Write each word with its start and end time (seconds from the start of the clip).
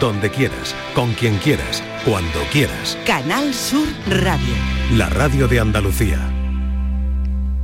donde 0.00 0.30
quieras, 0.30 0.74
con 0.94 1.12
quien 1.14 1.36
quieras, 1.38 1.82
cuando 2.04 2.40
quieras. 2.50 2.98
Canal 3.06 3.52
Sur 3.54 3.86
Radio. 4.08 4.54
La 4.96 5.08
radio 5.08 5.48
de 5.48 5.60
Andalucía. 5.60 6.41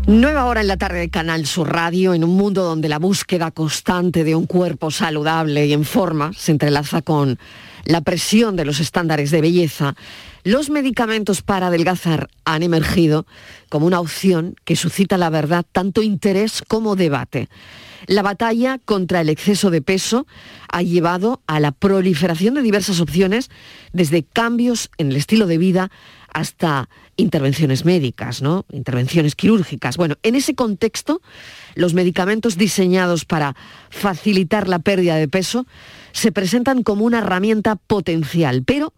Nueva 0.09 0.47
hora 0.47 0.63
en 0.63 0.69
la 0.69 0.79
tarde 0.79 1.01
de 1.01 1.11
Canal 1.11 1.45
Sur 1.45 1.71
Radio, 1.71 2.15
en 2.15 2.25
un 2.25 2.35
mundo 2.35 2.65
donde 2.65 2.89
la 2.89 2.99
búsqueda 2.99 3.51
constante 3.51 4.25
de 4.25 4.35
un 4.35 4.47
cuerpo 4.47 4.91
saludable 4.91 5.67
y 5.67 5.75
en 5.75 5.85
forma 5.85 6.33
se 6.33 6.51
entrelaza 6.51 7.03
con 7.03 7.39
la 7.85 8.01
presión 8.01 8.57
de 8.57 8.65
los 8.65 8.81
estándares 8.81 9.31
de 9.31 9.43
belleza, 9.43 9.97
los 10.45 10.71
medicamentos 10.71 11.43
para 11.43 11.67
adelgazar 11.67 12.31
han 12.47 12.63
emergido 12.63 13.27
como 13.69 13.87
una 13.87 14.01
opción 14.01 14.55
que 14.65 14.77
suscita 14.77 15.19
la 15.19 15.29
verdad 15.29 15.67
tanto 15.71 16.01
interés 16.01 16.63
como 16.67 16.97
debate. 16.97 17.51
La 18.07 18.23
batalla 18.23 18.79
contra 18.83 19.21
el 19.21 19.29
exceso 19.29 19.71
de 19.71 19.83
peso 19.83 20.27
ha 20.73 20.81
llevado 20.81 21.43
a 21.47 21.61
la 21.61 21.73
proliferación 21.73 22.55
de 22.55 22.63
diversas 22.63 23.01
opciones, 23.01 23.51
desde 23.93 24.23
cambios 24.23 24.89
en 24.97 25.11
el 25.11 25.17
estilo 25.17 25.47
de 25.47 25.59
vida 25.59 25.91
hasta 26.33 26.89
intervenciones 27.19 27.85
médicas, 27.85 28.41
¿no? 28.41 28.65
Intervenciones 28.73 29.35
quirúrgicas. 29.35 29.97
Bueno, 29.97 30.17
en 30.23 30.37
ese 30.37 30.55
contexto, 30.55 31.21
los 31.75 31.93
medicamentos 31.93 32.57
diseñados 32.57 33.25
para 33.27 33.57
facilitar 33.91 34.69
la 34.69 34.79
pérdida 34.79 35.17
de 35.17 35.29
peso 35.29 35.67
se 36.13 36.33
presentan 36.33 36.83
como 36.83 37.05
una 37.05 37.19
herramienta 37.19 37.77
potencial, 37.77 38.63
pero 38.65 38.95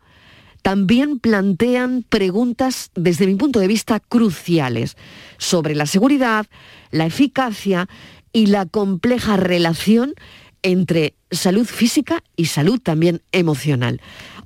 también 0.62 1.18
plantean 1.18 2.04
preguntas 2.08 2.90
desde 2.94 3.26
mi 3.26 3.34
punto 3.36 3.58
de 3.58 3.66
vista 3.66 3.98
cruciales 4.00 4.96
sobre 5.38 5.74
la 5.74 5.86
seguridad, 5.86 6.46
la 6.90 7.06
eficacia 7.06 7.88
y 8.32 8.46
la 8.46 8.66
compleja 8.66 9.38
relación 9.38 10.14
entre 10.62 11.14
salud 11.30 11.64
física 11.64 12.22
y 12.36 12.46
salud 12.46 12.78
también 12.80 13.22
emocional. 13.32 14.02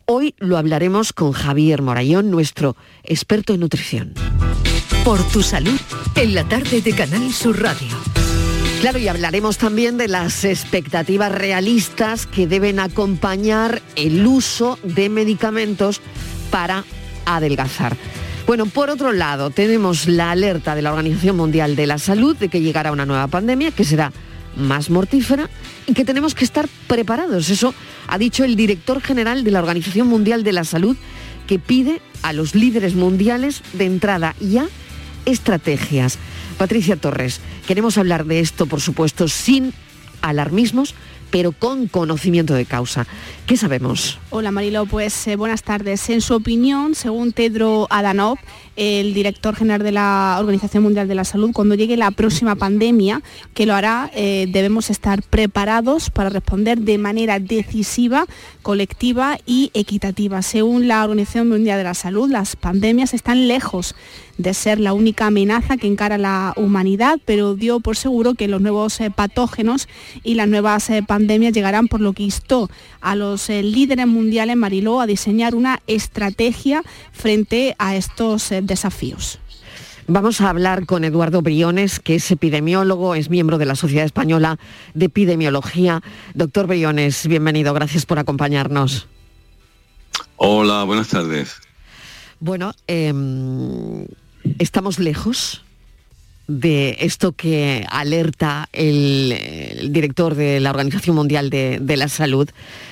Hoy 0.07 0.35
lo 0.39 0.59
hablaremos 0.59 1.15
con 1.15 1.33
Javier 1.33 1.81
Morayón, 1.81 2.31
nuestro 2.31 2.77
experto 3.05 3.55
en 3.55 3.61
nutrición. 3.61 4.13
Por 5.03 5.23
tu 5.29 5.43
salud, 5.43 5.81
en 6.17 6.35
la 6.35 6.45
tarde 6.45 6.83
de 6.83 6.93
Canal 6.93 7.33
Sur 7.33 7.63
Radio. 7.63 7.97
Claro, 8.83 8.99
y 8.99 9.09
hablaremos 9.09 9.57
también 9.57 9.97
de 9.97 10.09
las 10.09 10.45
expectativas 10.45 11.33
realistas 11.33 12.27
que 12.27 12.47
deben 12.47 12.81
acompañar 12.81 13.81
el 13.97 14.27
uso 14.27 14.79
de 14.83 15.09
medicamentos 15.09 16.03
para 16.51 16.85
adelgazar. 17.25 17.97
Bueno, 18.47 18.67
por 18.67 18.91
otro 18.91 19.15
lado, 19.15 19.49
tenemos 19.49 20.07
la 20.07 20.33
alerta 20.33 20.75
de 20.75 20.83
la 20.83 20.93
Organización 20.93 21.37
Mundial 21.37 21.77
de 21.77 21.87
la 21.87 21.97
Salud 21.97 22.37
de 22.37 22.51
que 22.51 22.61
llegará 22.61 22.93
una 22.93 23.07
nueva 23.07 23.27
pandemia 23.29 23.71
que 23.71 23.85
será 23.85 24.13
más 24.57 24.91
mortífera 24.91 25.51
y 25.87 25.95
que 25.95 26.05
tenemos 26.05 26.35
que 26.35 26.45
estar 26.45 26.69
preparados. 26.87 27.51
Eso 27.51 27.75
ha 28.07 28.19
dicho 28.19 28.45
el 28.45 28.57
director 28.57 29.01
general 29.01 29.45
de 29.45 29.51
la 29.51 29.61
Organización 29.61 30.09
Mundial 30.09 30.45
de 30.45 30.53
la 30.53 30.65
Salud, 30.65 30.97
que 31.47 31.59
pide 31.59 32.01
a 32.23 32.33
los 32.33 32.55
líderes 32.55 32.95
mundiales 32.95 33.63
de 33.73 33.85
entrada 33.87 34.35
ya 34.41 34.67
estrategias. 35.27 36.19
Patricia 36.59 36.97
Torres, 36.97 37.41
queremos 37.67 37.99
hablar 37.99 38.25
de 38.25 38.41
esto, 38.41 38.67
por 38.67 38.81
supuesto, 38.81 39.29
sin 39.29 39.73
alarmismos, 40.23 40.95
pero 41.35 41.51
con 41.51 41.89
conocimiento 41.89 42.55
de 42.55 42.65
causa. 42.65 43.09
¿Qué 43.45 43.57
sabemos? 43.57 44.21
Hola 44.31 44.53
Marilo, 44.53 44.87
pues 44.87 45.27
eh, 45.27 45.35
buenas 45.35 45.65
tardes. 45.65 46.09
En 46.09 46.21
su 46.21 46.33
opinión, 46.33 46.95
según 46.95 47.33
Tedro 47.33 47.89
Adanov, 47.91 48.39
el 48.77 49.15
director 49.15 49.57
general 49.57 49.83
de 49.83 49.91
la 49.91 50.37
Organización 50.39 50.85
Mundial 50.85 51.09
de 51.09 51.17
la 51.17 51.25
Salud, 51.25 51.51
cuando 51.53 51.75
llegue 51.75 51.97
la 51.97 52.13
próxima 52.13 52.55
pandemia, 52.55 53.21
que 53.53 53.67
lo 53.67 53.75
hará, 53.75 54.13
eh, 54.15 54.47
debemos 54.49 54.91
estar 54.91 55.25
preparados 55.25 56.09
para 56.09 56.31
responder 56.31 56.79
de 56.79 56.99
manera 56.99 57.41
decisiva, 57.41 58.27
colectiva 58.63 59.37
y 59.45 59.73
equitativa. 59.75 60.41
Según 60.41 60.87
la 60.87 61.03
Organización 61.03 61.49
Mundial 61.49 61.79
de 61.79 61.85
la 61.85 61.95
Salud, 61.95 62.31
las 62.31 62.55
pandemias 62.55 63.13
están 63.13 63.49
lejos 63.49 63.97
de 64.39 64.55
ser 64.55 64.81
la 64.81 64.93
única 64.93 65.27
amenaza 65.27 65.77
que 65.77 65.87
encara 65.87 66.19
la 66.19 66.53
humanidad, 66.57 67.19
pero 67.25 67.55
dio 67.55 67.81
por 67.81 67.97
seguro 67.97 68.35
que 68.35 68.49
los 68.49 68.61
nuevos 68.61 69.01
eh, 69.01 69.11
patógenos 69.11 69.89
y 70.23 70.35
las 70.35 70.49
nuevas 70.49 70.91
eh, 70.91 71.03
pandemias 71.03 71.53
llegarán, 71.53 71.89
por 71.89 72.01
lo 72.01 72.13
que 72.13 72.25
instó 72.25 72.71
a 73.01 73.17
los 73.17 73.49
eh, 73.51 73.63
líderes 73.63 74.07
mundiales, 74.07 74.57
Mariló, 74.57 75.01
a 75.01 75.07
diseñar 75.07 75.55
una 75.55 75.81
estrategia 75.87 76.83
frente 77.13 77.75
a 77.79 77.97
estos 77.97 78.53
desafíos. 78.63 79.39
Vamos 80.07 80.43
a 80.43 80.51
hablar 80.51 80.85
con 80.85 81.03
Eduardo 81.05 81.41
Briones, 81.41 81.99
que 81.99 82.17
es 82.17 82.31
epidemiólogo, 82.31 83.15
es 83.15 83.31
miembro 83.31 83.57
de 83.57 83.65
la 83.65 83.75
Sociedad 83.75 84.05
Española 84.05 84.59
de 84.93 85.07
Epidemiología. 85.07 86.03
Doctor 86.35 86.67
Briones, 86.67 87.27
bienvenido, 87.27 87.73
gracias 87.73 88.05
por 88.05 88.19
acompañarnos. 88.19 89.09
Hola, 90.37 90.85
buenas 90.85 91.09
tardes. 91.09 91.57
Bueno, 92.39 92.75
em, 92.87 94.05
estamos 94.59 94.99
lejos 94.99 95.65
de 96.47 96.99
esto 97.01 97.33
que 97.33 97.87
alerta 97.89 98.69
el, 98.73 99.89
director 99.91 100.35
de 100.35 100.61
la 100.61 100.71
Organización 100.71 101.17
Mundial 101.17 101.49
de, 101.49 101.97
la 101.97 102.09
Salud 102.09 102.49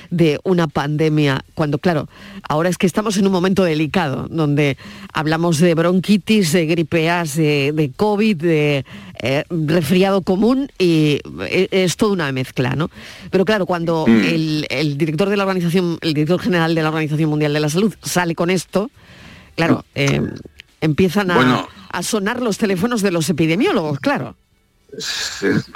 de 0.09 0.39
una 0.43 0.67
pandemia, 0.67 1.43
cuando 1.53 1.77
claro, 1.77 2.07
ahora 2.47 2.69
es 2.69 2.77
que 2.77 2.87
estamos 2.87 3.17
en 3.17 3.27
un 3.27 3.31
momento 3.31 3.63
delicado, 3.63 4.27
donde 4.29 4.77
hablamos 5.13 5.59
de 5.59 5.75
bronquitis, 5.75 6.51
de 6.51 6.65
gripe 6.65 7.09
A, 7.09 7.23
de, 7.25 7.91
COVID, 7.95 8.37
de 8.37 8.85
eh, 9.21 9.43
resfriado 9.49 10.21
común 10.21 10.69
y 10.79 11.19
e, 11.47 11.67
es, 11.71 11.95
toda 11.95 12.13
una 12.13 12.31
mezcla, 12.31 12.75
¿no? 12.75 12.89
Pero 13.29 13.45
claro, 13.45 13.65
cuando 13.65 14.05
mm. 14.07 14.65
el, 14.69 14.97
director 14.97 15.29
de 15.29 15.37
la 15.37 15.43
organización, 15.43 15.97
el 16.01 16.13
director 16.13 16.39
general 16.39 16.73
de 16.73 16.81
la 16.81 16.89
Organización 16.89 17.29
Mundial 17.29 17.53
de 17.53 17.59
la 17.59 17.69
Salud 17.69 17.93
sale 18.01 18.35
con 18.35 18.49
esto, 18.49 18.89
claro, 19.55 19.85
eh, 19.95 20.21
empiezan 20.83 21.31
a, 21.31 22.03
sonar 22.03 22.41
los 22.41 22.57
teléfonos 22.57 23.01
de 23.01 23.11
los 23.11 23.29
epidemiólogos, 23.29 23.99
claro. 23.99 24.35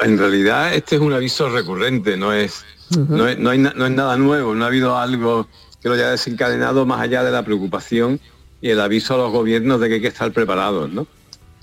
En 0.02 0.18
realidad 0.18 0.74
este 0.74 0.96
es 0.96 1.02
un 1.02 1.14
aviso 1.14 1.50
recurrente, 1.50 2.18
no 2.18 2.34
es, 2.34 2.66
no, 2.96 3.26
hay, 3.26 3.38
no, 3.38 3.52
es 3.52 3.92
nada 3.92 4.18
nuevo, 4.18 4.54
no 4.54 4.66
ha 4.66 4.68
habido 4.68 4.98
algo 4.98 5.48
que 5.82 5.88
lo 5.88 5.96
haya 5.96 6.12
desencadenado 6.12 6.86
más 6.86 7.00
allá 7.00 7.24
de 7.24 7.32
la 7.32 7.44
preocupación 7.44 8.20
y 8.62 8.70
el 8.70 8.82
aviso 8.82 9.14
a 9.14 9.18
los 9.18 9.32
gobiernos 9.32 9.80
de 9.80 9.88
que 9.88 9.94
hay 9.96 10.02
que 10.02 10.08
estar 10.08 10.32
preparados, 10.34 10.92
¿no? 10.92 11.08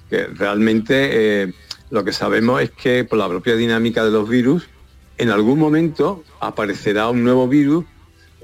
Que 0.09 0.27
realmente 0.27 1.43
eh, 1.43 1.53
lo 1.91 2.03
que 2.03 2.13
sabemos 2.13 2.63
es 2.63 2.71
que 2.71 3.05
por 3.05 3.19
la 3.19 3.29
propia 3.29 3.57
dinámica 3.57 4.05
de 4.05 4.11
los 4.11 4.29
virus, 4.29 4.69
en 5.19 5.31
algún 5.31 5.59
momento 5.59 6.25
aparecerá 6.41 7.11
un 7.11 7.23
nuevo 7.23 7.47
virus 7.47 7.85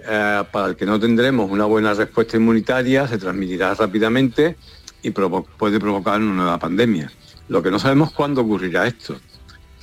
eh, 0.07 0.45
para 0.53 0.69
el 0.69 0.77
que 0.77 0.87
no 0.87 1.01
tendremos 1.01 1.51
una 1.51 1.65
buena 1.65 1.95
respuesta 1.95 2.37
inmunitaria, 2.37 3.09
se 3.09 3.19
transmitirá 3.19 3.75
rápidamente 3.75 4.57
y 5.03 5.11
puede 5.11 5.81
provocar 5.81 6.21
una 6.21 6.35
nueva 6.35 6.59
pandemia. 6.59 7.11
Lo 7.49 7.63
que 7.63 7.71
no 7.71 7.79
sabemos 7.79 8.13
cuándo 8.13 8.43
ocurrirá 8.43 8.87
esto. 8.87 9.17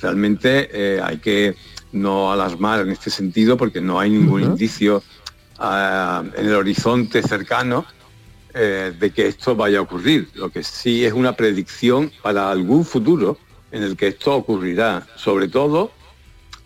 Realmente 0.00 0.68
eh, 0.72 1.00
hay 1.02 1.18
que 1.18 1.54
no 1.92 2.32
alarmar 2.32 2.80
en 2.80 2.90
este 2.90 3.10
sentido 3.10 3.56
porque 3.56 3.80
no 3.80 3.98
hay 3.98 4.10
ningún 4.10 4.42
indicio 4.42 5.02
eh, 5.60 6.20
en 6.36 6.46
el 6.46 6.54
horizonte 6.54 7.22
cercano 7.22 7.86
de 8.50 9.12
que 9.14 9.28
esto 9.28 9.54
vaya 9.54 9.78
a 9.78 9.82
ocurrir. 9.82 10.30
Lo 10.34 10.48
que 10.48 10.64
sí 10.64 11.04
es 11.04 11.12
una 11.12 11.36
predicción 11.36 12.10
para 12.22 12.50
algún 12.50 12.84
futuro 12.84 13.38
en 13.70 13.84
el 13.84 13.96
que 13.96 14.08
esto 14.08 14.34
ocurrirá, 14.34 15.06
sobre 15.14 15.46
todo 15.46 15.92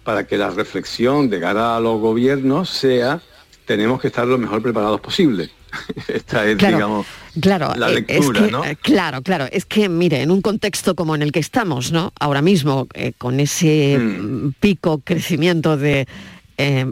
para 0.05 0.27
que 0.27 0.37
la 0.37 0.51
reflexión 0.51 1.31
de 1.31 1.41
cara 1.41 1.77
a 1.77 1.81
los 1.81 2.01
gobiernos 2.01 2.71
sea 2.71 3.21
tenemos 3.65 4.01
que 4.01 4.09
estar 4.09 4.27
lo 4.27 4.39
mejor 4.39 4.63
preparados 4.63 5.01
posible. 5.01 5.51
Esta 6.09 6.47
es, 6.47 6.59
digamos, 6.59 7.07
claro, 7.41 7.75
la 7.77 7.91
eh, 7.91 7.95
lectura, 7.95 8.47
¿no? 8.51 8.65
Eh, 8.65 8.77
claro, 8.77 9.23
claro. 9.23 9.47
Es 9.51 9.65
que, 9.65 9.89
mire, 9.89 10.23
en 10.23 10.31
un 10.31 10.43
contexto 10.43 10.95
como 10.95 11.15
en 11.15 11.23
el 11.23 11.33
que 11.33 11.41
estamos, 11.41 11.93
¿no? 11.93 12.13
Ahora 12.19 12.43
mismo, 12.43 12.89
eh, 12.95 13.13
con 13.17 13.41
ese 13.41 13.99
mm. 13.99 14.55
pico 14.61 15.01
crecimiento 15.05 15.77
de 15.77 16.07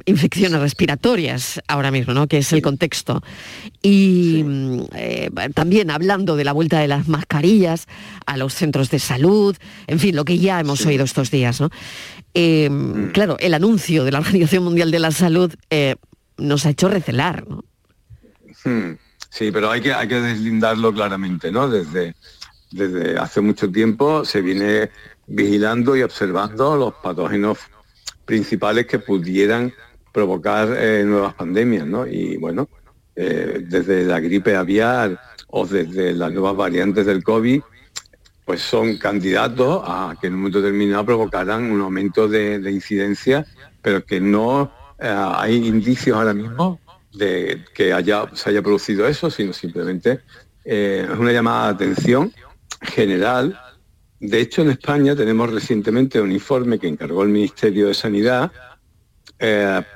infecciones 0.04 0.60
respiratorias 0.60 1.60
ahora 1.68 1.92
mismo, 1.92 2.12
¿no? 2.12 2.27
que 2.27 2.38
es 2.38 2.53
el 2.53 2.60
contexto. 2.60 3.22
Y 3.82 4.42
mm, 4.44 4.80
también 5.54 5.92
hablando 5.92 6.34
de 6.34 6.42
la 6.42 6.50
vuelta 6.50 6.80
de 6.80 6.88
las 6.88 7.06
mascarillas 7.06 7.86
a 8.27 8.36
los 8.36 8.53
centros 8.53 8.91
de 8.91 8.98
salud, 8.98 9.56
en 9.86 10.00
fin, 10.00 10.16
lo 10.16 10.24
que 10.24 10.38
ya 10.38 10.59
hemos 10.59 10.84
oído 10.86 11.04
estos 11.04 11.30
días. 11.30 11.60
¿no? 11.60 11.71
Mm. 12.34 13.12
Claro, 13.12 13.36
el 13.38 13.54
anuncio 13.54 14.03
de 14.03 14.10
la 14.10 14.18
Organización 14.18 14.65
Mundial 14.65 14.91
de 14.91 14.98
la 14.98 15.12
Salud 15.12 15.54
nos 16.36 16.66
ha 16.66 16.71
hecho 16.71 16.88
recelar, 16.88 17.47
¿no? 17.47 17.62
Hmm. 18.65 18.92
Sí, 19.30 19.53
pero 19.53 19.71
hay 19.71 19.80
que, 19.80 19.92
hay 19.92 20.09
que 20.09 20.21
deslindarlo 20.21 20.92
claramente, 20.92 21.53
¿no? 21.53 21.68
Desde, 21.68 22.15
desde 22.72 23.16
hace 23.16 23.41
mucho 23.41 23.71
tiempo 23.71 24.24
se 24.24 24.42
viene 24.42 24.91
vigilando 25.27 25.97
y 25.97 26.03
observando 26.03 26.77
los 26.77 26.95
patógenos 26.95 27.59
principales 28.24 28.86
que 28.86 28.98
pudieran 28.98 29.72
provocar 30.12 30.74
eh, 30.77 31.04
nuevas 31.04 31.34
pandemias, 31.34 31.86
¿no? 31.86 32.07
Y 32.07 32.36
bueno, 32.39 32.68
eh, 33.15 33.65
desde 33.68 34.04
la 34.04 34.18
gripe 34.18 34.57
aviar 34.57 35.18
o 35.47 35.65
desde 35.65 36.13
las 36.13 36.33
nuevas 36.33 36.56
variantes 36.56 37.06
del 37.06 37.22
COVID, 37.22 37.63
pues 38.45 38.60
son 38.60 38.98
candidatos 38.98 39.83
a 39.86 40.16
que 40.21 40.27
en 40.27 40.34
un 40.34 40.41
momento 40.41 40.60
determinado 40.60 41.06
provocaran 41.06 41.71
un 41.71 41.80
aumento 41.80 42.27
de, 42.27 42.59
de 42.59 42.72
incidencia, 42.72 43.47
pero 43.80 44.04
que 44.04 44.21
no 44.21 44.72
hay 44.98 45.66
indicios 45.66 46.15
ahora 46.15 46.34
mismo 46.34 46.78
de 47.12 47.65
que 47.74 47.92
haya, 47.92 48.24
se 48.34 48.51
haya 48.51 48.62
producido 48.62 49.07
eso, 49.07 49.30
sino 49.30 49.53
simplemente 49.53 50.21
es 50.65 51.09
una 51.09 51.33
llamada 51.33 51.68
de 51.68 51.74
atención 51.74 52.33
general. 52.83 53.59
De 54.21 54.41
hecho, 54.41 54.62
en 54.62 54.71
España 54.71 55.16
tenemos 55.16 55.51
recientemente 55.51 56.21
un 56.21 56.33
informe 56.33 56.78
que 56.78 56.89
encargó 56.89 57.22
el 57.22 57.30
Ministerio 57.30 57.89
de 57.89 57.95
Sanidad 57.95 58.53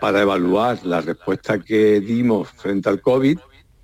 para 0.01 0.23
evaluar 0.23 0.85
la 0.87 1.03
respuesta 1.03 1.59
que 1.59 2.01
dimos 2.01 2.49
frente 2.49 2.89
al 2.89 3.03
COVID, 3.03 3.39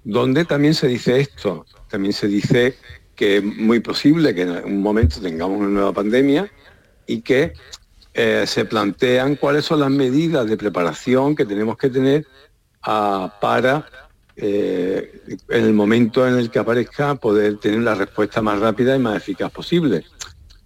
donde 0.04 0.46
también 0.46 0.72
se 0.74 0.88
dice 0.88 1.20
esto, 1.20 1.66
también 1.88 2.14
se 2.14 2.28
dice 2.28 2.76
que 3.14 3.36
es 3.36 3.44
muy 3.44 3.80
posible 3.80 4.34
que 4.34 4.42
en 4.42 4.64
un 4.64 4.80
momento 4.80 5.20
tengamos 5.20 5.58
una 5.58 5.68
nueva 5.68 5.92
pandemia 5.92 6.50
y 7.06 7.20
que 7.20 7.52
eh, 8.14 8.44
se 8.46 8.64
plantean 8.64 9.36
cuáles 9.36 9.66
son 9.66 9.80
las 9.80 9.90
medidas 9.90 10.48
de 10.48 10.56
preparación 10.56 11.36
que 11.36 11.44
tenemos 11.44 11.76
que 11.76 11.90
tener 11.90 12.26
ah, 12.82 13.36
para 13.40 13.86
eh, 14.42 15.20
en 15.48 15.64
el 15.64 15.74
momento 15.74 16.26
en 16.26 16.38
el 16.38 16.50
que 16.50 16.58
aparezca 16.58 17.14
poder 17.16 17.58
tener 17.58 17.80
la 17.80 17.94
respuesta 17.94 18.40
más 18.40 18.58
rápida 18.58 18.96
y 18.96 18.98
más 18.98 19.16
eficaz 19.16 19.52
posible. 19.52 20.04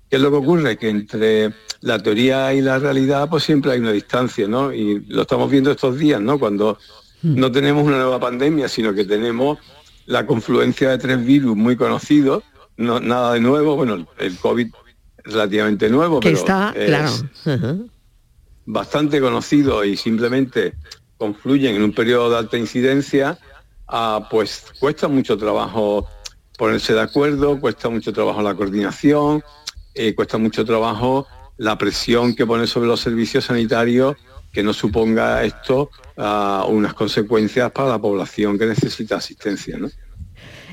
¿Qué 0.09 0.17
es 0.17 0.23
lo 0.23 0.31
que 0.31 0.37
ocurre? 0.37 0.77
Que 0.77 0.91
entre 0.91 1.53
la 1.81 1.99
teoría 1.99 2.55
y 2.55 2.61
la 2.61 2.79
realidad 2.79 3.29
pues 3.29 3.43
siempre 3.43 3.73
hay 3.73 3.81
una 3.81 3.91
distancia, 3.91 4.47
¿no? 4.47 4.73
Y 4.73 5.01
lo 5.09 5.23
estamos 5.23 5.51
viendo 5.51 5.73
estos 5.73 5.99
días, 5.99 6.21
¿no? 6.21 6.39
Cuando 6.39 6.79
hmm. 7.23 7.35
no 7.37 7.51
tenemos 7.51 7.85
una 7.85 7.99
nueva 7.99 8.21
pandemia, 8.21 8.69
sino 8.69 8.95
que 8.95 9.05
tenemos 9.05 9.59
la 10.07 10.25
confluencia 10.25 10.91
de 10.91 10.99
tres 10.99 11.25
virus 11.25 11.57
muy 11.57 11.75
conocidos, 11.75 12.45
no, 12.77 13.01
nada 13.01 13.33
de 13.33 13.41
nuevo, 13.41 13.75
bueno, 13.75 14.07
el 14.19 14.39
COVID 14.39 14.69
relativamente 15.25 15.89
nuevo, 15.89 16.21
que 16.21 16.31
está, 16.31 16.73
claro. 16.75 17.11
bastante 18.67 19.21
conocido 19.21 19.85
y 19.85 19.97
simplemente 19.97 20.75
confluyen 21.19 21.77
en 21.77 21.83
un 21.83 21.93
periodo 21.93 22.31
de 22.31 22.39
alta 22.39 22.57
incidencia, 22.57 23.39
ah, 23.89 24.29
pues 24.31 24.67
cuesta 24.79 25.09
mucho 25.09 25.37
trabajo 25.37 26.09
ponerse 26.59 26.95
de 26.95 27.01
acuerdo, 27.01 27.61
cuesta 27.61 27.89
mucho 27.89 28.13
trabajo 28.13 28.43
la 28.43 28.55
coordinación, 28.55 29.43
eh, 29.95 30.15
cuesta 30.15 30.39
mucho 30.39 30.65
trabajo 30.65 31.27
la 31.57 31.79
presión 31.79 32.35
que 32.35 32.47
pone 32.47 32.67
sobre 32.67 32.89
los 32.89 33.01
servicios 33.01 33.45
sanitarios 33.45 34.17
que 34.53 34.63
no 34.63 34.73
suponga 34.73 35.43
esto 35.45 35.91
ah, 36.17 36.65
unas 36.69 36.95
consecuencias 36.95 37.73
para 37.73 37.89
la 37.89 37.99
población 37.99 38.57
que 38.57 38.67
necesita 38.67 39.17
asistencia. 39.17 39.77
¿no? 39.77 39.91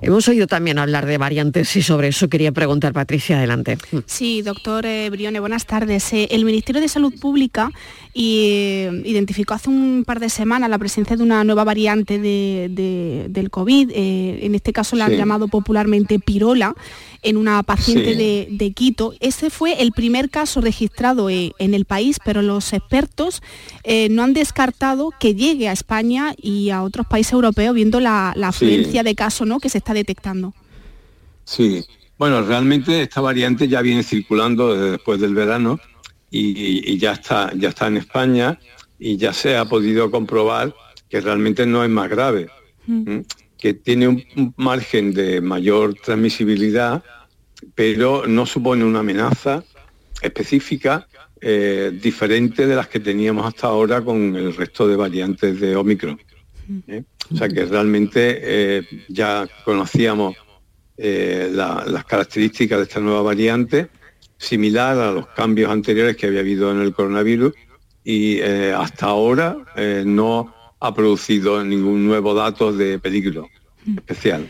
Hemos 0.03 0.27
oído 0.27 0.47
también 0.47 0.79
hablar 0.79 1.05
de 1.05 1.19
variantes 1.19 1.75
y 1.75 1.83
sobre 1.83 2.07
eso 2.07 2.27
quería 2.27 2.51
preguntar, 2.51 2.91
Patricia, 2.91 3.37
adelante. 3.37 3.77
Sí, 4.07 4.41
doctor 4.41 4.87
eh, 4.87 5.07
Brione, 5.11 5.39
buenas 5.39 5.67
tardes. 5.67 6.11
Eh, 6.13 6.27
el 6.31 6.43
Ministerio 6.43 6.81
de 6.81 6.87
Salud 6.87 7.13
Pública 7.19 7.71
eh, 8.15 8.89
identificó 9.05 9.53
hace 9.53 9.69
un 9.69 10.03
par 10.03 10.19
de 10.19 10.29
semanas 10.29 10.71
la 10.71 10.79
presencia 10.79 11.15
de 11.15 11.21
una 11.21 11.43
nueva 11.43 11.63
variante 11.63 12.17
del 12.17 13.49
COVID, 13.51 13.91
en 13.93 14.55
este 14.55 14.73
caso 14.73 14.95
la 14.95 15.05
han 15.05 15.13
llamado 15.13 15.47
popularmente 15.47 16.17
pirola, 16.17 16.73
en 17.23 17.37
una 17.37 17.61
paciente 17.61 18.15
de, 18.15 18.73
Quito. 18.73 19.13
Ese 19.19 19.51
fue 19.51 19.81
el 19.81 19.91
primer 19.91 20.31
caso 20.31 20.59
registrado 20.59 21.29
en 21.29 21.73
el 21.73 21.85
país, 21.85 22.17
pero 22.25 22.41
los 22.41 22.73
expertos 22.73 23.43
no 24.09 24.23
han 24.23 24.33
descartado 24.33 25.11
que 25.19 25.35
llegue 25.35 25.69
a 25.69 25.71
España 25.71 26.33
y 26.41 26.71
a 26.71 26.81
otros 26.81 27.05
países 27.05 27.33
europeos, 27.33 27.75
viendo 27.75 27.99
la, 27.99 28.31
afluencia 28.43 29.03
de 29.03 29.13
casos 29.13 29.47
¿no? 29.47 29.59
que 29.59 29.69
se 29.69 29.77
está 29.77 29.90
detectando. 29.93 30.53
Sí, 31.43 31.85
bueno, 32.17 32.43
realmente 32.43 33.01
esta 33.01 33.19
variante 33.19 33.67
ya 33.67 33.81
viene 33.81 34.03
circulando 34.03 34.91
después 34.91 35.19
del 35.19 35.33
verano 35.33 35.79
y, 36.29 36.97
ya, 36.97 37.13
está, 37.13 37.51
ya 37.55 37.69
está 37.69 37.87
en 37.87 37.97
España 37.97 38.59
y 38.99 39.17
ya 39.17 39.33
se 39.33 39.57
ha 39.57 39.65
podido 39.65 40.11
comprobar 40.11 40.73
que 41.09 41.19
realmente 41.19 41.65
no 41.65 41.83
es 41.83 41.89
más 41.89 42.09
grave, 42.09 42.47
mm. 42.85 43.21
que 43.57 43.73
tiene 43.73 44.07
un, 44.07 44.53
margen 44.55 45.13
de 45.13 45.41
mayor 45.41 45.95
transmisibilidad, 45.95 47.03
pero 47.73 48.27
no 48.27 48.45
supone 48.45 48.85
una 48.85 48.99
amenaza 48.99 49.63
específica 50.21 51.07
eh, 51.41 51.91
diferente 52.01 52.67
de 52.67 52.75
las 52.75 52.87
que 52.87 52.99
teníamos 52.99 53.47
hasta 53.47 53.65
ahora 53.65 54.01
con 54.01 54.35
el 54.35 54.55
resto 54.55 54.87
de 54.87 54.95
variantes 54.95 55.59
de 55.59 55.75
Omicron. 55.75 56.21
¿eh? 56.87 57.03
O 57.31 57.37
sea 57.37 57.47
que 57.47 57.65
realmente 57.65 58.39
eh, 58.41 58.83
ya 59.07 59.47
conocíamos 59.63 60.35
eh, 60.97 61.49
las 61.51 62.05
características 62.05 62.79
de 62.79 62.83
esta 62.83 62.99
nueva 62.99 63.21
variante, 63.21 63.89
similar 64.37 64.97
a 64.97 65.11
los 65.11 65.27
cambios 65.27 65.71
anteriores 65.71 66.15
que 66.17 66.27
había 66.27 66.41
habido 66.41 66.71
en 66.71 66.81
el 66.81 66.93
coronavirus 66.93 67.53
y 68.03 68.41
hasta 68.41 69.05
ahora 69.05 69.55
no 70.05 70.53
ha 70.79 70.93
producido 70.93 71.63
ningún 71.63 72.05
nuevo 72.05 72.33
dato 72.33 72.73
de 72.73 72.99
peligro 72.99 73.47
especial. 73.95 74.47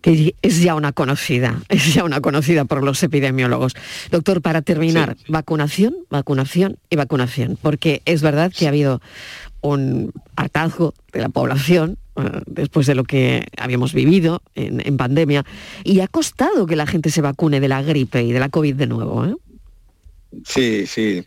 Que 0.00 0.34
es 0.42 0.62
ya 0.62 0.74
una 0.74 0.92
conocida, 0.92 1.62
es 1.68 1.94
ya 1.94 2.04
una 2.04 2.20
conocida 2.20 2.64
por 2.64 2.84
los 2.84 3.02
epidemiólogos. 3.02 3.74
Doctor, 4.10 4.42
para 4.42 4.62
terminar, 4.62 5.16
vacunación, 5.28 5.96
vacunación 6.10 6.78
y 6.90 6.96
vacunación, 6.96 7.58
porque 7.60 8.02
es 8.04 8.22
verdad 8.22 8.52
que 8.56 8.66
ha 8.66 8.68
habido 8.68 9.00
un 9.60 10.12
hartazgo 10.36 10.94
de 11.12 11.20
la 11.20 11.28
población 11.28 11.98
eh, 12.16 12.42
después 12.46 12.86
de 12.86 12.94
lo 12.94 13.04
que 13.04 13.46
habíamos 13.56 13.92
vivido 13.92 14.42
en, 14.54 14.96
pandemia 14.96 15.44
y 15.84 16.00
ha 16.00 16.08
costado 16.08 16.66
que 16.66 16.76
la 16.76 16.86
gente 16.86 17.10
se 17.10 17.20
vacune 17.20 17.60
de 17.60 17.68
la 17.68 17.82
gripe 17.82 18.22
y 18.22 18.32
de 18.32 18.40
la 18.40 18.48
COVID 18.48 18.74
de 18.74 18.86
nuevo. 18.86 19.24
¿eh? 19.24 19.34
Sí, 20.44 20.86
sí. 20.86 21.24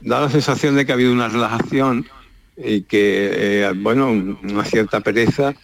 Da 0.00 0.20
la 0.20 0.30
sensación 0.30 0.76
de 0.76 0.86
que 0.86 0.92
ha 0.92 0.94
habido 0.94 1.12
una 1.12 1.28
relajación 1.28 2.06
y 2.56 2.82
que, 2.82 3.30
eh, 3.64 3.72
bueno, 3.76 4.10
una 4.10 4.64
cierta 4.64 5.00
pereza 5.00 5.54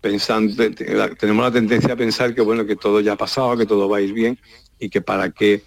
pensando, 0.00 0.54
tenemos 1.18 1.44
la 1.44 1.50
tendencia 1.50 1.94
a 1.94 1.96
pensar 1.96 2.34
que 2.34 2.40
bueno, 2.40 2.64
que 2.64 2.76
todo 2.76 3.00
ya 3.00 3.14
ha 3.14 3.16
pasado, 3.16 3.56
que 3.56 3.66
todo 3.66 3.88
va 3.88 3.98
a 3.98 4.00
ir 4.00 4.12
bien 4.12 4.38
y 4.78 4.88
que 4.88 5.00
para 5.00 5.30
que 5.30 5.62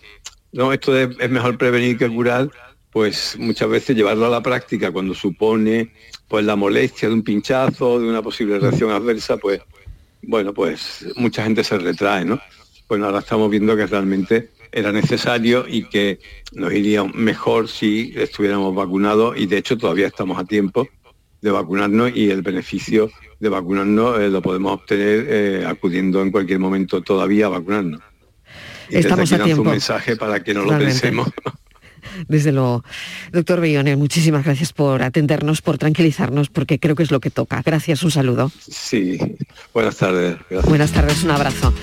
no, 0.53 0.74
esto 0.74 0.98
es 0.98 1.30
mejor 1.30 1.57
prevenir 1.57 1.98
que 1.98 2.09
curar, 2.09 2.50
pues 2.91 3.38
muchas 3.39 3.69
veces 3.69 3.95
llevarlo 3.95 4.25
a 4.25 4.29
la 4.29 4.43
práctica 4.43 4.91
cuando 4.91 5.13
supone 5.13 5.91
pues 6.27 6.45
la 6.45 6.55
molestia 6.55 7.07
de 7.07 7.15
un 7.15 7.23
pinchazo, 7.23 7.99
de 7.99 8.07
una 8.07 8.21
posible 8.21 8.59
reacción 8.59 8.91
adversa, 8.91 9.38
pues 9.38 9.61
bueno, 10.21 10.53
pues 10.53 11.05
mucha 11.15 11.43
gente 11.43 11.63
se 11.63 11.77
retrae, 11.77 12.25
¿no? 12.25 12.39
Bueno, 12.88 13.05
ahora 13.05 13.19
estamos 13.19 13.49
viendo 13.49 13.75
que 13.75 13.88
realmente 13.88 14.51
era 14.71 14.91
necesario 14.91 15.65
y 15.67 15.83
que 15.89 16.19
nos 16.53 16.73
iría 16.73 17.03
mejor 17.03 17.67
si 17.67 18.13
estuviéramos 18.15 18.73
vacunados 18.73 19.38
y 19.38 19.45
de 19.45 19.57
hecho 19.57 19.77
todavía 19.77 20.07
estamos 20.07 20.38
a 20.38 20.45
tiempo 20.45 20.88
de 21.41 21.51
vacunarnos 21.51 22.11
y 22.15 22.29
el 22.29 22.41
beneficio 22.41 23.11
de 23.39 23.49
vacunarnos 23.49 24.19
eh, 24.19 24.29
lo 24.29 24.41
podemos 24.41 24.74
obtener 24.74 25.25
eh, 25.27 25.65
acudiendo 25.65 26.21
en 26.21 26.31
cualquier 26.31 26.60
momento 26.60 27.01
todavía 27.01 27.48
a 27.48 27.50
vacunarnos. 27.50 28.01
estamos 28.89 29.33
a 29.33 29.43
tiempo. 29.43 29.63
un 29.63 29.69
mensaje 29.69 30.15
para 30.15 30.43
que 30.43 30.53
no 30.53 30.63
lo 30.63 30.77
pensemos. 30.77 31.27
desde 32.27 32.51
luego. 32.51 32.84
Doctor 33.31 33.60
Bellones, 33.60 33.98
muchísimas 33.98 34.46
gracias 34.46 34.74
por 34.74 35.03
atendernos, 35.03 35.62
por 35.62 35.77
tranquilizarnos, 35.77 36.50
porque 36.50 36.79
creo 36.79 36.96
que 36.96 37.03
es 37.03 37.12
lo 37.12 37.20
que 37.20 37.29
toca. 37.29 37.62
Gracias, 37.63 38.03
un 38.03 38.12
saludo. 38.12 38.51
Sí, 38.60 39.17
buenas 39.74 39.98
tardes. 39.98 40.38
Buenas 40.65 40.91
tardes, 40.91 41.24
un 41.24 41.31
abrazo. 41.31 41.74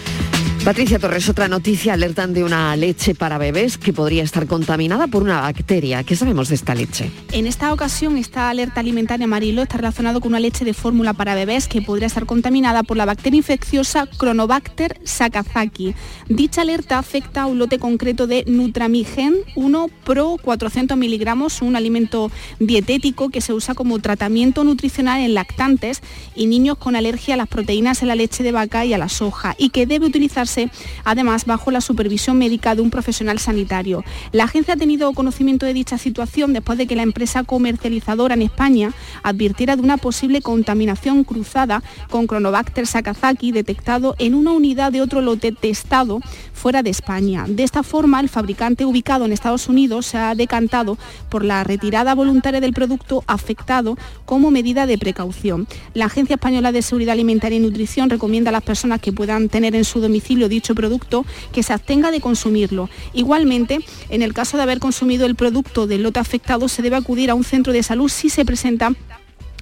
Patricia 0.68 0.98
Torres, 0.98 1.26
otra 1.30 1.48
noticia, 1.48 1.94
alertan 1.94 2.34
de 2.34 2.44
una 2.44 2.76
leche 2.76 3.14
para 3.14 3.38
bebés 3.38 3.78
que 3.78 3.94
podría 3.94 4.22
estar 4.22 4.46
contaminada 4.46 5.06
por 5.06 5.22
una 5.22 5.40
bacteria. 5.40 6.04
¿Qué 6.04 6.14
sabemos 6.14 6.50
de 6.50 6.56
esta 6.56 6.75
leche? 6.75 7.10
En 7.32 7.46
esta 7.46 7.72
ocasión, 7.72 8.18
esta 8.18 8.50
alerta 8.50 8.80
alimentaria 8.80 9.25
amarillo 9.25 9.62
está 9.62 9.78
relacionado 9.78 10.20
con 10.20 10.32
una 10.32 10.40
leche 10.40 10.66
de 10.66 10.75
fórmula 10.75 11.14
para 11.14 11.34
bebés 11.34 11.68
que 11.68 11.80
podría 11.80 12.06
estar 12.06 12.26
contaminada 12.26 12.82
por 12.82 12.98
la 12.98 13.06
bacteria 13.06 13.38
infecciosa 13.38 14.10
Chronobacter 14.10 15.00
sakazaki. 15.04 15.94
Dicha 16.28 16.60
alerta 16.60 16.98
afecta 16.98 17.44
a 17.44 17.46
un 17.46 17.58
lote 17.58 17.78
concreto 17.78 18.26
de 18.26 18.44
Nutramigen 18.46 19.37
1 19.56 19.87
Pro 20.04 20.37
400 20.42 20.98
miligramos, 20.98 21.62
un 21.62 21.76
alimento 21.76 22.30
dietético 22.60 23.30
que 23.30 23.40
se 23.40 23.54
usa 23.54 23.75
como 23.75 24.00
tratamiento 24.00 24.64
nutricional 24.64 25.22
en 25.22 25.32
lactantes 25.32 26.02
y 26.37 26.44
niños 26.44 26.76
con 26.76 26.94
alergia 26.94 27.32
a 27.32 27.37
las 27.38 27.48
proteínas 27.48 28.02
en 28.02 28.08
la 28.08 28.16
leche 28.16 28.42
de 28.42 28.52
vaca 28.52 28.84
y 28.84 28.92
a 28.92 28.98
la 28.98 29.08
soja 29.08 29.54
y 29.56 29.70
que 29.70 29.87
debe 29.87 30.04
utilizarse 30.04 30.57
además 31.04 31.44
bajo 31.44 31.70
la 31.70 31.80
supervisión 31.80 32.38
médica 32.38 32.74
de 32.74 32.82
un 32.82 32.90
profesional 32.90 33.38
sanitario. 33.38 34.04
La 34.32 34.44
agencia 34.44 34.74
ha 34.74 34.76
tenido 34.76 35.12
conocimiento 35.12 35.66
de 35.66 35.74
dicha 35.74 35.98
situación 35.98 36.52
después 36.52 36.78
de 36.78 36.86
que 36.86 36.96
la 36.96 37.02
empresa 37.02 37.44
comercializadora 37.44 38.34
en 38.34 38.42
España 38.42 38.92
advirtiera 39.22 39.76
de 39.76 39.82
una 39.82 39.96
posible 39.96 40.42
contaminación 40.42 41.24
cruzada 41.24 41.82
con 42.10 42.26
Chronobacter 42.26 42.86
sakazaki 42.86 43.52
detectado 43.52 44.14
en 44.18 44.34
una 44.34 44.52
unidad 44.52 44.92
de 44.92 45.02
otro 45.02 45.20
lote 45.20 45.52
testado 45.52 46.20
fuera 46.52 46.82
de 46.82 46.90
España. 46.90 47.44
De 47.48 47.62
esta 47.62 47.82
forma, 47.82 48.20
el 48.20 48.28
fabricante 48.28 48.84
ubicado 48.84 49.24
en 49.24 49.32
Estados 49.32 49.68
Unidos 49.68 50.06
se 50.06 50.18
ha 50.18 50.34
decantado 50.34 50.98
por 51.28 51.44
la 51.44 51.64
retirada 51.64 52.14
voluntaria 52.14 52.60
del 52.60 52.72
producto 52.72 53.22
afectado 53.26 53.96
como 54.24 54.50
medida 54.50 54.86
de 54.86 54.98
precaución. 54.98 55.66
La 55.94 56.06
Agencia 56.06 56.34
Española 56.34 56.72
de 56.72 56.82
Seguridad 56.82 57.12
Alimentaria 57.12 57.58
y 57.58 57.60
Nutrición 57.60 58.10
recomienda 58.10 58.50
a 58.50 58.52
las 58.52 58.62
personas 58.62 59.00
que 59.00 59.12
puedan 59.12 59.48
tener 59.48 59.74
en 59.74 59.84
su 59.84 60.00
domicilio 60.00 60.47
dicho 60.48 60.74
producto 60.74 61.24
que 61.52 61.62
se 61.62 61.72
abstenga 61.72 62.10
de 62.10 62.20
consumirlo. 62.20 62.88
Igualmente, 63.12 63.80
en 64.08 64.22
el 64.22 64.34
caso 64.34 64.56
de 64.56 64.62
haber 64.62 64.78
consumido 64.78 65.26
el 65.26 65.34
producto 65.34 65.86
del 65.86 66.02
lote 66.02 66.20
afectado, 66.20 66.68
se 66.68 66.82
debe 66.82 66.96
acudir 66.96 67.30
a 67.30 67.34
un 67.34 67.44
centro 67.44 67.72
de 67.72 67.82
salud 67.82 68.08
si 68.08 68.30
se 68.30 68.44
presenta 68.44 68.92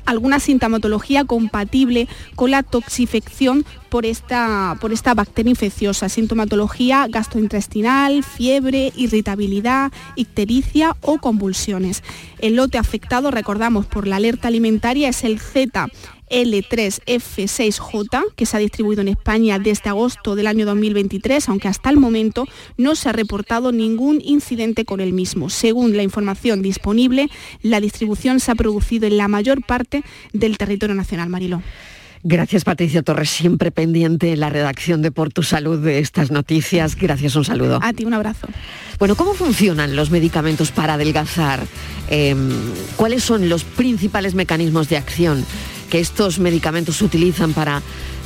alguna 0.06 0.40
sintomatología 0.40 1.24
compatible 1.24 2.08
con 2.36 2.52
la 2.52 2.62
toxifección 2.62 3.66
por 3.90 4.06
esta, 4.06 4.76
por 4.80 4.92
esta 4.92 5.14
bacteria 5.14 5.50
infecciosa, 5.50 6.08
sintomatología 6.08 7.06
gastrointestinal, 7.08 8.22
fiebre, 8.22 8.92
irritabilidad, 8.96 9.92
ictericia 10.14 10.96
o 11.02 11.18
convulsiones. 11.18 12.02
El 12.38 12.56
lote 12.56 12.78
afectado, 12.78 13.30
recordamos, 13.30 13.86
por 13.86 14.06
la 14.06 14.16
alerta 14.16 14.48
alimentaria 14.48 15.08
es 15.08 15.24
el 15.24 15.40
Z 15.40 15.88
L3F6J, 16.30 18.24
que 18.34 18.46
se 18.46 18.56
ha 18.56 18.60
distribuido 18.60 19.02
en 19.02 19.08
España 19.08 19.58
desde 19.58 19.90
agosto 19.90 20.34
del 20.34 20.46
año 20.46 20.66
2023, 20.66 21.48
aunque 21.48 21.68
hasta 21.68 21.90
el 21.90 21.96
momento 21.96 22.46
no 22.76 22.94
se 22.94 23.08
ha 23.08 23.12
reportado 23.12 23.72
ningún 23.72 24.20
incidente 24.24 24.84
con 24.84 25.00
el 25.00 25.12
mismo. 25.12 25.50
Según 25.50 25.96
la 25.96 26.02
información 26.02 26.62
disponible, 26.62 27.28
la 27.62 27.80
distribución 27.80 28.40
se 28.40 28.50
ha 28.52 28.54
producido 28.54 29.06
en 29.06 29.16
la 29.16 29.28
mayor 29.28 29.64
parte 29.64 30.02
del 30.32 30.58
territorio 30.58 30.94
nacional, 30.94 31.28
Mariló. 31.28 31.62
Gracias 32.28 32.64
Patricia 32.64 33.02
Torres, 33.02 33.30
siempre 33.30 33.70
pendiente 33.70 34.32
en 34.32 34.40
la 34.40 34.50
redacción 34.50 35.00
de 35.00 35.12
Por 35.12 35.32
tu 35.32 35.44
Salud 35.44 35.78
de 35.78 36.00
estas 36.00 36.32
noticias. 36.32 36.96
Gracias, 36.96 37.36
un 37.36 37.44
saludo. 37.44 37.78
A 37.80 37.92
ti, 37.92 38.04
un 38.04 38.14
abrazo. 38.14 38.48
Bueno, 38.98 39.14
¿cómo 39.14 39.34
funcionan 39.34 39.94
los 39.94 40.10
medicamentos 40.10 40.72
para 40.72 40.94
adelgazar? 40.94 41.64
Em, 42.08 42.50
¿Cuáles 42.96 43.22
son 43.22 43.48
los 43.48 43.62
principales 43.62 44.34
mecanismos 44.34 44.88
de 44.88 44.96
acción? 44.96 45.44
Que 45.86 46.00
estos 46.00 46.38
medicamentos 46.38 47.02
utilizan 47.02 47.52
para 47.52 47.82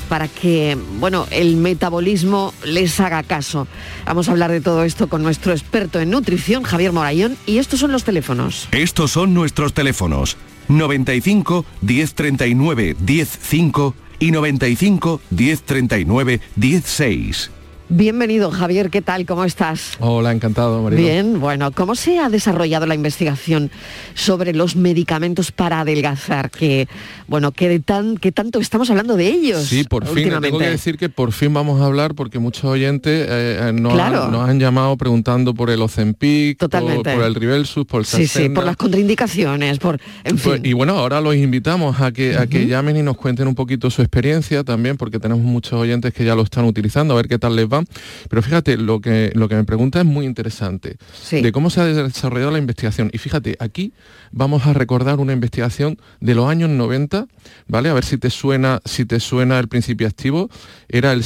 para 0.08 0.26
que 0.26 0.76
bueno, 0.98 1.28
el 1.30 1.56
metabolismo 1.56 2.52
les 2.64 2.98
haga 2.98 3.22
caso. 3.22 3.68
Vamos 4.04 4.28
a 4.28 4.32
hablar 4.32 4.50
de 4.50 4.60
todo 4.60 4.82
esto 4.82 5.08
con 5.08 5.22
nuestro 5.22 5.52
experto 5.52 6.00
en 6.00 6.10
nutrición, 6.10 6.64
Javier 6.64 6.90
Morayón, 6.90 7.36
y 7.46 7.58
estos 7.58 7.78
son 7.78 7.92
los 7.92 8.02
teléfonos. 8.02 8.68
Estos 8.72 9.12
son 9.12 9.34
nuestros 9.34 9.72
teléfonos. 9.72 10.36
95 10.66 11.64
1039 11.80 12.96
105 13.06 13.94
y 14.18 14.32
95 14.32 15.20
1039 15.30 16.40
16. 16.56 17.50
Bienvenido, 17.92 18.52
Javier. 18.52 18.88
¿Qué 18.88 19.02
tal? 19.02 19.26
¿Cómo 19.26 19.44
estás? 19.44 19.96
Hola, 19.98 20.30
encantado, 20.30 20.80
María. 20.80 20.96
Bien, 20.96 21.40
bueno, 21.40 21.72
¿cómo 21.72 21.96
se 21.96 22.20
ha 22.20 22.28
desarrollado 22.28 22.86
la 22.86 22.94
investigación 22.94 23.68
sobre 24.14 24.54
los 24.54 24.76
medicamentos 24.76 25.50
para 25.50 25.80
adelgazar? 25.80 26.52
Que, 26.52 26.86
bueno, 27.26 27.50
que, 27.50 27.80
tan, 27.80 28.16
que 28.16 28.30
tanto 28.30 28.60
estamos 28.60 28.90
hablando 28.90 29.16
de 29.16 29.26
ellos. 29.26 29.64
Sí, 29.64 29.82
por 29.82 30.06
fin. 30.06 30.30
Tengo 30.40 30.58
que 30.58 30.70
decir 30.70 30.98
que 30.98 31.08
por 31.08 31.32
fin 31.32 31.52
vamos 31.52 31.80
a 31.80 31.86
hablar 31.86 32.14
porque 32.14 32.38
muchos 32.38 32.66
oyentes 32.66 33.26
eh, 33.28 33.58
eh, 33.60 33.72
nos, 33.72 33.98
han, 33.98 34.60
llamado 34.60 34.96
preguntando 34.96 35.52
por 35.52 35.68
el 35.68 35.82
Ozempic, 35.82 36.58
por, 36.58 37.24
el 37.24 37.34
Rivelsus, 37.34 37.86
por 37.86 38.02
el 38.02 38.06
Sí, 38.06 38.28
sí, 38.28 38.50
por 38.50 38.64
las 38.64 38.76
contraindicaciones, 38.76 39.80
por, 39.80 40.00
en 40.22 40.38
pues, 40.38 40.60
Y 40.62 40.74
bueno, 40.74 40.96
ahora 40.96 41.20
los 41.20 41.34
invitamos 41.34 42.00
a 42.00 42.12
que, 42.12 42.36
a 42.36 42.46
que 42.46 42.68
llamen 42.68 42.98
y 42.98 43.02
nos 43.02 43.16
cuenten 43.16 43.48
un 43.48 43.56
poquito 43.56 43.90
su 43.90 44.00
experiencia 44.00 44.62
también, 44.62 44.96
porque 44.96 45.18
tenemos 45.18 45.42
muchos 45.42 45.72
oyentes 45.72 46.14
que 46.14 46.24
ya 46.24 46.36
lo 46.36 46.42
están 46.42 46.66
utilizando, 46.66 47.14
a 47.14 47.16
ver 47.16 47.26
qué 47.26 47.38
tal 47.40 47.56
les 47.56 47.66
va 47.66 47.79
pero 48.28 48.42
fíjate, 48.42 48.76
lo 48.76 49.00
que, 49.00 49.32
lo 49.34 49.48
que 49.48 49.54
me 49.54 49.64
pregunta 49.64 50.00
es 50.00 50.06
muy 50.06 50.26
interesante, 50.26 50.96
de 51.30 51.52
cómo 51.52 51.70
se 51.70 51.80
ha 51.80 51.84
desarrollado 51.84 52.50
la 52.50 52.58
investigación. 52.58 53.10
Y 53.12 53.18
fíjate, 53.18 53.56
aquí 53.60 53.92
vamos 54.32 54.66
a 54.66 54.72
recordar 54.72 55.18
una 55.18 55.32
investigación 55.32 55.98
de 56.20 56.34
los 56.34 56.48
años 56.48 56.70
90, 56.70 57.26
¿vale? 57.68 57.88
A 57.88 57.94
ver 57.94 58.04
si 58.04 58.18
te 58.18 58.30
suena, 58.30 58.80
si 58.84 59.04
te 59.04 59.20
suena 59.20 59.58
el 59.58 59.68
principio 59.68 60.06
activo, 60.06 60.50
era 60.88 61.12
el, 61.12 61.24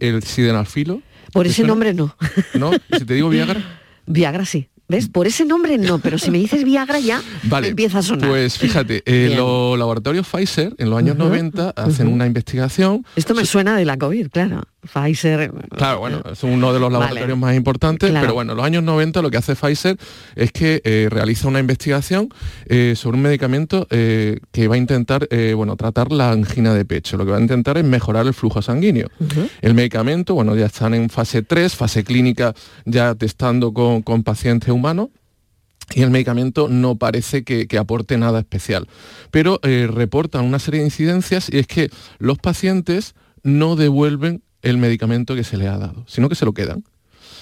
el 0.00 0.22
sidenalfilo. 0.22 1.02
Por 1.32 1.46
ese 1.46 1.62
nombre 1.64 1.94
no. 1.94 2.16
¿No? 2.54 2.72
si 2.98 3.04
te 3.04 3.14
digo 3.14 3.28
Viagra? 3.28 3.62
Viagra 4.06 4.44
sí. 4.44 4.68
¿Ves? 4.90 5.08
Por 5.08 5.28
ese 5.28 5.44
nombre 5.44 5.78
no, 5.78 6.00
pero 6.00 6.18
si 6.18 6.32
me 6.32 6.38
dices 6.38 6.64
Viagra 6.64 6.98
ya 6.98 7.22
empieza 7.62 7.98
a 7.98 8.02
sonar. 8.02 8.28
Pues 8.28 8.58
fíjate, 8.58 9.04
eh, 9.06 9.32
los 9.36 9.78
laboratorios 9.78 10.26
Pfizer 10.26 10.74
en 10.78 10.90
los 10.90 10.98
años 10.98 11.16
90 11.16 11.70
hacen 11.76 12.08
una 12.08 12.26
investigación. 12.26 13.06
Esto 13.14 13.36
me 13.36 13.44
suena 13.44 13.76
de 13.76 13.84
la 13.84 13.96
COVID, 13.96 14.30
claro. 14.30 14.62
Pfizer. 14.80 15.52
Claro, 15.76 16.00
bueno, 16.00 16.22
es 16.32 16.42
uno 16.42 16.72
de 16.72 16.80
los 16.80 16.90
laboratorios 16.90 17.38
más 17.38 17.54
importantes, 17.54 18.10
pero 18.10 18.32
bueno, 18.32 18.52
en 18.52 18.56
los 18.56 18.66
años 18.66 18.82
90 18.82 19.22
lo 19.22 19.30
que 19.30 19.36
hace 19.36 19.54
Pfizer 19.54 19.96
es 20.34 20.52
que 20.52 20.80
eh, 20.82 21.08
realiza 21.10 21.48
una 21.48 21.60
investigación 21.60 22.30
eh, 22.64 22.94
sobre 22.96 23.18
un 23.18 23.22
medicamento 23.22 23.86
que 23.88 24.68
va 24.68 24.74
a 24.74 24.78
intentar, 24.78 25.28
bueno, 25.54 25.76
tratar 25.76 26.10
la 26.10 26.32
angina 26.32 26.74
de 26.74 26.84
pecho. 26.84 27.16
Lo 27.16 27.24
que 27.24 27.30
va 27.30 27.36
a 27.36 27.40
intentar 27.40 27.78
es 27.78 27.84
mejorar 27.84 28.26
el 28.26 28.34
flujo 28.34 28.60
sanguíneo. 28.60 29.08
El 29.60 29.74
medicamento, 29.74 30.34
bueno, 30.34 30.56
ya 30.56 30.66
están 30.66 30.94
en 30.94 31.10
fase 31.10 31.42
3, 31.42 31.74
fase 31.76 32.02
clínica, 32.02 32.54
ya 32.86 33.14
testando 33.14 33.72
con, 33.72 34.02
con 34.02 34.24
pacientes 34.24 34.70
humano 34.80 35.10
y 35.94 36.02
el 36.02 36.10
medicamento 36.10 36.68
no 36.68 36.96
parece 36.96 37.44
que, 37.44 37.66
aporte 37.78 38.16
nada 38.18 38.40
especial. 38.40 38.88
Pero 39.30 39.60
eh, 39.62 39.88
reportan 39.92 40.44
una 40.44 40.58
serie 40.58 40.80
de 40.80 40.86
incidencias 40.86 41.48
y 41.52 41.58
es 41.58 41.66
que 41.66 41.90
los 42.18 42.38
pacientes 42.38 43.14
no 43.42 43.76
devuelven 43.76 44.42
el 44.62 44.78
medicamento 44.78 45.34
que 45.34 45.44
se 45.44 45.56
le 45.56 45.68
ha 45.68 45.78
dado, 45.78 46.04
sino 46.06 46.28
que 46.28 46.34
se 46.34 46.44
lo 46.44 46.52
quedan. 46.52 46.84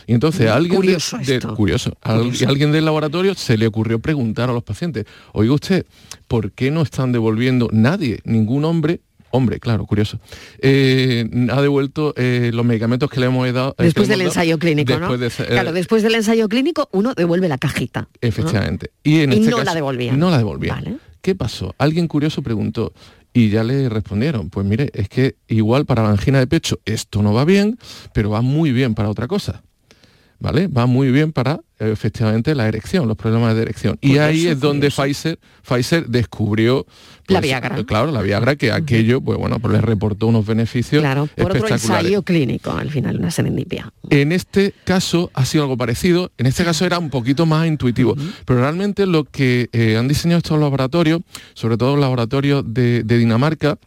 Y 0.07 0.15
entonces 0.15 0.49
a 0.49 0.55
alguien, 0.55 0.77
curioso, 0.77 1.19
curioso, 1.55 1.93
alguien 2.01 2.73
del 2.73 2.87
laboratorio 2.87 3.35
se 3.35 3.59
le 3.59 3.67
ocurrió 3.67 3.99
preguntar 3.99 4.49
a 4.49 4.55
los 4.55 4.63
pacientes, 4.63 5.05
oiga 5.33 5.53
usted, 5.53 5.87
¿por 6.27 6.53
qué 6.53 6.71
no 6.71 6.81
están 6.81 7.13
devolviendo 7.13 7.69
nadie, 7.73 8.21
ningún 8.25 8.65
hombre, 8.65 9.03
hombre, 9.31 9.61
claro, 9.61 9.87
curioso, 9.87 10.19
eh, 10.61 11.29
ha 11.51 11.63
devuelto 11.63 12.15
eh, 12.17 12.51
los 12.53 12.65
medicamentos 12.65 13.11
que 13.11 13.21
le 13.21 13.27
hemos 13.27 13.53
dado. 13.53 13.75
Eh, 13.79 13.85
después 13.85 14.09
del 14.09 14.23
ensayo 14.23 14.59
clínico, 14.59 14.99
¿no? 14.99 15.09
claro, 15.49 15.73
después 15.73 16.03
del 16.03 16.15
ensayo 16.15 16.49
clínico 16.49 16.89
uno 16.93 17.15
devuelve 17.15 17.49
la 17.49 17.59
cajita. 17.59 18.09
Efectivamente. 18.21 18.91
Y, 19.03 19.21
en 19.21 19.33
este 19.33 19.51
no 19.51 19.63
la 19.63 19.75
devolvían. 19.75 20.19
No 20.19 20.31
la 20.31 20.39
devolvían. 20.39 21.01
¿Qué 21.21 21.35
pasó? 21.35 21.75
Alguien 21.79 22.07
curioso 22.07 22.43
preguntó, 22.43 22.93
y 23.33 23.51
ya 23.51 23.63
le 23.63 23.89
respondieron, 23.89 24.51
pues 24.51 24.67
mire, 24.67 24.91
es 24.95 25.09
que 25.09 25.37
igual 25.49 25.85
para 25.85 26.03
la 26.03 26.11
angina 26.11 26.39
de 26.39 26.47
pecho 26.47 26.81
esto 26.85 27.23
no 27.23 27.35
va 27.35 27.45
bien, 27.45 27.79
pero 28.13 28.31
va 28.31 28.41
muy 28.41 28.73
bien 28.73 28.95
para 28.95 29.11
otra 29.11 29.29
cosa. 29.29 29.63
¿Vale? 30.39 30.69
Va 30.69 30.87
muy 30.87 31.11
bien 31.11 31.33
para 31.33 31.61
efectivamente 31.79 32.55
la 32.55 32.67
erección, 32.67 33.07
los 33.07 33.17
problemas 33.17 33.55
de 33.55 33.63
erección. 33.63 33.99
y 34.01 34.19
ahí 34.19 34.47
es 34.47 34.59
donde 34.59 34.91
Pfizer, 34.91 35.39
Pfizer 35.63 36.09
descubrió 36.09 36.87
la 37.29 37.39
pues, 37.39 37.43
Viagra. 37.43 37.85
Claro, 37.85 38.11
la 38.11 38.23
Viagra, 38.23 38.57
que 38.57 38.73
aquello, 38.73 39.21
pues 39.21 39.39
bueno, 39.39 39.61
pues 39.61 39.75
le 39.75 39.81
reportó 39.81 40.27
unos 40.27 40.45
beneficios 40.47 41.03
claro, 41.03 41.29
por 41.37 41.57
otro 41.57 41.69
ensayo 41.69 42.23
clínico, 42.23 42.73
al 42.73 42.91
final, 42.91 43.19
una 43.19 43.31
serendipia. 43.31 43.93
En 44.11 44.33
este 44.33 44.75
caso 44.85 45.31
ha 45.35 45.45
sido 45.45 45.65
algo 45.65 45.77
parecido, 45.77 46.33
en 46.39 46.47
este 46.47 46.65
caso 46.65 46.85
era 46.85 46.99
un 46.99 47.11
poquito 47.11 47.47
más 47.47 47.67
intuitivo, 47.67 48.17
pero 48.45 48.61
realmente 48.61 49.07
lo 49.07 49.25
que 49.25 49.69
eh, 49.73 49.97
han 49.97 50.09
diseñado 50.09 50.39
estos 50.39 50.59
laboratorios, 50.59 51.21
sobre 51.55 51.77
todo 51.77 51.93
los 51.93 52.01
laboratorios 52.01 52.65
de 52.67 53.03
Dinamarca, 53.03 53.79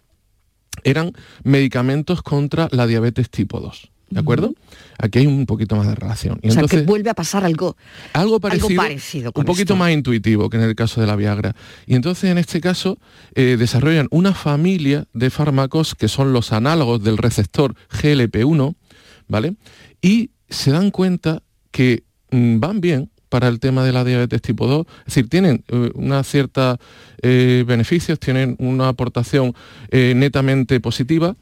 eran 0.84 1.12
medicamentos 1.43 2.22
contra 2.22 2.67
la 2.72 2.88
diabetes 2.88 3.29
tipo 3.29 3.60
2. 3.60 3.90
¿De 4.11 4.19
acuerdo? 4.19 4.53
Aquí 4.97 5.19
hay 5.19 5.27
un 5.27 5.45
poquito 5.45 5.77
más 5.77 5.87
de 5.87 5.95
relación. 5.95 6.37
Y 6.43 6.49
o 6.49 6.51
sea, 6.51 6.63
que 6.63 6.81
vuelve 6.81 7.09
a 7.09 7.13
pasar 7.13 7.45
algo, 7.45 7.77
algo 8.11 8.41
parecido, 8.41 9.31
un 9.33 9.45
poquito 9.45 9.77
más 9.77 9.91
intuitivo 9.91 10.49
que 10.49 10.57
en 10.57 10.63
el 10.63 10.75
caso 10.75 10.99
de 10.99 11.07
la 11.07 11.15
Viagra. 11.15 11.55
Y 11.87 11.95
entonces 11.95 12.29
en 12.29 12.37
este 12.37 12.59
caso 12.59 12.99
eh, 13.33 13.55
desarrollan 13.57 14.07
una 14.11 14.33
familia 14.33 15.07
de 15.13 15.29
fármacos 15.29 15.95
que 15.95 16.09
son 16.09 16.33
los 16.33 16.51
análogos 16.51 17.01
del 17.01 17.17
receptor 17.17 17.73
GLP-1, 17.89 18.75
¿vale? 19.29 19.55
Y 20.01 20.31
se 20.49 20.71
dan 20.71 20.91
cuenta 20.91 21.41
que 21.71 22.03
mm, 22.31 22.59
van 22.59 22.81
bien 22.81 23.09
para 23.29 23.47
el 23.47 23.61
tema 23.61 23.85
de 23.85 23.93
la 23.93 24.03
diabetes 24.03 24.41
tipo 24.41 24.67
2, 24.67 24.85
es 24.85 25.05
decir, 25.05 25.29
tienen 25.29 25.63
eh, 25.69 25.89
una 25.95 26.21
cierta 26.25 26.77
eh, 27.21 27.63
beneficios, 27.65 28.19
tienen 28.19 28.57
una 28.59 28.89
aportación 28.89 29.55
netamente 29.89 30.81
positiva, 30.81 31.37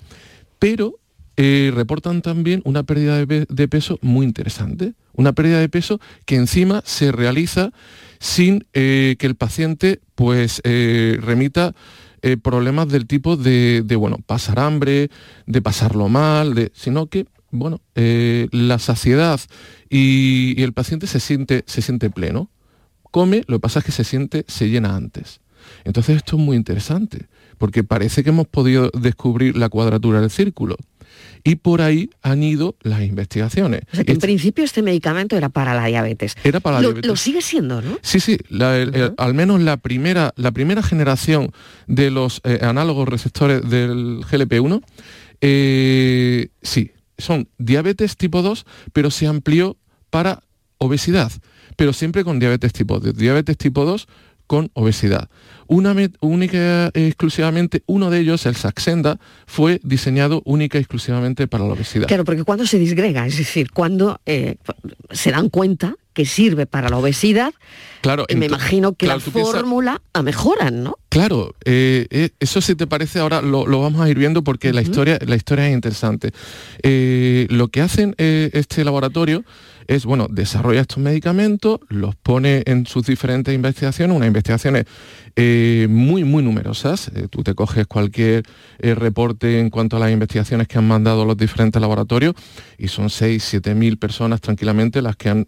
pero 0.59 0.98
eh, 1.41 1.71
reportan 1.73 2.21
también 2.21 2.61
una 2.65 2.83
pérdida 2.83 3.25
de, 3.25 3.67
peso 3.69 3.97
muy 4.01 4.25
interesante. 4.25 4.91
Una 5.13 5.31
pérdida 5.31 5.61
de 5.61 5.69
peso 5.69 6.01
que 6.25 6.35
encima 6.35 6.83
se 6.85 7.13
realiza 7.13 7.71
sin 8.19 8.67
eh, 8.73 9.15
que 9.17 9.25
el 9.25 9.35
paciente 9.35 10.01
pues, 10.15 10.59
eh, 10.65 11.17
remita 11.21 11.73
problemas 12.41 12.89
del 12.89 13.07
tipo 13.07 13.37
de, 13.37 13.81
bueno, 13.97 14.17
pasar 14.25 14.59
hambre, 14.59 15.09
de 15.45 15.61
pasarlo 15.61 16.09
mal, 16.09 16.69
sino 16.73 17.07
que 17.07 17.25
bueno, 17.51 17.79
la 17.95 18.77
saciedad 18.77 19.39
y, 19.89 20.61
el 20.61 20.73
paciente 20.73 21.07
se 21.07 21.21
siente, 21.21 21.63
se 21.65 21.81
siente 21.81 22.09
pleno. 22.09 22.49
Come, 23.03 23.43
lo 23.47 23.55
que 23.55 23.61
pasa 23.61 23.79
es 23.79 23.85
que 23.85 23.93
se 23.93 24.03
siente, 24.03 24.43
se 24.49 24.67
llena 24.67 24.97
antes. 24.97 25.39
Entonces 25.85 26.17
esto 26.17 26.35
es 26.35 26.41
muy 26.41 26.57
interesante, 26.57 27.27
porque 27.57 27.85
parece 27.85 28.21
que 28.21 28.31
hemos 28.31 28.49
podido 28.49 28.89
descubrir 28.89 29.55
la 29.55 29.69
cuadratura 29.69 30.19
del 30.19 30.29
círculo. 30.29 30.75
Y 31.43 31.55
por 31.55 31.81
ahí 31.81 32.09
han 32.21 32.43
ido 32.43 32.75
las 32.81 33.01
investigaciones. 33.01 33.81
O 33.91 33.95
sea 33.95 34.03
que 34.03 34.11
en 34.11 34.19
principio 34.19 34.63
este 34.63 34.81
medicamento 34.81 35.37
era 35.37 35.49
para 35.49 35.73
la 35.73 35.85
diabetes. 35.85 36.35
Era 36.43 36.59
para 36.59 36.77
la 36.77 36.81
lo, 36.81 36.87
diabetes. 36.89 37.09
Lo 37.09 37.15
sigue 37.15 37.41
siendo, 37.41 37.81
¿no? 37.81 37.97
Sí, 38.01 38.19
sí. 38.19 38.37
al 39.17 39.33
menos 39.33 39.61
la 39.61 39.77
primera, 39.77 40.33
la 40.35 40.51
primera 40.51 40.83
generación 40.83 41.51
de 41.87 42.11
los 42.11 42.41
eh, 42.43 42.59
análogos 42.61 43.07
receptores 43.07 43.67
del 43.69 44.21
GLP-1, 44.29 44.81
eh, 45.41 46.49
sí, 46.61 46.91
son 47.17 47.47
diabetes 47.57 48.17
tipo 48.17 48.41
2, 48.41 48.65
pero 48.93 49.11
se 49.11 49.27
amplió 49.27 49.77
para 50.09 50.41
obesidad, 50.77 51.31
pero 51.75 51.93
siempre 51.93 52.23
con 52.23 52.39
diabetes 52.39 52.73
tipo 52.73 52.99
2. 52.99 53.15
Diabetes 53.15 53.57
tipo 53.57 53.85
2 53.85 54.07
con 54.47 54.71
obesidad. 54.73 55.29
Una 55.71 55.95
única 56.21 56.89
exclusivamente, 56.95 57.83
uno 57.85 58.09
de 58.09 58.21
ellos, 58.21 58.47
el 58.47 58.55
Saxenda, 58.55 59.19
fue 59.45 59.79
diseñado 59.83 60.41
única 60.43 60.79
y 60.79 60.81
exclusivamente 60.81 61.47
para 61.47 61.63
la 61.63 61.73
obesidad. 61.73 62.07
Claro, 62.07 62.25
porque 62.25 62.43
cuando 62.43 62.65
se 62.65 62.79
disgrega, 62.79 63.27
es 63.27 63.37
decir, 63.37 63.69
cuando 63.71 64.19
eh, 64.25 64.55
se 65.11 65.29
dan 65.29 65.49
cuenta 65.49 65.93
que 66.13 66.25
sirve 66.25 66.65
para 66.65 66.89
la 66.89 66.97
obesidad, 66.97 67.53
claro, 68.01 68.25
me 68.35 68.47
imagino 68.47 68.93
que 68.93 69.05
la 69.05 69.19
fórmula 69.19 70.01
a 70.11 70.23
mejoran, 70.23 70.81
¿no? 70.83 70.97
Claro, 71.09 71.53
eh, 71.65 72.07
eh, 72.09 72.31
eso 72.39 72.61
si 72.61 72.73
te 72.73 72.87
parece 72.87 73.19
ahora 73.19 73.43
lo, 73.43 73.63
vamos 73.79 74.01
a 74.01 74.09
ir 74.09 74.17
viendo 74.17 74.43
porque 74.43 74.73
la, 74.73 74.81
historia, 74.81 75.19
la 75.23 75.35
historia 75.35 75.67
es 75.67 75.73
interesante. 75.75 76.31
lo 76.81 77.67
que 77.67 77.81
hacen 77.81 78.15
este 78.17 78.83
laboratorio 78.83 79.45
es, 79.89 80.05
bueno, 80.05 80.27
desarrolla 80.29 80.81
estos 80.81 80.99
medicamentos, 80.99 81.79
los 81.89 82.15
pone 82.15 82.61
en 82.67 82.85
sus 82.85 83.07
diferentes 83.07 83.55
investigaciones, 83.55 84.15
unas 84.15 84.27
investigaciones 84.27 84.85
eh, 85.35 85.87
muy, 85.89 86.23
muy 86.23 86.43
numerosas. 86.43 87.09
Eh, 87.15 87.27
tú 87.29 87.43
te 87.43 87.53
coges 87.55 87.87
cualquier 87.87 88.43
eh, 88.79 88.95
reporte 88.95 89.59
en 89.59 89.69
cuanto 89.69 89.97
a 89.97 89.99
las 89.99 90.11
investigaciones 90.11 90.67
que 90.67 90.77
han 90.77 90.87
mandado 90.87 91.25
los 91.25 91.37
diferentes 91.37 91.81
laboratorios 91.81 92.35
y 92.77 92.87
son 92.87 93.09
6, 93.09 93.43
7 93.43 93.75
mil 93.75 93.97
personas 93.97 94.41
tranquilamente 94.41 95.01
las 95.01 95.15
que 95.15 95.29
han 95.29 95.45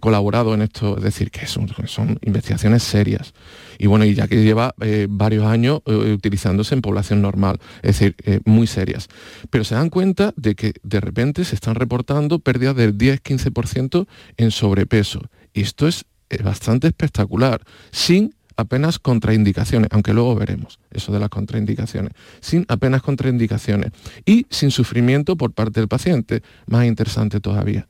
colaborado 0.00 0.54
en 0.54 0.62
esto, 0.62 0.96
es 0.98 1.02
decir, 1.02 1.30
que 1.30 1.46
son, 1.46 1.68
son 1.86 2.18
investigaciones 2.22 2.82
serias. 2.82 3.32
Y 3.78 3.86
bueno, 3.86 4.04
y 4.04 4.14
ya 4.14 4.26
que 4.26 4.42
lleva 4.42 4.74
varios 5.08 5.46
años 5.46 5.80
utilizándose 5.86 6.74
en 6.74 6.82
población 6.82 7.22
normal, 7.22 7.58
es 7.82 7.98
decir, 7.98 8.16
muy 8.44 8.66
serias. 8.66 9.08
Pero 9.50 9.64
se 9.64 9.74
dan 9.74 9.88
cuenta 9.88 10.32
de 10.36 10.54
que 10.54 10.74
de 10.82 11.00
repente 11.00 11.44
se 11.44 11.54
están 11.54 11.74
reportando 11.74 12.38
pérdidas 12.40 12.76
del 12.76 12.96
10-15% 12.98 14.06
en 14.36 14.50
sobrepeso. 14.50 15.20
Y 15.54 15.62
esto 15.62 15.86
es 15.86 16.04
bastante 16.42 16.88
espectacular, 16.88 17.62
sin 17.90 18.34
apenas 18.58 18.98
contraindicaciones, 18.98 19.88
aunque 19.92 20.12
luego 20.12 20.34
veremos 20.34 20.80
eso 20.90 21.12
de 21.12 21.20
las 21.20 21.28
contraindicaciones, 21.28 22.12
sin 22.40 22.66
apenas 22.68 23.02
contraindicaciones 23.02 23.92
y 24.26 24.46
sin 24.50 24.72
sufrimiento 24.72 25.36
por 25.36 25.52
parte 25.52 25.78
del 25.78 25.88
paciente, 25.88 26.42
más 26.66 26.84
interesante 26.84 27.38
todavía. 27.38 27.86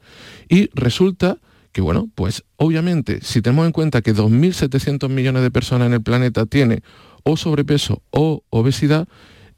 Y 0.47 0.69
resulta 0.75 1.39
que, 1.73 1.81
bueno, 1.81 2.11
pues 2.15 2.45
obviamente, 2.57 3.21
si 3.23 3.41
tenemos 3.41 3.65
en 3.65 3.73
cuenta 3.73 4.03
que 4.03 4.15
2.700 4.15 5.09
millones 5.09 5.43
de 5.43 5.51
personas 5.51 5.87
en 5.87 5.95
el 5.95 6.03
planeta 6.03 6.45
tienen 6.45 6.83
o 7.25 7.39
sobrepeso 7.39 8.03
o 8.11 8.43
obesidad, 8.51 9.09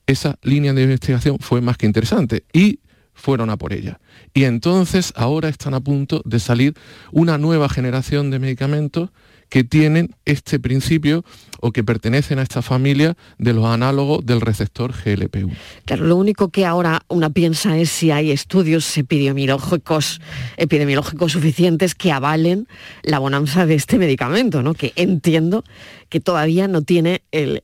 esa 0.07 0.38
línea 0.43 0.73
de 0.73 0.85
investigación 0.85 1.38
fue 1.40 1.61
más 1.61 1.76
que 1.76 1.87
interesante 1.87 2.45
y 2.52 2.79
fueron 3.14 3.50
a 3.50 3.57
por 3.57 3.73
ella. 3.73 3.99
Y 4.33 4.45
entonces 4.45 5.12
ahora 5.17 5.49
están 5.49 5.75
a 5.75 5.81
punto 5.81 6.23
de 6.25 6.38
salir 6.38 6.75
una 7.11 7.37
nueva 7.37 7.69
generación 7.69 8.31
de 8.31 8.38
medicamentos 8.38 9.11
que 9.50 9.64
tienen 9.64 10.14
este 10.25 10.59
principio 10.59 11.25
o 11.61 11.73
que 11.73 11.85
pertenecen 11.85 12.38
a 12.38 12.42
esta 12.42 12.62
familia 12.62 13.16
de 13.37 13.52
los 13.52 13.66
análogos 13.66 14.25
del 14.25 14.40
receptor 14.40 14.95
GLP1. 14.95 15.54
Claro, 15.85 16.07
lo 16.07 16.16
único 16.16 16.49
que 16.49 16.64
ahora 16.64 17.02
una 17.09 17.30
piensa 17.30 17.76
es 17.76 17.90
si 17.90 18.11
hay 18.11 18.30
estudios 18.30 18.97
epidemiológicos, 18.97 20.21
epidemiológicos 20.57 21.33
suficientes 21.33 21.95
que 21.95 22.12
avalen 22.12 22.66
la 23.02 23.19
bonanza 23.19 23.66
de 23.66 23.75
este 23.75 23.99
medicamento, 23.99 24.62
¿no? 24.62 24.73
Que 24.73 24.92
entiendo 24.97 25.64
que 26.11 26.21
todavía 26.21 26.69
no 26.69 26.83
tiene 26.83 27.23
el, 27.31 27.62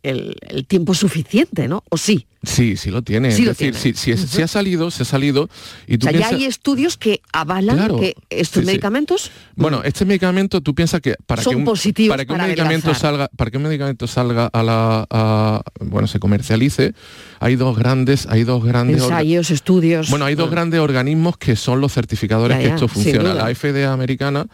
tiempo 0.69 0.95
suficiente, 0.95 1.67
¿no? 1.67 1.83
¿O 1.91 1.99
sí? 1.99 2.27
Sí, 2.45 2.77
sí 2.77 2.91
lo 2.93 3.03
tiene. 3.03 3.29
es 3.29 3.45
decir, 3.45 3.75
Si, 3.97 4.13
ha 4.43 4.47
salido, 4.47 4.93
se 4.93 5.03
ha 5.03 5.05
salido. 5.05 5.51
Y 5.89 5.99
tú 5.99 6.07
o 6.07 6.11
sea, 6.11 6.21
ya 6.21 6.29
hay 6.29 6.45
estudios 6.45 6.97
que 6.97 7.21
avalan 7.33 7.99
que 7.99 8.15
estos 8.31 8.65
medicamentos... 8.65 9.33
Bueno, 9.57 9.83
este 9.83 10.05
medicamento, 10.05 10.61
tú 10.61 10.77
piensas 10.77 11.01
que 11.01 11.17
para 11.27 11.43
que 11.43 11.57
un, 11.57 11.65
para 12.09 12.25
que 12.25 12.33
un 12.33 12.39
medicamento 12.39 12.95
salga, 12.95 13.29
para 13.37 13.51
que 13.51 13.57
un 13.57 13.65
medicamento 13.65 14.07
salga 14.07 14.47
a 14.47 14.63
la, 14.63 15.63
bueno, 15.81 16.07
se 16.07 16.21
comercialice, 16.21 16.95
hay 17.41 17.57
dos 17.57 17.77
grandes, 17.77 18.27
hay 18.31 18.45
dos 18.45 18.65
grandes 18.65 19.03
ensayos, 19.03 19.51
estudios. 19.51 20.09
Bueno, 20.09 20.25
hay 20.25 20.37
dos 20.37 20.51
grandes 20.51 20.79
organismos 20.79 21.37
que 21.37 21.57
son 21.57 21.81
los 21.81 21.93
certificadores 21.93 22.59
que 22.59 22.69
esto 22.69 22.87
funciona. 22.87 23.35
La 23.35 23.53
FDA 23.53 23.93
americana 23.93 24.47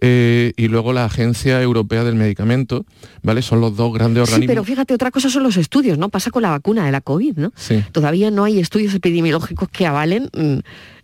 eh, 0.00 0.52
y 0.56 0.68
luego 0.68 0.92
la 0.92 1.04
Agencia 1.04 1.60
Europea 1.62 2.04
del 2.04 2.14
Medicamento, 2.14 2.86
¿vale? 3.22 3.42
Son 3.42 3.60
los 3.60 3.76
dos 3.76 3.92
grandes 3.92 4.22
organismos. 4.22 4.42
Sí, 4.42 4.48
pero 4.48 4.64
fíjate, 4.64 4.94
otra 4.94 5.10
cosa 5.10 5.28
son 5.28 5.42
los 5.42 5.56
estudios, 5.56 5.98
¿no? 5.98 6.08
Pasa 6.08 6.30
con 6.30 6.42
la 6.42 6.50
vacuna 6.50 6.86
de 6.86 6.92
la 6.92 7.00
COVID, 7.00 7.36
¿no? 7.36 7.52
Sí. 7.56 7.84
Todavía 7.92 8.30
no 8.30 8.44
hay 8.44 8.58
estudios 8.58 8.94
epidemiológicos 8.94 9.68
que 9.68 9.86
avalen... 9.86 10.30
Mm, 10.34 10.58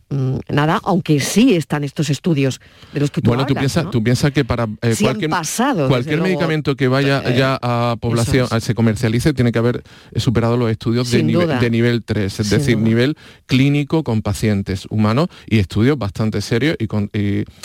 Mm, 0.08 0.36
nada, 0.50 0.80
aunque 0.84 1.18
sí 1.18 1.56
están 1.56 1.82
estos 1.82 2.10
estudios 2.10 2.60
de 2.92 3.00
los 3.00 3.10
que 3.10 3.20
tú 3.20 3.30
Bueno, 3.30 3.44
tú 3.44 3.54
piensas 3.54 3.90
tú 3.90 4.04
piensas 4.04 4.30
que 4.30 4.44
para 4.44 4.68
eh, 4.80 4.94
cualquier, 5.00 5.30
pasado, 5.30 5.88
cualquier 5.88 6.20
medicamento 6.20 6.76
que 6.76 6.86
vaya 6.86 7.24
eh, 7.26 7.36
ya 7.36 7.58
a 7.60 7.96
población, 8.00 8.46
se 8.60 8.76
comercialice, 8.76 9.34
tiene 9.34 9.50
que 9.50 9.58
haber 9.58 9.82
superado 10.14 10.56
los 10.56 10.70
estudios 10.70 11.10
de 11.10 11.24
nivel, 11.24 11.58
de 11.58 11.70
nivel 11.70 12.04
3, 12.04 12.38
es 12.38 12.50
decir, 12.50 12.78
nivel 12.78 13.16
clínico 13.46 14.04
con 14.04 14.22
pacientes 14.22 14.86
humanos 14.90 15.26
y 15.44 15.58
estudios 15.58 15.98
bastante 15.98 16.40
serios 16.40 16.76
y, 16.78 16.86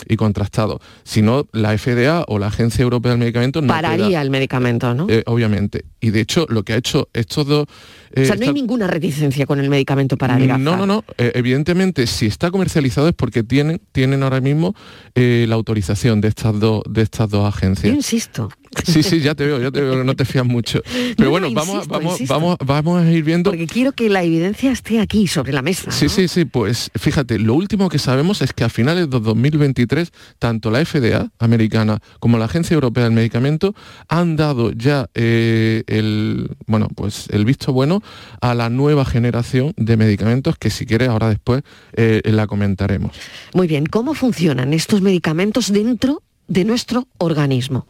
y, 0.08 0.16
contrastados. 0.16 0.80
Si 1.04 1.22
no, 1.22 1.46
la 1.52 1.78
FDA 1.78 2.24
o 2.26 2.40
la 2.40 2.48
Agencia 2.48 2.82
Europea 2.82 3.12
del 3.12 3.20
Medicamento 3.20 3.62
no 3.62 3.68
pararía 3.68 4.20
el 4.20 4.30
medicamento, 4.30 4.94
¿no? 4.94 5.06
Eh, 5.08 5.22
obviamente. 5.26 5.84
Y 6.00 6.10
de 6.10 6.20
hecho, 6.20 6.46
lo 6.48 6.64
que 6.64 6.72
ha 6.72 6.76
hecho 6.76 7.08
estos 7.12 7.46
dos 7.46 7.68
o 8.16 8.24
sea, 8.24 8.36
no 8.36 8.46
hay 8.46 8.52
ninguna 8.52 8.86
reticencia 8.86 9.46
con 9.46 9.60
el 9.60 9.68
medicamento 9.68 10.16
para 10.16 10.34
adelgazar. 10.34 10.60
No, 10.60 10.76
no, 10.76 10.86
no. 10.86 11.04
evidentemente, 11.16 12.06
si 12.06 12.26
está 12.26 12.50
comercializado 12.50 13.08
es 13.08 13.14
porque 13.14 13.42
tienen, 13.42 13.80
tienen 13.92 14.22
ahora 14.22 14.40
mismo 14.40 14.74
eh, 15.14 15.46
la 15.48 15.54
autorización 15.54 16.20
de 16.20 16.28
estas 16.28 16.58
dos 16.58 16.82
de 16.88 17.02
estas 17.02 17.30
dos 17.30 17.46
agencias. 17.46 17.90
Yo 17.90 17.96
insisto, 17.96 18.50
Sí, 18.84 19.02
sí, 19.02 19.20
ya 19.20 19.34
te 19.34 19.46
veo, 19.46 19.60
ya 19.60 19.70
te 19.70 19.80
veo 19.80 19.98
que 19.98 20.04
no 20.04 20.14
te 20.16 20.24
fías 20.24 20.44
mucho. 20.44 20.82
Pero 21.16 21.30
bueno, 21.30 21.52
vamos, 21.52 21.86
vamos, 21.88 22.20
vamos, 22.26 22.56
vamos 22.64 23.02
a 23.02 23.10
ir 23.10 23.22
viendo. 23.22 23.50
Porque 23.50 23.66
quiero 23.66 23.92
que 23.92 24.08
la 24.08 24.22
evidencia 24.22 24.72
esté 24.72 25.00
aquí 25.00 25.26
sobre 25.26 25.52
la 25.52 25.62
mesa. 25.62 25.90
Sí, 25.90 26.08
sí, 26.08 26.28
sí, 26.28 26.44
pues 26.44 26.90
fíjate, 26.94 27.38
lo 27.38 27.54
último 27.54 27.88
que 27.88 27.98
sabemos 27.98 28.42
es 28.42 28.52
que 28.52 28.64
a 28.64 28.68
finales 28.68 29.10
de 29.10 29.20
2023, 29.20 30.10
tanto 30.38 30.70
la 30.70 30.84
FDA 30.84 31.30
americana 31.38 32.00
como 32.18 32.38
la 32.38 32.46
Agencia 32.46 32.74
Europea 32.74 33.04
del 33.04 33.12
Medicamento 33.12 33.74
han 34.08 34.36
dado 34.36 34.72
ya 34.72 35.08
eh, 35.14 35.84
el 35.86 36.50
bueno, 36.66 36.88
pues 36.94 37.28
el 37.30 37.44
visto 37.44 37.72
bueno 37.72 38.02
a 38.40 38.54
la 38.54 38.70
nueva 38.70 39.04
generación 39.04 39.74
de 39.76 39.96
medicamentos 39.96 40.56
que 40.58 40.70
si 40.70 40.86
quieres 40.86 41.08
ahora 41.08 41.28
después 41.28 41.62
eh, 41.94 42.22
la 42.24 42.46
comentaremos. 42.46 43.12
Muy 43.54 43.66
bien, 43.66 43.86
¿cómo 43.86 44.14
funcionan 44.14 44.72
estos 44.72 45.00
medicamentos 45.00 45.72
dentro 45.72 46.22
de 46.52 46.64
nuestro 46.64 47.08
organismo. 47.18 47.86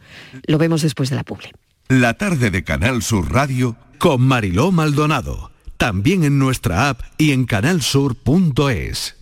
Lo 0.47 0.57
vemos 0.57 0.81
después 0.81 1.09
de 1.09 1.17
la 1.17 1.23
publi. 1.23 1.51
La 1.89 2.13
tarde 2.13 2.49
de 2.49 2.63
Canal 2.63 3.03
Sur 3.03 3.31
Radio 3.31 3.75
con 3.97 4.21
Mariló 4.21 4.71
Maldonado. 4.71 5.51
También 5.77 6.23
en 6.23 6.39
nuestra 6.39 6.89
app 6.89 7.01
y 7.17 7.31
en 7.31 7.45
canalsur.es. 7.45 9.17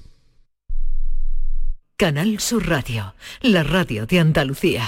Canal 1.98 2.40
Sur 2.40 2.68
Radio, 2.68 3.16
la 3.42 3.64
radio 3.64 4.06
de 4.06 4.20
Andalucía. 4.20 4.84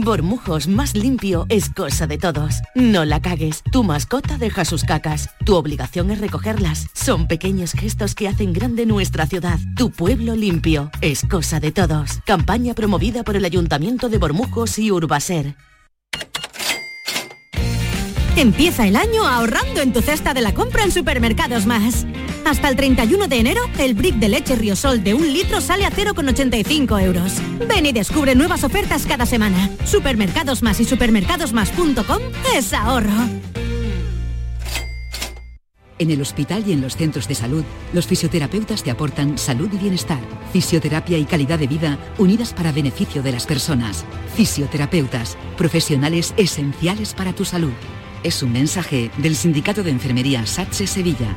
Bormujos 0.00 0.68
más 0.68 0.94
limpio 0.94 1.46
es 1.48 1.70
cosa 1.70 2.06
de 2.06 2.18
todos. 2.18 2.56
No 2.74 3.04
la 3.04 3.20
cagues. 3.20 3.62
Tu 3.72 3.82
mascota 3.82 4.38
deja 4.38 4.64
sus 4.64 4.84
cacas. 4.84 5.30
Tu 5.44 5.54
obligación 5.54 6.10
es 6.10 6.20
recogerlas. 6.20 6.86
Son 6.92 7.26
pequeños 7.26 7.72
gestos 7.72 8.14
que 8.14 8.28
hacen 8.28 8.52
grande 8.52 8.86
nuestra 8.86 9.26
ciudad. 9.26 9.58
Tu 9.76 9.90
pueblo 9.90 10.36
limpio 10.36 10.90
es 11.00 11.22
cosa 11.28 11.60
de 11.60 11.72
todos. 11.72 12.20
Campaña 12.26 12.74
promovida 12.74 13.24
por 13.24 13.36
el 13.36 13.44
Ayuntamiento 13.44 14.08
de 14.08 14.18
Bormujos 14.18 14.78
y 14.78 14.90
Urbaser. 14.90 15.56
Empieza 18.36 18.86
el 18.86 18.94
año 18.94 19.26
ahorrando 19.26 19.80
en 19.80 19.92
tu 19.92 20.00
cesta 20.00 20.32
de 20.32 20.42
la 20.42 20.54
compra 20.54 20.84
en 20.84 20.92
Supermercados 20.92 21.66
Más. 21.66 22.06
Hasta 22.48 22.70
el 22.70 22.76
31 22.76 23.28
de 23.28 23.40
enero, 23.40 23.60
el 23.78 23.92
brick 23.92 24.14
de 24.14 24.30
leche 24.30 24.56
Riosol 24.56 25.04
de 25.04 25.12
un 25.12 25.34
litro 25.34 25.60
sale 25.60 25.84
a 25.84 25.90
0,85 25.90 27.04
euros. 27.04 27.34
Ven 27.68 27.84
y 27.84 27.92
descubre 27.92 28.34
nuevas 28.34 28.64
ofertas 28.64 29.04
cada 29.04 29.26
semana. 29.26 29.68
Supermercados 29.84 30.62
Más 30.62 30.80
y 30.80 30.86
supermercadosmás.com 30.86 32.22
es 32.54 32.72
ahorro. 32.72 33.28
En 35.98 36.10
el 36.10 36.22
hospital 36.22 36.64
y 36.66 36.72
en 36.72 36.80
los 36.80 36.96
centros 36.96 37.28
de 37.28 37.34
salud, 37.34 37.64
los 37.92 38.06
fisioterapeutas 38.06 38.82
te 38.82 38.90
aportan 38.90 39.36
salud 39.36 39.68
y 39.70 39.76
bienestar, 39.76 40.20
fisioterapia 40.50 41.18
y 41.18 41.26
calidad 41.26 41.58
de 41.58 41.66
vida 41.66 41.98
unidas 42.16 42.54
para 42.54 42.72
beneficio 42.72 43.22
de 43.22 43.32
las 43.32 43.44
personas. 43.44 44.06
Fisioterapeutas, 44.34 45.36
profesionales 45.58 46.32
esenciales 46.38 47.12
para 47.12 47.34
tu 47.34 47.44
salud. 47.44 47.74
Es 48.22 48.42
un 48.42 48.52
mensaje 48.52 49.10
del 49.18 49.36
Sindicato 49.36 49.82
de 49.82 49.90
Enfermería 49.90 50.46
SATSE 50.46 50.86
Sevilla. 50.86 51.36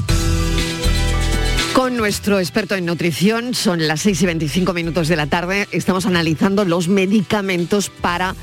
Con 1.73 1.95
nuestro 1.95 2.39
experto 2.39 2.75
en 2.75 2.85
nutrición, 2.85 3.53
son 3.53 3.87
las 3.87 4.01
6 4.01 4.21
y 4.21 4.25
25 4.25 4.73
minutos 4.73 5.07
de 5.07 5.15
la 5.15 5.27
tarde, 5.27 5.67
estamos 5.71 6.05
analizando 6.05 6.65
los 6.65 6.89
medicamentos 6.89 7.89
para 7.89 8.35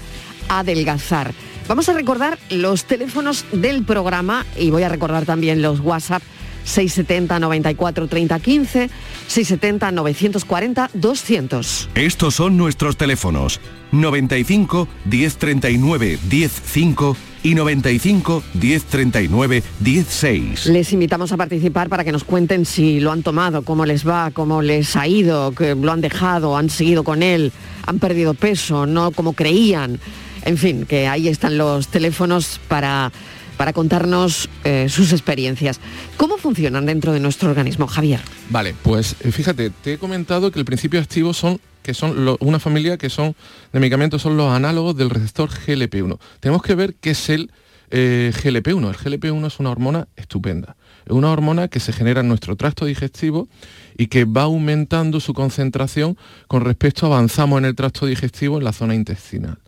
adelgazar. 0.49 1.35
Vamos 1.69 1.91
a 1.91 1.93
recordar 1.93 2.39
los 2.49 2.85
teléfonos 2.85 3.45
del 3.53 3.85
programa 3.85 4.47
y 4.57 4.71
voy 4.71 4.83
a 4.83 4.89
recordar 4.89 5.27
también 5.27 5.61
los 5.61 5.81
WhatsApp 5.81 6.23
670 6.69 7.39
94 7.39 8.07
30 8.07 8.39
15, 8.39 8.91
670 9.27 9.91
940 9.93 10.91
200. 10.93 11.89
Estos 11.95 12.35
son 12.35 12.57
nuestros 12.57 12.97
teléfonos 12.97 13.61
95 13.93 14.89
1039 15.07 16.19
105 16.29 17.17
y 17.43 17.55
95 17.55 18.43
1039 18.55 19.63
16. 19.81 20.67
Les 20.67 20.93
invitamos 20.93 21.33
a 21.33 21.37
participar 21.37 21.89
para 21.89 22.05
que 22.05 22.13
nos 22.13 22.25
cuenten 22.25 22.67
si 22.67 23.01
lo 23.01 23.13
han 23.13 23.23
tomado, 23.23 23.63
cómo 23.63 23.87
les 23.87 24.07
va, 24.07 24.31
cómo 24.33 24.61
les 24.61 24.97
ha 24.97 25.07
ido, 25.07 25.53
que 25.53 25.75
lo 25.75 25.93
han 25.93 26.01
dejado, 26.01 26.57
han 26.57 26.69
seguido 26.69 27.05
con 27.05 27.23
él, 27.23 27.53
han 27.87 27.99
perdido 27.99 28.35
peso, 28.35 28.87
no 28.87 29.11
como 29.13 29.33
creían. 29.33 30.01
En 30.45 30.57
fin, 30.57 30.87
que 30.87 31.09
ahí 31.09 31.29
están 31.29 31.59
los 31.59 31.89
teléfonos 31.89 32.61
para, 32.69 33.13
para 33.59 33.75
contarnos 33.75 34.49
eh, 34.65 34.89
sus 34.89 35.13
experiencias. 35.13 35.81
¿Cómo 36.17 36.39
funcionan 36.39 36.87
dentro 36.87 37.13
de 37.13 37.21
nuestro 37.21 37.51
organismo, 37.51 37.87
Javier? 37.87 38.21
Vale, 38.49 38.75
pues 38.83 39.17
eh, 39.21 39.33
fíjate, 39.33 39.69
te 39.69 39.95
he 39.95 39.99
comentado 39.99 40.51
que 40.51 40.59
el 40.59 40.65
principio 40.65 41.01
activo 41.01 41.35
son 41.35 41.61
que 41.83 41.95
son 41.95 42.37
una 42.41 42.59
familia 42.59 42.99
que 42.99 43.09
son 43.09 43.35
de 43.73 43.81
medicamentos 43.81 44.21
son 44.21 44.37
los 44.37 44.53
análogos 44.53 44.95
del 44.95 45.09
receptor 45.09 45.49
GLP-1. 45.49 46.19
Tenemos 46.39 46.63
que 46.63 46.75
ver 46.75 46.95
qué 47.01 47.11
es 47.11 47.31
el 47.31 47.51
eh, 47.91 48.31
GLP-1. 48.35 48.91
El 48.91 48.97
GLP-1 48.97 49.47
es 49.47 49.59
una 49.59 49.71
hormona 49.71 50.09
estupenda. 50.15 50.77
Es 51.07 51.13
una 51.13 51.31
hormona 51.31 51.69
que 51.69 51.81
se 51.81 51.95
genera 51.95 52.21
en 52.21 52.29
nuestro 52.29 52.57
tracto 52.57 52.85
digestivo 52.85 53.49
y 53.97 54.09
que 54.09 54.27
va 54.27 54.43
aumentando 54.43 55.19
su 55.21 55.33
concentración 55.33 56.19
con 56.47 56.63
respecto 56.63 57.07
avanzamos 57.07 57.59
en 57.59 57.65
el 57.65 57.75
tracto 57.75 58.05
digestivo 58.05 58.59
en 58.59 58.65
la 58.65 58.75
zona 58.75 58.95
intestinal. 58.95 59.59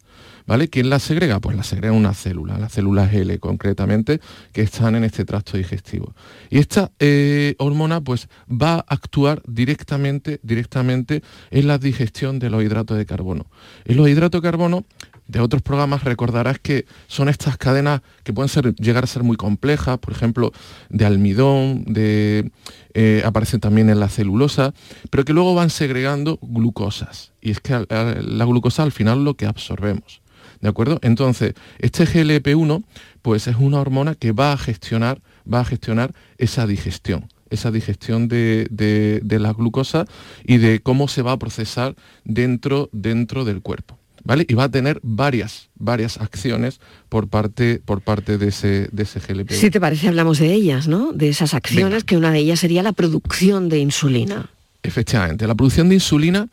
¿Vale? 0.46 0.68
¿Quién 0.68 0.90
la 0.90 0.98
segrega? 0.98 1.40
Pues 1.40 1.57
la 1.57 1.62
segrega 1.62 1.92
una 1.92 2.14
célula, 2.14 2.59
las 2.59 2.72
células 2.72 3.12
L 3.12 3.38
concretamente, 3.38 4.20
que 4.53 4.62
están 4.62 4.94
en 4.94 5.05
este 5.05 5.24
tracto 5.24 5.57
digestivo. 5.57 6.14
Y 6.48 6.59
esta 6.59 6.90
eh, 6.98 7.55
hormona 7.59 8.00
pues 8.00 8.29
va 8.50 8.74
a 8.74 8.85
actuar 8.88 9.42
directamente, 9.46 10.40
directamente 10.42 11.22
en 11.50 11.66
la 11.66 11.79
digestión 11.79 12.38
de 12.38 12.50
los 12.50 12.62
hidratos 12.62 12.96
de 12.96 13.07
carbono. 13.07 13.46
Y 13.85 13.94
los 13.94 14.09
hidratos 14.09 14.40
de 14.40 14.48
carbono, 14.48 14.85
de 15.31 15.40
otros 15.40 15.62
programas 15.62 16.03
recordarás 16.03 16.59
que 16.59 16.87
son 17.07 17.29
estas 17.29 17.57
cadenas 17.57 18.03
que 18.24 18.33
pueden 18.33 18.74
llegar 18.76 19.05
a 19.05 19.07
ser 19.07 19.22
muy 19.22 19.37
complejas, 19.37 19.98
por 19.98 20.12
ejemplo, 20.12 20.53
de 20.88 21.05
almidón, 21.05 21.85
de, 21.85 22.50
eh, 22.94 23.22
aparecen 23.24 23.61
también 23.61 23.90
en 23.90 24.00
la 24.00 24.09
celulosa, 24.09 24.74
pero 25.11 25.24
que 25.24 25.33
luego 25.33 25.55
van 25.55 25.70
segregando 25.70 26.38
glucosas. 26.42 27.33
Y 27.40 27.53
es 27.53 27.61
que 27.61 27.87
la 27.88 28.44
glucosa 28.44 28.83
al 28.83 28.92
final 28.92 29.24
lo 29.24 29.35
que 29.35 29.46
absorbemos. 29.46 30.20
¿De 30.61 30.68
acuerdo? 30.68 30.99
Entonces, 31.03 31.55
este 31.79 32.05
GLP-1 32.07 32.85
pues 33.23 33.46
es 33.46 33.57
una 33.57 33.81
hormona 33.81 34.14
que 34.14 34.33
va 34.33 34.53
a 34.53 34.59
gestionar, 34.59 35.20
va 35.53 35.61
a 35.61 35.64
gestionar 35.64 36.12
esa 36.38 36.66
digestión, 36.66 37.27
esa 37.51 37.70
digestión 37.70 38.29
de, 38.29 38.66
de- 38.70 39.20
de 39.23 39.38
la 39.38 39.53
glucosa 39.53 40.05
y 40.44 40.59
de 40.59 40.81
cómo 40.81 41.09
se 41.09 41.23
va 41.23 41.33
a 41.33 41.38
procesar 41.38 41.94
dentro, 42.25 42.88
dentro 42.92 43.44
del 43.44 43.62
cuerpo. 43.62 43.99
¿Vale? 44.23 44.44
Y 44.49 44.53
va 44.55 44.64
a 44.64 44.68
tener 44.70 45.01
varias, 45.03 45.70
varias 45.77 46.18
acciones 46.18 46.79
por 47.09 47.29
parte, 47.29 47.81
por 47.83 48.03
parte 48.03 48.37
de 48.37 48.49
ese, 48.49 48.88
de 48.92 49.05
ese 49.05 49.18
GLP-1. 49.18 49.53
Si 49.55 49.70
te 49.70 49.81
parece, 49.81 50.09
hablamos 50.09 50.38
de 50.38 50.53
ellas, 50.53 50.88
¿no? 50.88 51.12
De 51.14 51.31
esas 51.31 51.55
acciones, 51.55 52.05
que 52.05 52.18
una 52.18 52.31
de 52.31 52.40
ellas 52.40 52.61
sería 52.61 52.83
la 52.83 52.92
producción 52.92 53.70
de 53.70 53.79
insulina. 53.79 54.51
Efectivamente, 54.83 55.46
la 55.46 55.55
producción 55.55 55.88
de 55.88 55.94
insulina, 55.94 56.49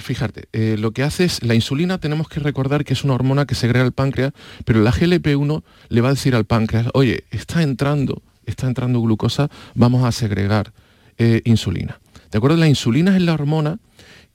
fíjate, 0.00 0.48
eh, 0.52 0.76
lo 0.78 0.92
que 0.92 1.02
hace 1.02 1.24
es, 1.24 1.42
la 1.42 1.54
insulina 1.54 1.98
tenemos 1.98 2.28
que 2.28 2.40
recordar 2.40 2.84
que 2.84 2.92
es 2.92 3.04
una 3.04 3.14
hormona 3.14 3.46
que 3.46 3.54
segrega 3.54 3.84
el 3.84 3.92
páncreas, 3.92 4.32
pero 4.64 4.80
la 4.80 4.92
GLP-1 4.92 5.62
le 5.88 6.00
va 6.00 6.08
a 6.08 6.12
decir 6.12 6.34
al 6.34 6.44
páncreas, 6.44 6.88
oye, 6.94 7.24
está 7.30 7.62
entrando, 7.62 8.22
está 8.46 8.66
entrando 8.66 9.00
glucosa, 9.00 9.48
vamos 9.74 10.04
a 10.04 10.12
segregar 10.12 10.72
eh, 11.16 11.42
insulina. 11.44 12.00
¿De 12.30 12.38
acuerdo? 12.38 12.56
La 12.56 12.68
insulina 12.68 13.16
es 13.16 13.22
la 13.22 13.32
hormona 13.32 13.78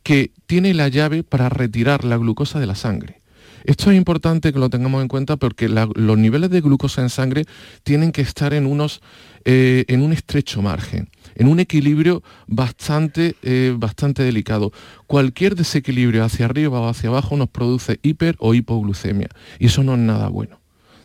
que 0.02 0.32
tiene 0.48 0.74
la 0.74 0.88
llave 0.88 1.24
para 1.24 1.50
retirar 1.50 2.04
la 2.04 2.18
glucosa 2.18 2.60
de 2.60 2.66
la 2.66 2.76
sangre. 2.76 3.22
Esto 3.66 3.92
es 3.92 3.98
importante 3.98 4.52
que 4.52 4.60
lo 4.60 4.70
tengamos 4.70 5.02
en 5.02 5.08
cuenta 5.08 5.38
porque 5.38 5.70
los 5.70 6.18
niveles 6.18 6.50
de 6.50 6.62
glucosa 6.62 7.02
en 7.02 7.10
sangre 7.10 7.46
tienen 7.84 8.12
que 8.12 8.22
estar 8.22 8.54
en, 8.54 8.66
unos, 8.66 9.02
eh, 9.46 9.86
en 9.88 10.02
un 10.02 10.12
estrecho 10.12 10.62
margen, 10.62 11.10
en 11.36 11.48
un 11.48 11.60
equilibrio 11.60 12.24
bastante, 12.48 13.36
eh, 13.42 13.74
bastante 13.78 14.24
delicado. 14.24 14.72
Cualquier 15.08 15.56
desequilibrio 15.56 16.24
hacia 16.24 16.46
arriba 16.46 16.80
o 16.80 16.88
hacia 16.88 17.10
abajo 17.10 17.38
nos 17.38 17.50
produce 17.50 18.00
hiper 18.04 18.36
o 18.40 18.54
hipoglucemia 18.54 19.30
y 19.60 19.68
eso 19.68 19.84
no 19.84 19.94
es 19.94 20.00
nada 20.00 20.28
bueno. 20.28 20.60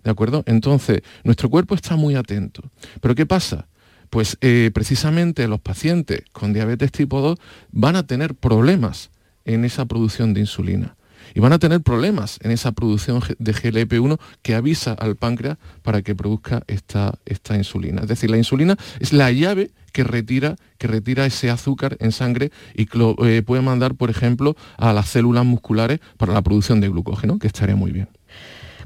¿De 0.05 0.11
acuerdo? 0.11 0.43
Entonces, 0.47 1.03
nuestro 1.25 1.51
cuerpo 1.51 1.75
está 1.75 1.97
muy 1.97 2.15
atento. 2.15 2.63
¿Pero 3.01 3.15
qué 3.15 3.27
pasa? 3.27 3.67
Pues 4.11 4.39
eh, 4.41 4.71
precisamente 4.73 5.47
los 5.49 5.61
pacientes 5.61 6.23
con 6.33 6.53
diabetes 6.53 6.93
tipo 6.93 7.21
2 7.21 7.39
van 7.73 7.97
a 7.97 8.07
tener 8.07 8.35
problemas 8.35 9.11
en 9.45 9.65
esa 9.65 9.87
producción 9.87 10.35
de 10.35 10.41
insulina. 10.41 10.97
Y 11.35 11.41
van 11.41 11.53
a 11.53 11.59
tener 11.59 11.83
problemas 11.83 12.39
en 12.43 12.53
esa 12.53 12.73
producción 12.73 13.21
de 13.39 13.53
GLP-1 13.53 14.19
que 14.43 14.55
avisa 14.55 14.93
al 14.93 15.17
páncreas 15.17 15.59
para 15.83 16.01
que 16.01 16.15
produzca 16.15 16.63
esta, 16.69 17.19
esta 17.27 17.57
insulina. 17.57 18.03
Es 18.03 18.09
decir, 18.09 18.31
la 18.31 18.39
insulina 18.39 18.79
es 18.99 19.13
la 19.13 19.31
llave 19.31 19.71
que 19.99 20.05
retira, 20.05 20.55
que 20.79 20.87
retira 20.87 21.27
ese 21.27 21.51
azúcar 21.51 21.97
en 21.99 22.13
sangre 22.13 22.53
y 22.73 22.87
que 22.87 22.97
lo 22.99 23.17
eh, 23.27 23.43
puede 23.43 23.63
mandar, 23.63 23.97
por 23.97 24.11
ejemplo, 24.11 24.55
a 24.77 24.93
las 24.93 25.09
células 25.09 25.45
musculares 25.45 25.99
para 26.17 26.33
la 26.33 26.41
producción 26.43 26.81
de 26.81 26.89
glucógeno, 26.89 27.41
que 27.41 27.49
estaría 27.49 27.75
muy 27.75 27.91
bien. 27.91 28.09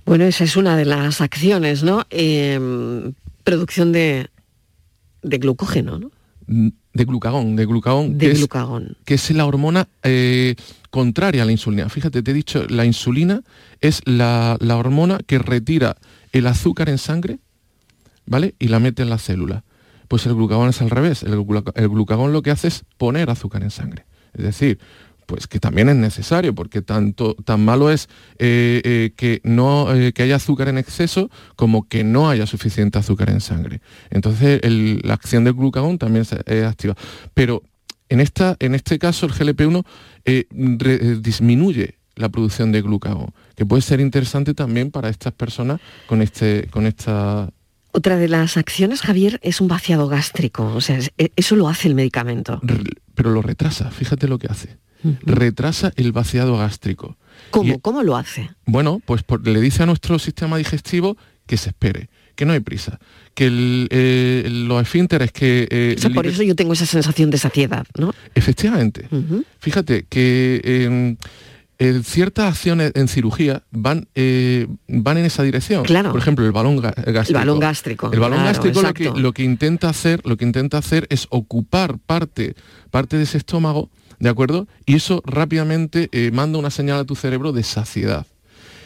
Bueno, 0.06 0.24
esa 0.24 0.44
es 0.44 0.56
una 0.56 0.74
de 0.74 0.86
las 0.86 1.20
acciones, 1.20 1.82
¿no? 1.82 2.06
Eh, 2.08 2.58
producción 3.44 3.92
de, 3.92 4.30
de 5.22 5.36
glucógeno, 5.36 5.98
¿no? 5.98 6.10
Mm, 6.46 6.68
De 6.94 7.04
glucagón, 7.04 7.56
de 7.56 7.66
glucagón. 7.66 8.16
De 8.16 8.26
que 8.26 8.32
es- 8.32 8.38
glucagón. 8.38 8.96
que 9.04 9.14
es 9.14 9.30
la 9.32 9.44
hormona 9.44 9.86
eh, 10.02 10.54
contraria 10.88 11.42
a 11.42 11.44
la 11.44 11.52
insulina. 11.52 11.90
Fíjate, 11.90 12.22
te 12.22 12.30
he 12.30 12.34
dicho, 12.34 12.64
la 12.70 12.86
insulina 12.86 13.42
es 13.82 14.00
la, 14.06 14.56
la 14.60 14.78
hormona 14.78 15.18
que 15.26 15.38
retira 15.38 15.96
el 16.32 16.46
azúcar 16.46 16.88
en 16.88 16.96
sangre, 16.96 17.38
¿vale? 18.24 18.54
Y 18.58 18.68
la 18.68 18.78
mete 18.80 19.02
en 19.02 19.10
la 19.10 19.18
célula. 19.18 19.62
Pues 20.12 20.26
el 20.26 20.34
glucagón 20.34 20.68
es 20.68 20.82
al 20.82 20.90
revés. 20.90 21.22
El, 21.22 21.38
gluca- 21.40 21.72
el 21.74 21.88
glucagón 21.88 22.34
lo 22.34 22.42
que 22.42 22.50
hace 22.50 22.68
es 22.68 22.84
poner 22.98 23.30
azúcar 23.30 23.62
en 23.62 23.70
sangre. 23.70 24.04
Es 24.34 24.44
decir, 24.44 24.78
pues 25.24 25.46
que 25.46 25.58
también 25.58 25.88
es 25.88 25.96
necesario, 25.96 26.54
porque 26.54 26.82
tanto, 26.82 27.34
tan 27.34 27.64
malo 27.64 27.90
es 27.90 28.10
eh, 28.38 28.82
eh, 28.84 29.12
que, 29.16 29.40
no, 29.42 29.90
eh, 29.94 30.12
que 30.12 30.22
haya 30.24 30.36
azúcar 30.36 30.68
en 30.68 30.76
exceso 30.76 31.30
como 31.56 31.88
que 31.88 32.04
no 32.04 32.28
haya 32.28 32.46
suficiente 32.46 32.98
azúcar 32.98 33.30
en 33.30 33.40
sangre. 33.40 33.80
Entonces 34.10 34.60
la 35.02 35.14
acción 35.14 35.44
del 35.44 35.54
glucagón 35.54 35.96
también 35.96 36.26
se- 36.26 36.42
es 36.44 36.66
activa. 36.66 36.94
Pero 37.32 37.62
en, 38.10 38.20
esta, 38.20 38.54
en 38.58 38.74
este 38.74 38.98
caso 38.98 39.24
el 39.24 39.32
GLP-1 39.32 39.82
eh, 40.26 40.44
re- 40.50 40.94
eh, 41.00 41.16
disminuye 41.22 41.94
la 42.16 42.28
producción 42.28 42.70
de 42.70 42.82
glucagón, 42.82 43.32
que 43.56 43.64
puede 43.64 43.80
ser 43.80 44.00
interesante 44.00 44.52
también 44.52 44.90
para 44.90 45.08
estas 45.08 45.32
personas 45.32 45.80
con, 46.06 46.20
este, 46.20 46.68
con 46.70 46.84
esta... 46.86 47.48
Otra 47.92 48.16
de 48.16 48.28
las 48.28 48.56
acciones, 48.56 49.02
Javier, 49.02 49.38
es 49.42 49.60
un 49.60 49.68
vaciado 49.68 50.08
gástrico. 50.08 50.72
O 50.74 50.80
sea, 50.80 50.96
es- 50.98 51.12
e- 51.18 51.30
eso 51.36 51.56
lo 51.56 51.68
hace 51.68 51.88
el 51.88 51.94
medicamento. 51.94 52.58
re- 52.62 52.82
Pero 53.14 53.30
lo 53.30 53.42
retrasa, 53.42 53.90
fíjate 53.90 54.26
lo 54.28 54.38
que 54.38 54.46
hace. 54.48 54.78
Retrasa 55.22 55.92
el 55.96 56.12
vaciado 56.12 56.56
gástrico. 56.56 57.16
¿Cómo? 57.50 57.74
Y- 57.74 57.78
¿Cómo 57.80 58.02
lo 58.02 58.16
hace? 58.16 58.50
Bueno, 58.66 59.00
pues 59.04 59.22
por- 59.22 59.46
le 59.46 59.60
dice 59.60 59.82
a 59.82 59.86
nuestro 59.86 60.18
sistema 60.18 60.56
digestivo 60.56 61.16
que 61.46 61.56
se 61.56 61.70
espere, 61.70 62.08
que 62.36 62.46
no 62.46 62.52
hay 62.52 62.60
prisa, 62.60 62.98
que 63.34 63.48
eh, 63.90 64.48
los 64.48 64.80
esfínteres 64.80 65.32
que... 65.32 65.66
Eh, 65.70 65.96
por 66.14 66.26
eso 66.26 66.42
yo 66.44 66.54
tengo 66.54 66.72
esa 66.72 66.86
sensación 66.86 67.30
de 67.30 67.38
saciedad, 67.38 67.84
¿no? 67.98 68.14
Efectivamente. 68.34 69.08
Fíjate 69.58 70.06
que 70.08 71.16
em, 71.88 72.02
ciertas 72.02 72.46
acciones 72.46 72.92
en 72.94 73.08
cirugía 73.08 73.62
van, 73.70 74.08
eh, 74.14 74.66
van 74.88 75.18
en 75.18 75.24
esa 75.24 75.42
dirección. 75.42 75.84
Claro. 75.84 76.10
Por 76.10 76.20
ejemplo, 76.20 76.44
el 76.44 76.52
balón 76.52 76.80
gástrico. 76.80 77.28
El 77.28 77.34
balón 77.34 77.60
gástrico. 77.60 78.12
El 78.12 78.20
balón 78.20 78.44
gástrico 78.44 78.82
lo 78.82 78.94
que, 78.94 79.10
lo 79.14 79.32
que, 79.32 79.42
intenta 79.42 79.88
hacer, 79.88 80.20
lo 80.24 80.36
que 80.36 80.44
intenta 80.44 80.78
hacer 80.78 81.06
es 81.10 81.26
ocupar 81.30 81.98
parte, 81.98 82.54
parte 82.90 83.16
de 83.16 83.24
ese 83.24 83.38
estómago, 83.38 83.90
¿de 84.18 84.28
acuerdo? 84.28 84.68
Y 84.86 84.96
eso 84.96 85.22
rápidamente 85.24 86.08
eh, 86.12 86.30
manda 86.32 86.58
una 86.58 86.70
señal 86.70 87.00
a 87.00 87.04
tu 87.04 87.14
cerebro 87.14 87.52
de 87.52 87.62
saciedad. 87.62 88.26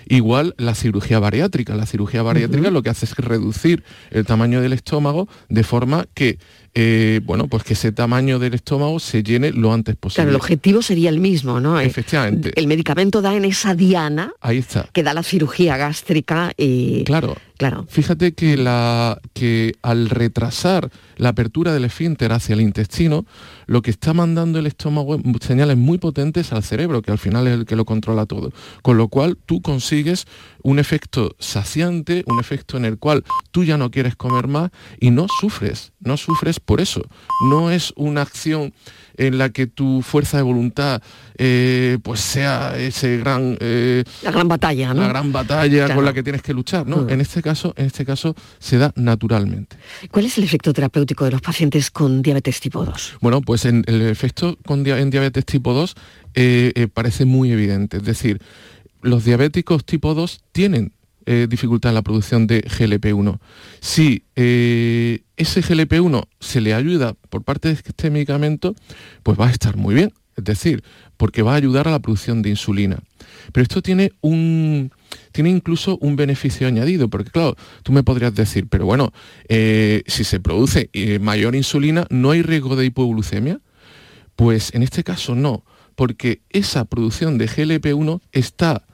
Igual 0.08 0.54
la 0.56 0.74
cirugía 0.74 1.18
bariátrica. 1.18 1.74
La 1.74 1.84
cirugía 1.84 2.22
bariátrica 2.22 2.70
lo 2.70 2.82
que 2.82 2.90
hace 2.90 3.06
es 3.06 3.16
reducir 3.16 3.82
el 4.10 4.24
tamaño 4.24 4.60
del 4.60 4.72
estómago 4.72 5.28
de 5.48 5.64
forma 5.64 6.06
que 6.14 6.38
eh, 6.78 7.20
bueno, 7.24 7.48
pues 7.48 7.64
que 7.64 7.72
ese 7.72 7.90
tamaño 7.90 8.38
del 8.38 8.52
estómago 8.52 9.00
se 9.00 9.22
llene 9.22 9.50
lo 9.50 9.72
antes 9.72 9.96
posible. 9.96 10.24
Claro, 10.24 10.30
el 10.30 10.36
objetivo 10.36 10.82
sería 10.82 11.08
el 11.08 11.20
mismo, 11.20 11.58
¿no? 11.58 11.80
Eh, 11.80 11.86
Efectivamente. 11.86 12.52
El 12.54 12.66
medicamento 12.66 13.22
da 13.22 13.34
en 13.34 13.46
esa 13.46 13.74
diana 13.74 14.34
Ahí 14.42 14.58
está. 14.58 14.86
que 14.92 15.02
da 15.02 15.14
la 15.14 15.22
cirugía 15.22 15.78
gástrica 15.78 16.52
y... 16.58 17.04
Claro, 17.04 17.34
Claro. 17.56 17.86
Fíjate 17.88 18.34
que, 18.34 18.56
la, 18.56 19.18
que 19.32 19.76
al 19.80 20.10
retrasar 20.10 20.90
la 21.16 21.30
apertura 21.30 21.72
del 21.72 21.86
esfínter 21.86 22.32
hacia 22.32 22.52
el 22.52 22.60
intestino, 22.60 23.24
lo 23.66 23.80
que 23.80 23.90
está 23.90 24.12
mandando 24.12 24.58
el 24.58 24.66
estómago 24.66 25.18
señales 25.40 25.78
muy 25.78 25.96
potentes 25.96 26.52
al 26.52 26.62
cerebro, 26.62 27.00
que 27.00 27.12
al 27.12 27.18
final 27.18 27.46
es 27.46 27.54
el 27.54 27.64
que 27.64 27.76
lo 27.76 27.86
controla 27.86 28.26
todo. 28.26 28.52
Con 28.82 28.98
lo 28.98 29.08
cual 29.08 29.38
tú 29.46 29.62
consigues 29.62 30.26
un 30.66 30.80
efecto 30.80 31.36
saciante, 31.38 32.24
un 32.26 32.40
efecto 32.40 32.76
en 32.76 32.84
el 32.84 32.98
cual 32.98 33.22
tú 33.52 33.62
ya 33.62 33.78
no 33.78 33.92
quieres 33.92 34.16
comer 34.16 34.48
más 34.48 34.72
y 34.98 35.12
no 35.12 35.28
sufres, 35.40 35.92
no 36.00 36.16
sufres 36.16 36.58
por 36.58 36.80
eso. 36.80 37.02
No 37.48 37.70
es 37.70 37.92
una 37.94 38.22
acción 38.22 38.74
en 39.16 39.38
la 39.38 39.50
que 39.50 39.68
tu 39.68 40.02
fuerza 40.02 40.38
de 40.38 40.42
voluntad 40.42 41.00
eh, 41.38 41.98
pues 42.02 42.18
sea 42.18 42.76
ese 42.76 43.16
gran 43.18 43.56
eh, 43.60 44.04
la 44.22 44.30
gran 44.30 44.46
batalla 44.46 44.92
la 44.92 45.08
gran 45.08 45.32
batalla 45.32 45.94
con 45.94 46.04
la 46.04 46.12
que 46.12 46.22
tienes 46.22 46.42
que 46.42 46.52
luchar 46.52 46.86
no 46.86 46.98
mm. 46.98 47.10
en 47.10 47.20
este 47.22 47.40
caso 47.40 47.72
en 47.78 47.86
este 47.86 48.04
caso 48.04 48.34
se 48.58 48.76
da 48.76 48.92
naturalmente. 48.96 49.78
Cuál 50.10 50.26
es 50.26 50.36
el 50.36 50.44
efecto 50.44 50.74
terapéutico 50.74 51.24
de 51.24 51.30
los 51.30 51.40
pacientes 51.40 51.90
con 51.90 52.20
diabetes 52.20 52.60
tipo 52.60 52.84
2 52.84 53.18
bueno 53.20 53.40
pues 53.40 53.64
en, 53.64 53.84
el 53.86 54.02
efecto 54.02 54.58
con 54.66 54.86
en 54.86 55.10
diabetes 55.10 55.46
tipo 55.46 55.72
2 55.72 55.94
eh, 56.38 56.88
parece 56.92 57.24
muy 57.24 57.50
evidente. 57.50 57.96
Es 57.96 58.04
decir 58.04 58.42
los 59.06 59.24
diabéticos 59.24 59.84
tipo 59.84 60.14
2 60.14 60.40
tienen 60.52 60.92
eh, 61.28 61.48
dificultad 61.48 61.90
en 61.90 61.94
la 61.94 62.02
producción 62.02 62.46
de 62.46 62.62
GLP-1. 62.62 63.40
Si 63.80 64.22
eh, 64.36 65.22
ese 65.36 65.60
GLP-1 65.60 66.24
se 66.38 66.60
le 66.60 66.72
ayuda 66.72 67.14
por 67.14 67.42
parte 67.42 67.68
de 67.68 67.74
este 67.74 68.10
medicamento, 68.10 68.76
pues 69.22 69.38
va 69.38 69.48
a 69.48 69.50
estar 69.50 69.76
muy 69.76 69.94
bien. 69.94 70.12
Es 70.36 70.44
decir, 70.44 70.84
porque 71.16 71.42
va 71.42 71.54
a 71.54 71.56
ayudar 71.56 71.88
a 71.88 71.90
la 71.90 71.98
producción 71.98 72.42
de 72.42 72.50
insulina. 72.50 72.98
Pero 73.52 73.62
esto 73.62 73.82
tiene 73.82 74.12
un, 74.20 74.92
tiene 75.32 75.50
incluso 75.50 75.98
un 76.00 76.14
beneficio 76.14 76.68
añadido, 76.68 77.08
porque 77.08 77.30
claro, 77.30 77.56
tú 77.82 77.90
me 77.90 78.04
podrías 78.04 78.34
decir, 78.34 78.68
pero 78.68 78.86
bueno, 78.86 79.12
eh, 79.48 80.02
si 80.06 80.24
se 80.24 80.38
produce 80.38 80.90
mayor 81.20 81.56
insulina, 81.56 82.06
¿no 82.10 82.30
hay 82.32 82.42
riesgo 82.42 82.76
de 82.76 82.84
hipoglucemia? 82.84 83.60
Pues 84.36 84.74
en 84.74 84.82
este 84.82 85.02
caso 85.02 85.34
no, 85.34 85.64
porque 85.96 86.42
esa 86.50 86.84
producción 86.84 87.36
de 87.38 87.48
GLP-1 87.48 88.20
está 88.30 88.85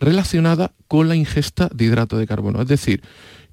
relacionada 0.00 0.72
con 0.88 1.08
la 1.08 1.14
ingesta 1.14 1.68
de 1.72 1.84
hidrato 1.84 2.18
de 2.18 2.26
carbono. 2.26 2.60
Es 2.62 2.68
decir, 2.68 3.02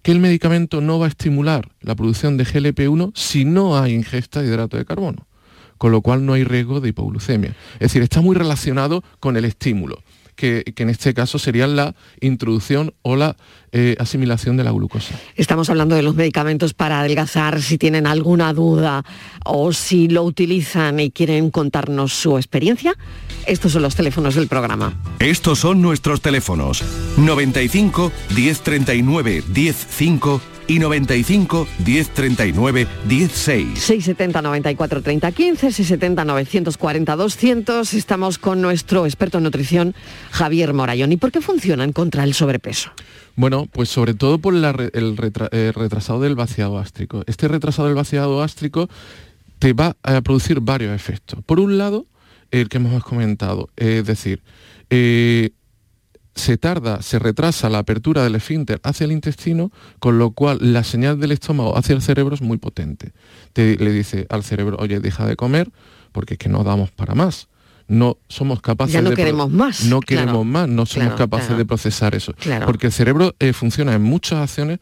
que 0.02 0.12
el 0.12 0.20
medicamento 0.20 0.82
no 0.82 1.00
va 1.00 1.06
a 1.06 1.10
estimular 1.10 1.70
la 1.82 1.96
producción 1.96 2.38
de 2.38 2.46
GLP-1 2.46 3.12
si 3.14 3.46
no 3.46 3.78
hay 3.78 3.94
ingesta 3.94 4.42
de 4.42 4.48
hidrato 4.48 4.78
de 4.78 4.86
carbono, 4.86 5.28
con 5.78 5.92
lo 5.92 6.02
cual 6.02 6.26
no 6.26 6.34
hay 6.34 6.44
riesgo 6.44 6.80
de 6.80 6.90
hipoglucemia. 6.90 7.56
Es 7.76 7.80
decir, 7.92 8.02
está 8.02 8.22
muy 8.22 8.36
relacionado 8.36 9.04
con 9.20 9.38
el 9.38 9.46
estímulo 9.46 10.02
que, 10.38 10.64
en 10.78 10.90
este 10.90 11.14
caso 11.14 11.40
sería 11.40 11.68
la 11.68 11.96
introducción 12.22 12.94
o 13.02 13.18
la 13.18 13.36
eh, 13.72 13.98
asimilación 14.00 14.56
de 14.56 14.64
la 14.64 14.72
glucosa. 14.72 15.16
Estamos 15.36 15.70
hablando 15.70 15.96
de 15.96 16.04
los 16.04 16.16
medicamentos 16.16 16.74
para 16.74 17.02
adelgazar, 17.02 17.62
si 17.62 17.78
tienen 17.78 18.08
alguna 18.08 18.54
duda 18.54 19.04
o 19.44 19.74
si 19.74 20.08
lo 20.08 20.24
utilizan 20.24 21.00
y 21.00 21.12
quieren 21.12 21.50
contarnos 21.50 22.14
su 22.14 22.38
experiencia. 22.38 22.96
Estos 23.48 23.72
son 23.72 23.82
los 23.82 23.96
teléfonos 23.96 24.36
del 24.36 24.50
programa. 24.50 24.94
Estos 25.20 25.60
son 25.60 25.82
nuestros 25.82 26.20
teléfonos. 26.20 26.84
95 27.16 28.12
1039 28.36 29.42
105 29.54 30.42
y 30.68 30.80
95 30.80 31.66
1039 31.86 32.88
16. 33.08 33.80
670 33.80 34.42
94 34.42 35.02
30 35.02 35.32
15, 35.32 35.72
670 35.72 36.26
940 36.26 37.16
200. 37.16 37.94
Estamos 37.94 38.38
con 38.38 38.62
nuestro 38.62 39.06
experto 39.06 39.38
en 39.38 39.46
nutrición, 39.46 39.96
Javier 40.32 40.74
Morayón. 40.74 41.14
¿Y 41.14 41.18
por 41.18 41.32
qué 41.32 41.40
funcionan 41.40 41.94
contra 41.94 42.26
el 42.26 42.34
sobrepeso? 42.34 42.92
Bueno, 43.38 43.66
pues 43.72 43.88
sobre 43.88 44.14
todo 44.14 44.40
por 44.40 44.56
el 44.56 44.66
eh, 44.66 45.72
retrasado 45.74 46.20
del 46.20 46.36
vaciado 46.36 46.74
gástrico. 46.74 47.24
Este 47.28 47.48
retrasado 47.48 47.88
del 47.88 47.96
vaciado 47.96 48.40
gástrico 48.40 48.90
te 49.60 49.72
va 49.72 49.96
a 50.04 50.20
producir 50.20 50.60
varios 50.60 50.94
efectos. 50.94 51.40
Por 51.46 51.62
un 51.62 51.78
lado, 51.78 52.08
el 52.52 52.70
que 52.70 52.78
hemos 52.78 53.04
comentado, 53.04 53.70
es 53.76 54.06
decir, 54.06 54.42
eh, 54.90 55.52
se 56.38 56.58
tarda, 56.58 57.02
se 57.02 57.20
retrasa 57.20 57.70
la 57.70 57.80
apertura 57.80 58.24
del 58.24 58.36
esfínter 58.36 58.80
hacia 58.84 59.06
el 59.06 59.12
intestino, 59.12 59.72
con 60.00 60.20
lo 60.20 60.32
cual 60.32 60.60
la 60.62 60.84
señal 60.84 61.20
del 61.20 61.32
estómago 61.32 61.78
hacia 61.78 61.96
el 61.96 62.02
cerebro 62.02 62.36
es 62.36 62.42
muy 62.42 62.58
potente. 62.58 63.12
Te, 63.54 63.76
le 63.78 63.92
dice 63.92 64.28
al 64.30 64.44
cerebro, 64.44 64.78
oye, 64.80 65.00
deja 65.00 65.26
de 65.26 65.36
comer 65.36 65.72
porque 66.12 66.36
es 66.36 66.38
que 66.38 66.50
no 66.50 66.64
damos 66.64 66.92
para 66.92 67.16
más. 67.16 67.48
No 67.88 68.18
somos 68.28 68.62
capaces 68.62 68.94
ya 68.94 69.02
no 69.02 69.12
de 69.12 69.16
queremos 69.16 69.50
más. 69.50 69.86
No 69.86 70.02
queremos 70.02 70.46
más, 70.46 70.68
no 70.68 70.86
somos 70.86 71.14
capaces 71.14 71.58
de 71.58 71.66
procesar 71.66 72.16
eso. 72.16 72.34
Porque 72.66 72.88
el 72.88 72.94
cerebro 72.94 73.36
eh, 73.40 73.54
funciona 73.54 73.94
en 73.94 74.02
muchas 74.02 74.40
acciones, 74.40 74.80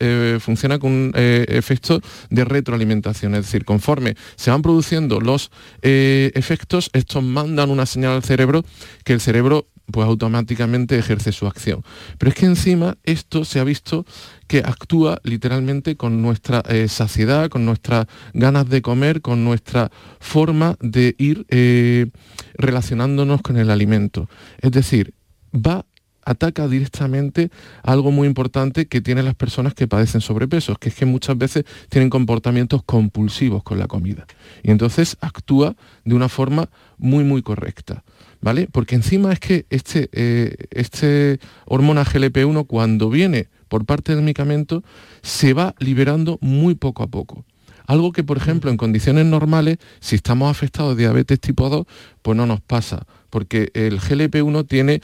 eh, 0.00 0.38
funciona 0.40 0.78
con 0.78 0.90
un 0.90 1.12
eh, 1.14 1.46
efecto 1.48 2.00
de 2.30 2.44
retroalimentación. 2.44 3.34
Es 3.34 3.46
decir, 3.46 3.64
conforme 3.64 4.16
se 4.36 4.50
van 4.50 4.62
produciendo 4.62 5.20
los 5.20 5.50
efectos, 5.82 6.90
estos 6.92 7.22
mandan 7.22 7.70
una 7.70 7.86
señal 7.86 8.12
al 8.12 8.22
cerebro 8.24 8.64
que 9.04 9.12
el 9.12 9.20
cerebro 9.20 9.66
pues 9.90 10.06
automáticamente 10.06 10.98
ejerce 10.98 11.32
su 11.32 11.46
acción. 11.46 11.82
Pero 12.18 12.30
es 12.30 12.34
que 12.36 12.46
encima 12.46 12.96
esto 13.04 13.44
se 13.44 13.60
ha 13.60 13.64
visto 13.64 14.04
que 14.46 14.58
actúa 14.58 15.20
literalmente 15.24 15.96
con 15.96 16.22
nuestra 16.22 16.62
eh, 16.68 16.88
saciedad, 16.88 17.48
con 17.48 17.64
nuestras 17.64 18.06
ganas 18.32 18.68
de 18.68 18.82
comer, 18.82 19.20
con 19.20 19.44
nuestra 19.44 19.90
forma 20.20 20.76
de 20.80 21.14
ir 21.18 21.46
eh, 21.48 22.06
relacionándonos 22.54 23.42
con 23.42 23.56
el 23.56 23.70
alimento. 23.70 24.28
Es 24.60 24.72
decir, 24.72 25.14
va 25.54 25.84
ataca 26.28 26.68
directamente 26.68 27.50
algo 27.82 28.10
muy 28.10 28.28
importante 28.28 28.86
que 28.86 29.00
tienen 29.00 29.24
las 29.24 29.34
personas 29.34 29.74
que 29.74 29.88
padecen 29.88 30.20
sobrepeso, 30.20 30.76
que 30.76 30.90
es 30.90 30.94
que 30.94 31.06
muchas 31.06 31.38
veces 31.38 31.64
tienen 31.88 32.10
comportamientos 32.10 32.82
compulsivos 32.84 33.62
con 33.62 33.78
la 33.78 33.86
comida. 33.86 34.26
Y 34.62 34.70
entonces 34.70 35.16
actúa 35.20 35.74
de 36.04 36.14
una 36.14 36.28
forma 36.28 36.68
muy, 36.98 37.24
muy 37.24 37.42
correcta. 37.42 38.04
¿Vale? 38.40 38.68
Porque 38.70 38.94
encima 38.94 39.32
es 39.32 39.40
que 39.40 39.66
este, 39.70 40.08
eh, 40.12 40.54
este 40.70 41.40
hormona 41.66 42.04
GLP-1 42.04 42.66
cuando 42.66 43.10
viene 43.10 43.48
por 43.68 43.84
parte 43.84 44.14
del 44.14 44.22
medicamento 44.22 44.82
se 45.22 45.52
va 45.52 45.74
liberando 45.78 46.38
muy 46.40 46.74
poco 46.74 47.02
a 47.02 47.06
poco. 47.06 47.44
Algo 47.86 48.12
que, 48.12 48.22
por 48.22 48.36
ejemplo, 48.36 48.70
en 48.70 48.76
condiciones 48.76 49.24
normales, 49.24 49.78
si 50.00 50.16
estamos 50.16 50.50
afectados 50.50 50.94
de 50.94 51.04
diabetes 51.04 51.40
tipo 51.40 51.70
2, 51.70 51.86
pues 52.20 52.36
no 52.36 52.44
nos 52.44 52.60
pasa, 52.60 53.06
porque 53.30 53.70
el 53.72 53.98
GLP-1 53.98 54.68
tiene 54.68 55.00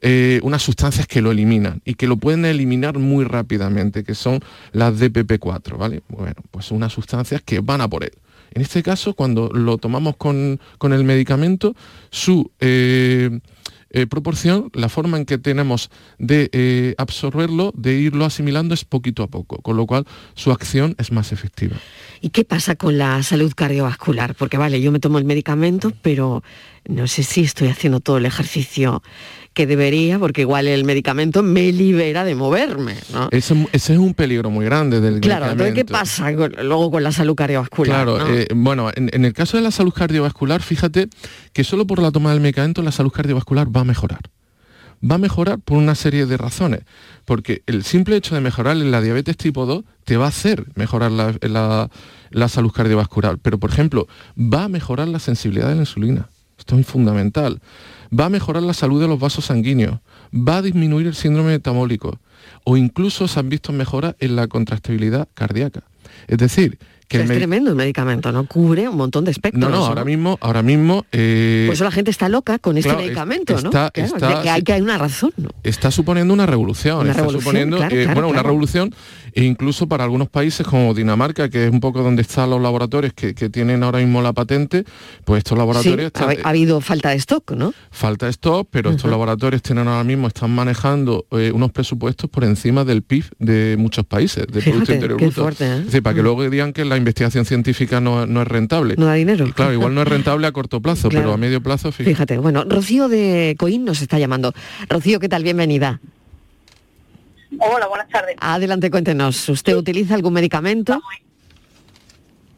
eh, 0.00 0.40
unas 0.42 0.60
sustancias 0.60 1.06
que 1.06 1.22
lo 1.22 1.30
eliminan 1.30 1.80
y 1.84 1.94
que 1.94 2.08
lo 2.08 2.16
pueden 2.16 2.44
eliminar 2.44 2.98
muy 2.98 3.24
rápidamente, 3.24 4.02
que 4.02 4.16
son 4.16 4.40
las 4.72 5.00
DPP4, 5.00 5.78
¿vale? 5.78 6.02
Bueno, 6.08 6.42
pues 6.50 6.72
unas 6.72 6.92
sustancias 6.92 7.40
que 7.40 7.60
van 7.60 7.80
a 7.80 7.88
por 7.88 8.02
él. 8.02 8.12
En 8.54 8.62
este 8.62 8.82
caso, 8.82 9.14
cuando 9.14 9.50
lo 9.52 9.78
tomamos 9.78 10.16
con, 10.16 10.60
el 10.80 11.04
medicamento, 11.04 11.74
su 12.10 12.52
eh, 12.60 13.40
eh, 13.90 14.06
proporción, 14.06 14.70
la 14.74 14.88
forma 14.88 15.18
en 15.18 15.24
que 15.24 15.38
tenemos 15.38 15.90
de 16.18 16.50
eh, 16.52 16.94
absorberlo, 16.98 17.72
de 17.76 17.94
irlo 17.94 18.24
asimilando, 18.24 18.74
es 18.74 18.84
poquito 18.84 19.22
a 19.22 19.28
poco, 19.28 19.58
con 19.58 19.76
lo 19.76 19.86
cual 19.86 20.06
su 20.34 20.50
acción 20.50 20.96
es 20.98 21.12
más 21.12 21.30
efectiva. 21.30 21.76
¿Y 22.20 22.30
qué 22.30 22.44
pasa 22.44 22.74
con 22.74 22.96
la 22.96 23.22
salud 23.22 23.52
cardiovascular? 23.54 24.34
Porque 24.34 24.56
vale, 24.56 24.80
yo 24.80 24.90
me 24.90 24.98
tomo 24.98 25.18
el 25.18 25.24
medicamento, 25.24 25.92
pero 26.02 26.42
no 26.88 27.06
sé 27.06 27.22
si 27.22 27.42
estoy 27.42 27.68
haciendo 27.68 28.00
todo 28.00 28.18
el 28.18 28.26
ejercicio 28.26 29.02
que 29.54 29.68
debería, 29.68 30.18
porque 30.18 30.42
igual 30.42 30.66
el 30.66 30.84
medicamento 30.84 31.42
me 31.42 31.72
libera 31.72 32.24
de 32.24 32.34
moverme. 32.34 32.96
Ese, 33.30 33.68
es 33.72 33.88
un 33.90 34.12
peligro 34.12 34.50
muy 34.50 34.64
grande 34.64 35.00
del 35.00 35.20
claro, 35.20 35.46
medicamento. 35.46 35.74
¿qué 35.76 35.84
pasa 35.84 36.30
luego 36.32 36.90
con 36.90 37.02
la 37.04 37.12
salud 37.12 37.36
cardiovascular? 37.36 38.04
Claro, 38.04 38.34
eh, 38.34 38.48
bueno, 38.54 38.90
en, 38.94 39.24
el 39.24 39.32
caso 39.32 39.56
de 39.56 39.62
la 39.62 39.70
salud 39.70 39.92
cardiovascular, 39.92 40.60
fíjate 40.60 41.08
que 41.52 41.62
solo 41.62 41.86
por 41.86 42.02
la 42.02 42.10
toma 42.10 42.32
del 42.32 42.40
medicamento 42.40 42.82
la 42.82 42.90
salud 42.90 43.12
cardiovascular 43.12 43.74
va 43.74 43.82
a 43.82 43.84
mejorar. 43.84 44.20
va 45.08 45.14
a 45.14 45.18
mejorar 45.18 45.60
por 45.60 45.78
una 45.78 45.94
serie 45.94 46.26
de 46.26 46.36
razones. 46.36 46.80
Porque 47.24 47.62
el 47.66 47.84
simple 47.84 48.16
hecho 48.16 48.34
de 48.34 48.40
mejorar 48.40 48.76
en 48.76 48.90
la 48.90 49.00
diabetes 49.00 49.36
tipo 49.36 49.66
2 49.66 49.84
te 50.04 50.16
va 50.16 50.26
a 50.26 50.28
hacer 50.28 50.66
mejorar 50.74 51.12
la, 51.12 51.88
la 52.30 52.48
salud 52.48 52.72
cardiovascular. 52.72 53.38
Pero, 53.38 53.58
por 53.58 53.70
ejemplo, 53.70 54.08
va 54.36 54.64
a 54.64 54.68
mejorar 54.68 55.06
la 55.06 55.20
sensibilidad 55.20 55.68
de 55.68 55.76
la 55.76 55.82
insulina. 55.82 56.28
Esto 56.58 56.76
es 56.76 56.86
fundamental. 56.86 57.60
Va 58.18 58.26
a 58.26 58.30
mejorar 58.30 58.62
la 58.62 58.74
salud 58.74 59.00
de 59.00 59.08
los 59.08 59.18
vasos 59.18 59.46
sanguíneos. 59.46 59.98
Va 60.32 60.58
a 60.58 60.62
disminuir 60.62 61.06
el 61.06 61.14
síndrome 61.14 61.52
metabólico. 61.52 62.18
O 62.64 62.76
incluso 62.76 63.26
se 63.26 63.40
han 63.40 63.48
visto 63.48 63.72
mejoras 63.72 64.14
en 64.20 64.36
la 64.36 64.46
contractibilidad 64.46 65.28
cardíaca. 65.34 65.82
Es 66.28 66.38
decir, 66.38 66.78
es 67.08 67.26
tremendo 67.26 67.70
el 67.70 67.76
medicamento, 67.76 68.32
¿no? 68.32 68.46
Cubre 68.46 68.88
un 68.88 68.96
montón 68.96 69.24
de 69.24 69.30
espectros. 69.30 69.70
No, 69.70 69.70
no, 69.70 69.86
ahora 69.86 70.04
mismo, 70.04 70.38
ahora 70.40 70.62
mismo. 70.62 71.06
Eh, 71.12 71.64
Por 71.66 71.74
eso 71.74 71.84
la 71.84 71.90
gente 71.90 72.10
está 72.10 72.28
loca 72.28 72.58
con 72.58 72.76
este 72.78 72.94
medicamento, 72.94 73.60
¿no? 73.60 73.70
Claro, 73.70 73.90
que 73.92 74.50
hay, 74.50 74.62
que 74.62 74.72
hay 74.72 74.80
una 74.80 74.98
razón, 74.98 75.32
¿no? 75.36 75.50
Está 75.62 75.90
suponiendo 75.90 76.34
una 76.34 76.46
revolución. 76.46 77.08
está 77.08 77.28
suponiendo, 77.28 77.82
eh, 77.84 78.06
bueno, 78.12 78.28
una 78.28 78.42
revolución 78.42 78.94
e 79.34 79.44
incluso 79.44 79.88
para 79.88 80.04
algunos 80.04 80.28
países 80.28 80.64
como 80.64 80.94
Dinamarca, 80.94 81.48
que 81.50 81.66
es 81.66 81.72
un 81.72 81.80
poco 81.80 82.02
donde 82.02 82.22
están 82.22 82.50
los 82.50 82.62
laboratorios 82.62 83.12
que, 83.12 83.34
tienen 83.50 83.82
ahora 83.82 83.98
mismo 83.98 84.22
la 84.22 84.32
patente, 84.32 84.84
pues 85.24 85.38
estos 85.38 85.58
laboratorios... 85.58 86.12
ha, 86.14 86.48
habido 86.48 86.80
falta 86.80 87.10
de 87.10 87.16
stock, 87.16 87.52
¿no? 87.52 87.74
Falta 87.90 88.26
de 88.26 88.30
stock, 88.30 88.68
pero 88.70 88.90
estos 88.90 89.10
laboratorios 89.10 89.60
tienen 89.60 89.88
ahora 89.88 90.04
mismo, 90.04 90.28
están 90.28 90.50
manejando 90.52 91.26
eh, 91.32 91.50
unos 91.52 91.72
presupuestos 91.72 92.30
por 92.30 92.44
encima 92.44 92.84
del 92.84 93.02
PIB 93.02 93.24
de 93.38 93.76
muchos 93.78 94.06
países, 94.06 94.46
de 94.46 94.62
Producto 94.62 94.94
Interior 94.94 95.20
Bruto. 95.20 95.48
es 95.48 95.58
decir, 95.58 96.02
para 96.02 96.14
que 96.14 96.22
luego 96.22 96.48
digan 96.48 96.72
que 96.72 96.84
la 96.84 96.93
investigación 96.96 97.44
científica 97.44 98.00
no, 98.00 98.22
es 98.24 98.48
rentable. 98.48 98.94
No 98.96 99.06
da 99.06 99.14
dinero. 99.14 99.50
claro, 99.54 99.72
igual 99.72 99.94
no 99.94 100.02
es 100.02 100.08
rentable 100.16 100.46
a 100.46 100.52
corto 100.52 100.80
plazo, 100.80 101.08
pero 101.08 101.32
a 101.32 101.36
medio 101.36 101.62
plazo, 101.62 101.92
fíjate. 101.92 102.10
fíjate. 102.10 102.38
Bueno, 102.38 102.64
Rocío 102.64 103.08
de 103.08 103.56
Coín 103.58 103.84
nos 103.84 104.02
está 104.02 104.18
llamando. 104.18 104.52
Rocío, 104.88 105.20
¿qué 105.20 105.28
tal? 105.28 105.42
Bienvenida. 105.42 106.00
Hola, 107.58 107.86
buenas 107.86 108.08
tardes. 108.08 108.36
Adelante, 108.40 108.90
cuéntenos. 108.90 109.48
¿Usted 109.48 109.76
utiliza 109.76 110.14
algún 110.14 110.32
medicamento? 110.32 111.00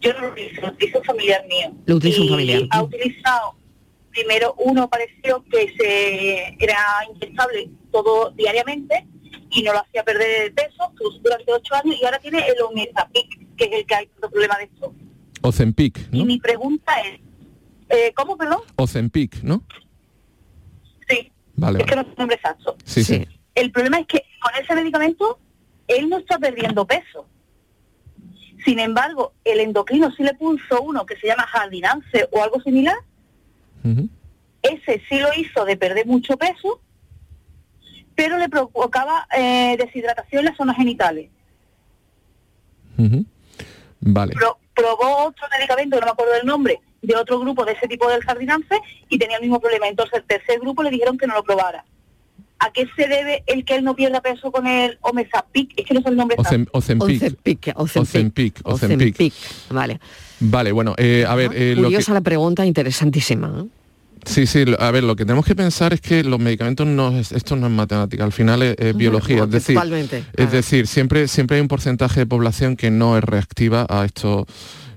Yo 0.00 0.12
lo 0.12 0.28
utilizo, 0.28 0.60
lo 0.60 0.68
utilizo 0.68 0.98
un 0.98 1.04
familiar 1.04 1.46
mío. 1.48 1.72
Lo 1.86 1.96
utiliza 1.96 2.22
un 2.22 2.28
familiar. 2.28 2.62
Ha 2.70 2.82
utilizado, 2.82 3.56
primero 4.10 4.54
uno 4.58 4.88
pareció 4.88 5.44
que 5.50 5.74
se 5.76 6.56
era 6.58 6.78
inyectable 7.12 7.70
todo 7.90 8.30
diariamente 8.30 9.06
y 9.50 9.62
no 9.62 9.72
lo 9.72 9.80
hacía 9.80 10.04
perder 10.04 10.52
peso 10.54 10.92
durante 11.22 11.52
ocho 11.52 11.74
años 11.74 11.96
y 12.00 12.04
ahora 12.04 12.18
tiene 12.18 12.46
el 12.46 12.60
Omezapic, 12.62 13.45
que 13.56 13.64
es 13.64 13.72
el 13.72 13.86
que 13.86 13.94
hay 13.94 14.06
problema 14.06 14.58
de 14.58 14.64
esto. 14.64 14.94
Ozempic, 15.42 16.10
¿no? 16.10 16.18
Y 16.18 16.24
mi 16.24 16.38
pregunta 16.38 16.92
es, 17.00 17.20
eh, 17.88 18.12
¿cómo, 18.14 18.36
perdón? 18.36 18.60
Ozempic, 18.76 19.42
¿no? 19.42 19.62
Sí. 21.08 21.30
Vale. 21.54 21.80
Es 21.80 21.86
que 21.86 21.94
no 21.94 22.02
es 22.02 22.08
un 22.08 22.14
nombre 22.16 22.36
exacto. 22.36 22.76
sí. 22.84 23.04
sí. 23.04 23.26
El 23.54 23.72
problema 23.72 23.98
es 23.98 24.06
que 24.06 24.22
con 24.40 24.52
ese 24.62 24.74
medicamento 24.74 25.38
él 25.88 26.08
no 26.08 26.18
está 26.18 26.38
perdiendo 26.38 26.86
peso. 26.86 27.26
Sin 28.64 28.78
embargo, 28.78 29.32
el 29.44 29.60
endocrino 29.60 30.10
sí 30.12 30.22
le 30.22 30.34
puso 30.34 30.82
uno 30.82 31.06
que 31.06 31.16
se 31.16 31.26
llama 31.26 31.46
jardinance 31.46 32.28
o 32.32 32.42
algo 32.42 32.60
similar. 32.60 32.96
Ese 34.62 35.00
sí 35.08 35.20
lo 35.20 35.28
hizo 35.36 35.64
de 35.64 35.76
perder 35.76 36.06
mucho 36.06 36.36
peso, 36.36 36.80
pero 38.16 38.36
le 38.36 38.48
provocaba 38.48 39.28
eh, 39.36 39.76
deshidratación 39.78 40.40
en 40.40 40.46
las 40.46 40.56
zonas 40.56 40.76
genitales. 40.76 41.30
Vale. 44.06 44.34
probó 44.74 45.26
otro 45.26 45.46
medicamento, 45.56 45.98
no 45.98 46.06
me 46.06 46.12
acuerdo 46.12 46.34
del 46.34 46.46
nombre, 46.46 46.80
de 47.02 47.16
otro 47.16 47.40
grupo 47.40 47.64
de 47.64 47.72
ese 47.72 47.88
tipo 47.88 48.08
del 48.08 48.22
jardinance 48.22 48.78
y 49.08 49.18
tenía 49.18 49.36
el 49.36 49.42
mismo 49.42 49.60
problema. 49.60 49.88
Entonces, 49.88 50.20
el 50.20 50.24
tercer 50.24 50.60
grupo 50.60 50.82
le 50.82 50.90
dijeron 50.90 51.18
que 51.18 51.26
no 51.26 51.34
lo 51.34 51.42
probara. 51.42 51.84
¿A 52.58 52.72
qué 52.72 52.86
se 52.96 53.06
debe 53.06 53.42
el 53.46 53.64
que 53.66 53.74
él 53.74 53.84
no 53.84 53.94
pierda 53.94 54.22
peso 54.22 54.50
con 54.50 54.66
el 54.66 54.98
Omezapic? 55.02 55.72
Es 55.76 55.86
que 55.86 55.92
no 55.92 56.00
es 56.00 56.06
el 56.06 56.16
nombre. 56.16 56.36
Ocem, 56.38 56.66
Ozempic. 56.72 57.72
Ozempic. 57.74 58.60
Ozempic. 58.64 59.34
Vale. 59.70 60.00
Vale, 60.40 60.72
bueno, 60.72 60.94
eh, 60.96 61.24
a 61.28 61.34
ver... 61.34 61.50
Eh, 61.54 61.74
curiosa 61.76 62.14
la 62.14 62.22
pregunta, 62.22 62.64
interesantísima. 62.64 63.62
¿eh? 63.62 63.68
Sí, 64.26 64.46
sí, 64.46 64.64
a 64.78 64.90
ver, 64.90 65.04
lo 65.04 65.14
que 65.14 65.24
tenemos 65.24 65.46
que 65.46 65.54
pensar 65.54 65.94
es 65.94 66.00
que 66.00 66.24
los 66.24 66.40
medicamentos 66.40 66.86
no 66.86 67.16
es, 67.16 67.30
esto 67.32 67.54
no 67.56 67.68
es 67.68 67.72
matemática, 67.72 68.24
al 68.24 68.32
final 68.32 68.62
es, 68.62 68.96
biología, 68.96 69.44
es 69.44 69.50
decir, 69.50 69.78
es 70.36 70.50
decir, 70.50 70.86
siempre 70.88 71.28
siempre 71.28 71.56
hay 71.56 71.60
un 71.60 71.68
porcentaje 71.68 72.20
de 72.20 72.26
población 72.26 72.76
que 72.76 72.90
no 72.90 73.16
es 73.16 73.22
reactiva 73.22 73.86
a 73.88 74.04
estos 74.04 74.46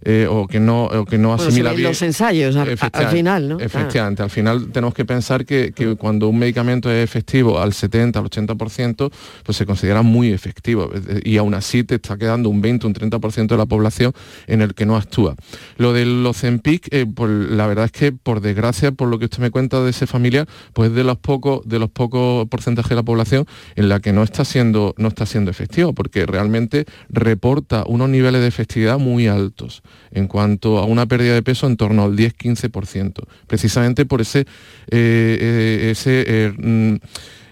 eh, 0.03 0.27
o 0.29 0.47
que 0.47 0.59
no 0.59 0.85
o 0.85 1.05
que 1.05 1.17
no 1.17 1.33
asimila 1.33 1.71
bien 1.73 1.89
los 1.89 2.01
ensayos 2.01 2.55
al, 2.55 2.77
final 3.09 3.49
no 3.49 3.59
efectivamente 3.59 4.23
al 4.23 4.29
final 4.29 4.71
tenemos 4.71 4.93
que 4.93 5.05
pensar 5.05 5.45
que, 5.45 5.73
cuando 5.97 6.29
un 6.29 6.39
medicamento 6.39 6.91
es 6.91 7.03
efectivo 7.03 7.59
al 7.59 7.73
70 7.73 8.19
al 8.19 8.25
80% 8.25 9.11
pues 9.43 9.57
se 9.57 9.65
considera 9.65 10.01
muy 10.01 10.31
efectivo 10.31 10.89
y 11.23 11.37
aún 11.37 11.53
así 11.53 11.83
te 11.83 11.95
está 11.95 12.17
quedando 12.17 12.49
un 12.49 12.61
20 12.61 12.87
un 12.87 12.93
30% 12.93 13.47
de 13.47 13.57
la 13.57 13.65
población 13.65 14.13
en 14.47 14.61
el 14.61 14.73
que 14.73 14.85
no 14.85 14.95
actúa. 14.95 15.35
Lo 15.77 15.93
del 15.93 16.25
Ozempic 16.25 16.87
eh, 16.91 17.05
pues 17.13 17.29
la 17.29 17.67
verdad 17.67 17.85
es 17.85 17.91
que 17.91 18.11
por 18.11 18.41
desgracia 18.41 18.91
por 18.91 19.09
lo 19.09 19.19
que 19.19 19.25
usted 19.25 19.39
me 19.39 19.51
cuenta 19.51 19.81
de 19.81 19.89
ese 19.89 20.07
familiar 20.07 20.47
pues 20.73 20.93
de 20.93 21.03
los 21.03 21.17
pocos 21.17 21.67
de 21.67 21.79
los 21.79 21.89
pocos 21.89 22.47
porcentajes 22.47 22.89
de 22.89 22.95
la 22.95 23.03
población 23.03 23.45
en 23.75 23.89
la 23.89 23.99
que 23.99 24.13
no 24.13 24.23
está 24.23 24.45
siendo 24.45 24.93
no 24.97 25.09
está 25.09 25.25
siendo 25.25 25.51
efectivo 25.51 25.93
porque 25.93 26.25
realmente 26.25 26.85
reporta 27.09 27.83
unos 27.87 28.09
niveles 28.09 28.41
de 28.41 28.47
efectividad 28.47 28.97
muy 28.97 29.27
altos 29.27 29.83
en 30.11 30.27
cuanto 30.27 30.77
a 30.77 30.85
una 30.85 31.05
pérdida 31.05 31.33
de 31.33 31.43
peso 31.43 31.67
en 31.67 31.77
torno 31.77 32.03
al 32.03 32.15
10-15%, 32.15 33.23
precisamente 33.47 34.05
por 34.05 34.21
ese, 34.21 34.41
eh, 34.41 34.45
eh, 34.91 35.87
ese 35.91 36.23
eh, 36.27 36.53
mm, 36.57 36.95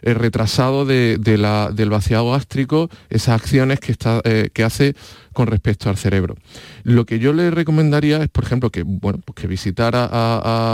retrasado 0.01 0.85
de, 0.85 1.17
del 1.17 1.89
vaciado 1.89 2.31
gástrico, 2.31 2.89
esas 3.09 3.41
acciones 3.41 3.79
que, 3.79 3.91
está, 3.91 4.21
que 4.53 4.63
hace 4.63 4.95
con 5.33 5.47
respecto 5.47 5.89
al 5.89 5.97
cerebro. 5.97 6.35
Lo 6.83 7.05
que 7.05 7.19
yo 7.19 7.33
le 7.33 7.51
recomendaría 7.51 8.23
es, 8.23 8.29
por 8.29 8.45
ejemplo, 8.45 8.69
que, 8.69 8.83
bueno, 8.83 9.19
pues 9.25 9.35
que 9.35 9.47
visitara 9.47 10.05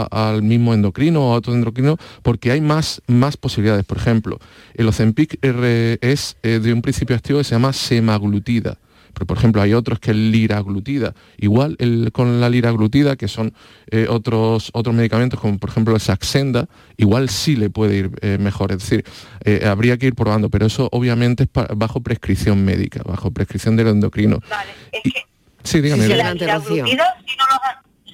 al 0.04 0.42
mismo 0.42 0.72
endocrino 0.72 1.30
o 1.30 1.32
a 1.32 1.36
otro 1.36 1.52
endocrino, 1.52 1.96
porque 2.22 2.52
hay 2.52 2.60
más, 2.60 3.02
más 3.08 3.36
posibilidades. 3.36 3.84
Por 3.84 3.96
ejemplo, 3.96 4.38
el 4.74 4.86
Ozempic 4.86 5.38
es 5.42 6.36
de 6.42 6.72
un 6.72 6.82
principio 6.82 7.16
activo 7.16 7.38
que 7.38 7.44
se 7.44 7.54
llama 7.54 7.72
semaglutida 7.72 8.78
pero 9.14 9.26
por 9.26 9.38
ejemplo 9.38 9.62
hay 9.62 9.72
otros 9.72 9.98
que 10.00 10.10
es 10.10 10.16
liraglutida. 10.16 11.14
Igual 11.38 11.78
con 12.12 12.40
la 12.40 12.50
liraglutida, 12.50 13.16
que 13.16 13.28
son 13.28 13.54
eh, 13.90 14.06
otros, 14.08 14.70
otros 14.74 14.94
medicamentos 14.94 15.40
como 15.40 15.58
por 15.58 15.70
ejemplo 15.70 15.94
el 15.94 16.00
Saxenda, 16.00 16.66
igual 16.96 17.28
sí 17.28 17.56
le 17.56 17.70
puede 17.70 17.96
ir 17.96 18.10
eh, 18.20 18.38
mejor. 18.38 18.72
Es 18.72 18.78
decir, 18.78 19.04
eh, 19.44 19.64
habría 19.66 19.96
que 19.96 20.06
ir 20.06 20.14
probando, 20.14 20.50
pero 20.50 20.66
eso 20.66 20.88
obviamente 20.92 21.44
es 21.44 21.48
bajo 21.76 22.00
prescripción 22.00 22.64
médica, 22.64 23.02
bajo 23.04 23.30
prescripción 23.30 23.76
del 23.76 23.88
endocrino. 23.88 24.40
Vale, 24.50 24.70
es 24.92 25.02
que 25.02 25.22
sí, 25.62 25.80
dígame. 25.80 26.08
la 26.08 26.34
liraglutida, 26.34 26.86
si 27.24 27.36
no 27.36 27.44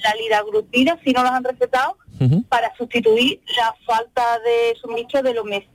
la 0.03 0.15
liraglutida, 0.15 0.99
si 1.05 1.13
no 1.13 1.23
los 1.23 1.33
han 1.33 1.45
recetado, 1.45 1.97
para 2.49 2.75
sustituir 2.77 3.41
la 3.57 3.75
falta 3.87 4.23
de 4.41 4.77
suministro 4.81 5.23
de 5.23 5.33
los 5.33 5.45
meses 5.45 5.69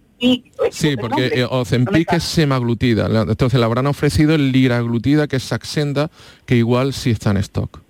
Sí, 0.71 0.95
porque 0.97 1.27
eh, 1.27 1.47
Ozempic 1.49 2.13
es 2.13 2.23
semaglutida. 2.23 3.07
Entonces 3.07 3.59
le 3.59 3.65
habrán 3.65 3.87
ofrecido 3.87 4.35
el 4.35 4.51
liraglutida, 4.51 5.27
que 5.27 5.35
es 5.37 5.43
Saxenda, 5.43 6.09
que 6.45 6.55
igual 6.55 6.93
sí 6.93 7.11
está 7.11 7.31
en 7.31 7.37
stock. 7.37 7.84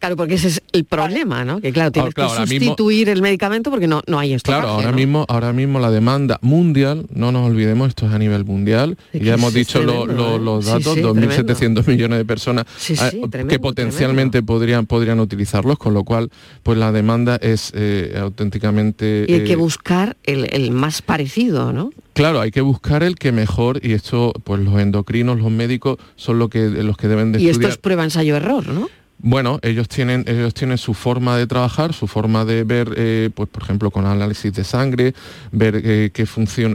Claro, 0.00 0.16
porque 0.16 0.34
ese 0.34 0.48
es 0.48 0.62
el 0.72 0.86
problema, 0.86 1.44
¿no? 1.44 1.60
Que 1.60 1.72
claro, 1.72 1.92
tienes 1.92 2.14
que 2.14 2.26
sustituir 2.26 3.10
el 3.10 3.20
medicamento 3.20 3.70
porque 3.70 3.86
no, 3.86 4.00
no 4.06 4.18
hay 4.18 4.32
esto. 4.32 4.50
Claro, 4.50 4.68
ahora 4.68 4.92
mismo, 4.92 5.26
ahora 5.28 5.52
mismo 5.52 5.78
la 5.78 5.90
demanda 5.90 6.38
mundial, 6.40 7.04
no 7.12 7.32
nos 7.32 7.46
olvidemos, 7.46 7.90
esto 7.90 8.06
es 8.06 8.12
a 8.12 8.18
nivel 8.18 8.46
mundial, 8.46 8.96
y 9.12 9.24
ya 9.24 9.34
hemos 9.34 9.52
dicho 9.52 9.82
los 9.82 10.08
¿eh? 10.08 10.70
datos, 10.70 10.96
2.700 10.96 11.86
millones 11.86 12.18
de 12.18 12.24
personas 12.24 12.64
ah, 12.98 13.10
que 13.46 13.58
potencialmente 13.58 14.42
podrían, 14.42 14.86
podrían 14.86 15.20
utilizarlos, 15.20 15.76
con 15.76 15.92
lo 15.92 16.02
cual 16.02 16.30
pues 16.62 16.78
la 16.78 16.92
demanda 16.92 17.36
es 17.36 17.70
eh, 17.74 18.16
auténticamente... 18.18 19.26
Y 19.28 19.34
hay 19.34 19.44
que 19.44 19.52
eh, 19.52 19.56
buscar 19.56 20.16
el, 20.24 20.48
el 20.50 20.70
más 20.70 21.02
parecido, 21.02 21.74
¿no? 21.74 21.90
Claro, 22.14 22.40
hay 22.40 22.50
que 22.50 22.62
buscar 22.62 23.02
el 23.02 23.16
que 23.16 23.32
mejor 23.32 23.84
y 23.84 23.92
esto, 23.92 24.32
pues 24.44 24.60
los 24.62 24.80
endocrinos, 24.80 25.38
los 25.38 25.50
médicos 25.50 25.98
son 26.16 26.38
lo 26.38 26.48
que, 26.48 26.68
los 26.68 26.96
que 26.96 27.08
deben 27.08 27.32
de 27.32 27.40
Y 27.40 27.50
esto 27.50 27.68
es 27.68 27.76
prueba 27.76 28.04
ensayo 28.04 28.34
error, 28.36 28.66
¿no? 28.66 28.88
Bueno, 29.22 29.58
ellos 29.62 29.86
tienen, 29.88 30.24
ellos 30.26 30.54
tienen 30.54 30.78
su 30.78 30.94
forma 30.94 31.36
de 31.36 31.46
trabajar, 31.46 31.92
su 31.92 32.06
forma 32.06 32.46
de 32.46 32.64
ver, 32.64 32.94
eh, 32.96 33.28
pues 33.34 33.50
por 33.50 33.62
ejemplo, 33.62 33.90
con 33.90 34.06
análisis 34.06 34.52
de 34.52 34.64
sangre, 34.64 35.14
ver 35.52 35.76
eh, 35.84 36.10
qué, 36.14 36.26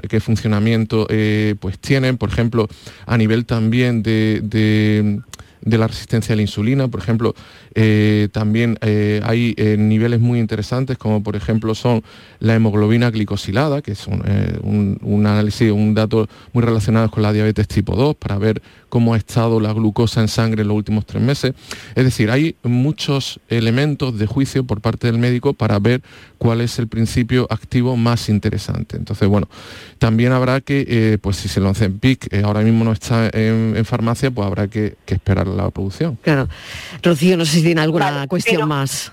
qué 0.08 0.20
funcionamiento 0.20 1.08
eh, 1.10 1.56
pues 1.60 1.80
tienen, 1.80 2.18
por 2.18 2.30
ejemplo, 2.30 2.68
a 3.08 3.18
nivel 3.18 3.46
también 3.46 4.04
de, 4.04 4.42
de 4.44 5.22
la 5.66 5.88
resistencia 5.88 6.34
a 6.34 6.36
la 6.36 6.44
insulina, 6.44 6.88
por 6.88 7.00
ejemplo, 7.00 7.34
eh, 7.74 8.30
también 8.32 8.78
eh, 8.82 9.20
hay 9.24 9.54
eh, 9.58 9.76
niveles 9.78 10.20
muy 10.20 10.40
interesantes 10.40 10.98
como 10.98 11.24
por 11.24 11.36
ejemplo 11.36 11.76
son 11.76 12.04
la 12.40 12.56
hemoglobina 12.56 13.10
glicosilada, 13.10 13.82
que 13.82 13.92
es 13.94 14.08
un, 14.08 15.26
análisis, 15.26 15.72
un 15.72 15.94
dato 15.94 16.30
muy 16.54 16.64
relacionado 16.64 17.10
con 17.10 17.24
la 17.24 17.34
diabetes 17.34 17.68
tipo 17.68 17.96
2 17.96 18.16
para 18.16 18.38
ver 18.38 18.62
cómo 18.90 19.14
ha 19.14 19.18
estado 19.18 19.60
la 19.60 19.74
glucosa 19.74 20.22
en 20.22 20.28
sangre 20.28 20.62
en 20.62 20.70
los 20.70 20.78
últimos 20.78 21.06
tres 21.06 21.22
meses. 21.22 21.54
Es 21.96 22.06
decir, 22.06 22.32
hay 22.32 22.56
muchos 22.64 23.40
elementos 23.50 24.18
de 24.18 24.26
juicio 24.26 24.64
por 24.64 24.80
parte 24.80 25.08
del 25.08 25.18
médico 25.18 25.54
para 25.54 25.80
ver 25.80 26.02
cuál 26.38 26.62
es 26.62 26.80
el 26.80 26.88
principio 26.88 27.48
activo 27.50 27.98
más 27.98 28.30
interesante. 28.30 28.96
Entonces, 28.96 29.28
bueno, 29.28 29.50
también 29.98 30.32
habrá 30.32 30.62
que, 30.62 31.20
pues 31.22 31.38
si 31.38 31.50
se 31.50 31.60
lo 31.60 31.70
hace 31.70 31.86
en 31.86 32.00
PIC, 32.00 32.34
ahora 32.44 32.62
mismo 32.62 32.86
no 32.86 32.94
está 32.94 33.30
en, 33.34 33.84
farmacia, 33.84 34.32
pues 34.32 34.46
habrá 34.48 34.68
que, 34.68 34.96
que 35.06 35.16
esperar 35.16 35.48
la 35.56 35.70
producción. 35.70 36.18
Claro. 36.22 36.48
Rocío, 37.02 37.38
no 37.38 37.46
sé 37.46 37.58
si 37.58 37.64
tiene 37.64 37.82
alguna 37.82 38.28
cuestión 38.28 38.68
más. 38.68 39.12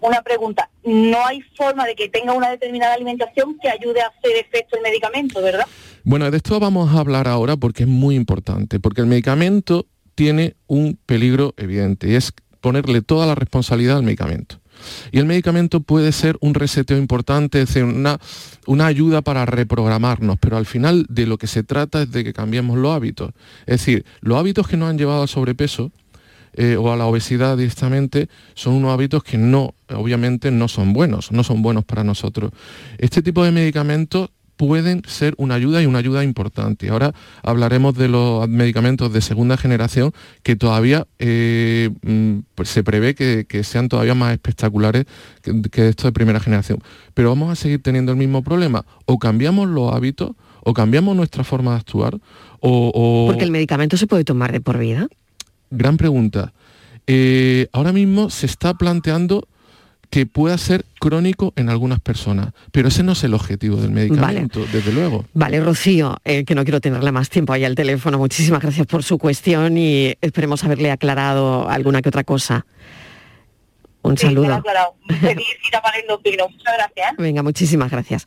Una 0.00 0.22
pregunta, 0.22 0.68
no 0.84 1.26
hay 1.26 1.40
forma 1.56 1.86
de 1.86 1.96
que 1.96 2.08
tenga 2.08 2.32
una 2.32 2.50
determinada 2.50 2.94
alimentación 2.94 3.58
que 3.60 3.68
ayude 3.68 4.00
a 4.02 4.06
hacer 4.06 4.36
efecto 4.36 4.76
el 4.76 4.82
medicamento, 4.82 5.42
¿verdad? 5.42 5.66
Bueno, 6.04 6.30
de 6.30 6.36
esto 6.36 6.60
vamos 6.60 6.94
a 6.94 7.00
hablar 7.00 7.26
ahora 7.26 7.56
porque 7.56 7.82
es 7.82 7.88
muy 7.88 8.14
importante, 8.14 8.78
porque 8.78 9.00
el 9.00 9.08
medicamento 9.08 9.86
tiene 10.14 10.54
un 10.66 10.98
peligro 11.06 11.54
evidente 11.56 12.08
y 12.08 12.14
es 12.14 12.32
ponerle 12.60 13.02
toda 13.02 13.26
la 13.26 13.34
responsabilidad 13.34 13.96
al 13.96 14.02
medicamento. 14.02 14.60
Y 15.12 15.18
el 15.18 15.26
medicamento 15.26 15.80
puede 15.80 16.12
ser 16.12 16.36
un 16.40 16.54
reseteo 16.54 16.98
importante, 16.98 17.62
es 17.62 17.68
decir, 17.68 17.84
una, 17.84 18.18
una 18.66 18.86
ayuda 18.86 19.22
para 19.22 19.46
reprogramarnos, 19.46 20.38
pero 20.38 20.56
al 20.56 20.66
final 20.66 21.06
de 21.08 21.26
lo 21.26 21.38
que 21.38 21.46
se 21.46 21.62
trata 21.62 22.02
es 22.02 22.10
de 22.10 22.24
que 22.24 22.32
cambiemos 22.32 22.78
los 22.78 22.94
hábitos. 22.94 23.32
Es 23.66 23.80
decir, 23.80 24.04
los 24.20 24.38
hábitos 24.38 24.68
que 24.68 24.76
nos 24.76 24.90
han 24.90 24.98
llevado 24.98 25.22
al 25.22 25.28
sobrepeso 25.28 25.92
eh, 26.58 26.76
o 26.76 26.90
a 26.90 26.96
la 26.96 27.04
obesidad 27.04 27.58
directamente 27.58 28.28
son 28.54 28.74
unos 28.74 28.92
hábitos 28.92 29.22
que 29.22 29.36
no, 29.36 29.74
obviamente 29.88 30.50
no 30.50 30.68
son 30.68 30.94
buenos, 30.94 31.30
no 31.30 31.44
son 31.44 31.60
buenos 31.60 31.84
para 31.84 32.02
nosotros. 32.02 32.50
Este 32.96 33.20
tipo 33.20 33.44
de 33.44 33.52
medicamentos 33.52 34.30
pueden 34.56 35.02
ser 35.06 35.34
una 35.38 35.54
ayuda 35.54 35.82
y 35.82 35.86
una 35.86 35.98
ayuda 35.98 36.24
importante. 36.24 36.88
Ahora 36.88 37.14
hablaremos 37.42 37.94
de 37.94 38.08
los 38.08 38.48
medicamentos 38.48 39.12
de 39.12 39.20
segunda 39.20 39.56
generación 39.56 40.12
que 40.42 40.56
todavía 40.56 41.06
eh, 41.18 41.90
mm, 42.02 42.38
pues 42.54 42.68
se 42.68 42.82
prevé 42.82 43.14
que, 43.14 43.46
sean 43.64 43.88
todavía 43.88 44.14
más 44.14 44.32
espectaculares 44.32 45.06
que, 45.42 45.62
que 45.70 45.88
estos 45.88 46.04
de 46.04 46.12
primera 46.12 46.40
generación. 46.40 46.80
Pero 47.14 47.28
vamos 47.30 47.50
a 47.50 47.56
seguir 47.56 47.82
teniendo 47.82 48.12
el 48.12 48.18
mismo 48.18 48.42
problema. 48.42 48.84
O 49.04 49.18
cambiamos 49.18 49.68
los 49.68 49.92
hábitos, 49.92 50.32
o 50.62 50.74
cambiamos 50.74 51.14
nuestra 51.14 51.44
forma 51.44 51.72
de 51.72 51.76
actuar, 51.78 52.18
o... 52.60 53.26
Porque 53.28 53.44
el 53.44 53.52
medicamento 53.52 53.96
se 53.96 54.08
puede 54.08 54.24
tomar 54.24 54.50
de 54.50 54.60
por 54.60 54.78
vida. 54.78 55.06
Gran 55.70 55.96
pregunta. 55.96 56.52
Eh, 57.06 57.68
ahora 57.72 57.92
mismo 57.92 58.30
se 58.30 58.46
está 58.46 58.74
planteando 58.74 59.46
que 60.16 60.24
pueda 60.24 60.56
ser 60.56 60.86
crónico 60.98 61.52
en 61.56 61.68
algunas 61.68 62.00
personas, 62.00 62.54
pero 62.72 62.88
ese 62.88 63.02
no 63.02 63.12
es 63.12 63.22
el 63.22 63.34
objetivo 63.34 63.76
del 63.76 63.90
medicamento, 63.90 64.64
desde 64.72 64.90
luego. 64.90 65.26
Vale, 65.34 65.60
Rocío, 65.60 66.16
eh, 66.24 66.46
que 66.46 66.54
no 66.54 66.64
quiero 66.64 66.80
tenerle 66.80 67.12
más 67.12 67.28
tiempo 67.28 67.52
ahí 67.52 67.66
al 67.66 67.74
teléfono, 67.74 68.16
muchísimas 68.16 68.62
gracias 68.62 68.86
por 68.86 69.02
su 69.02 69.18
cuestión 69.18 69.76
y 69.76 70.14
esperemos 70.22 70.64
haberle 70.64 70.90
aclarado 70.90 71.68
alguna 71.68 72.00
que 72.00 72.08
otra 72.08 72.24
cosa. 72.24 72.64
Un 74.00 74.16
sí, 74.16 74.28
saludo. 74.28 74.62
Muchas 75.06 75.22
gracias. 76.78 77.16
Venga, 77.18 77.42
muchísimas 77.42 77.90
gracias. 77.90 78.26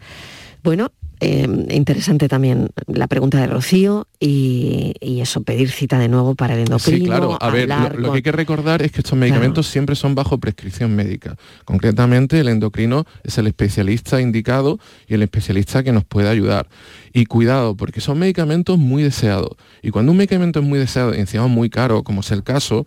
Bueno, 0.61 0.91
Em, 1.21 1.65
interesante 1.69 2.29
también 2.29 2.69
la 2.87 3.07
pregunta 3.07 3.39
de 3.39 3.47
Rocío 3.47 4.07
y, 4.19 4.93
eso, 5.21 5.41
pedir 5.41 5.69
cita 5.69 5.99
de 5.99 6.07
nuevo 6.07 6.33
para 6.35 6.53
el 6.53 6.61
endocrino. 6.61 6.97
Sí, 6.97 7.03
claro. 7.03 7.37
A 7.41 7.49
ver, 7.49 7.67
lo, 7.97 8.11
que 8.11 8.17
hay 8.17 8.21
que 8.21 8.31
recordar 8.31 8.81
es 8.81 8.93
que 8.93 8.99
estos 9.01 9.17
medicamentos 9.17 9.67
siempre 9.67 9.95
son 9.95 10.15
bajo 10.15 10.37
prescripción 10.37 10.95
médica. 10.95 11.35
Concretamente, 11.65 12.39
el 12.39 12.47
endocrino 12.47 13.05
es 13.23 13.37
el 13.37 13.47
especialista 13.47 14.21
indicado 14.21 14.79
y 15.07 15.15
el 15.15 15.23
especialista 15.23 15.83
que 15.83 15.91
nos 15.91 16.05
puede 16.05 16.29
ayudar. 16.29 16.67
Y 17.13 17.25
cuidado, 17.25 17.75
porque 17.75 18.01
son 18.01 18.19
medicamentos 18.19 18.77
muy 18.77 19.03
deseados. 19.03 19.51
Y 19.81 19.89
cuando 19.91 20.11
un 20.11 20.17
medicamento 20.17 20.59
es 20.59 20.65
muy 20.65 20.79
deseado 20.79 21.15
y 21.15 21.19
encima 21.19 21.47
muy 21.47 21.69
caro, 21.69 22.03
como 22.03 22.21
es 22.21 22.31
el 22.31 22.43
caso, 22.43 22.85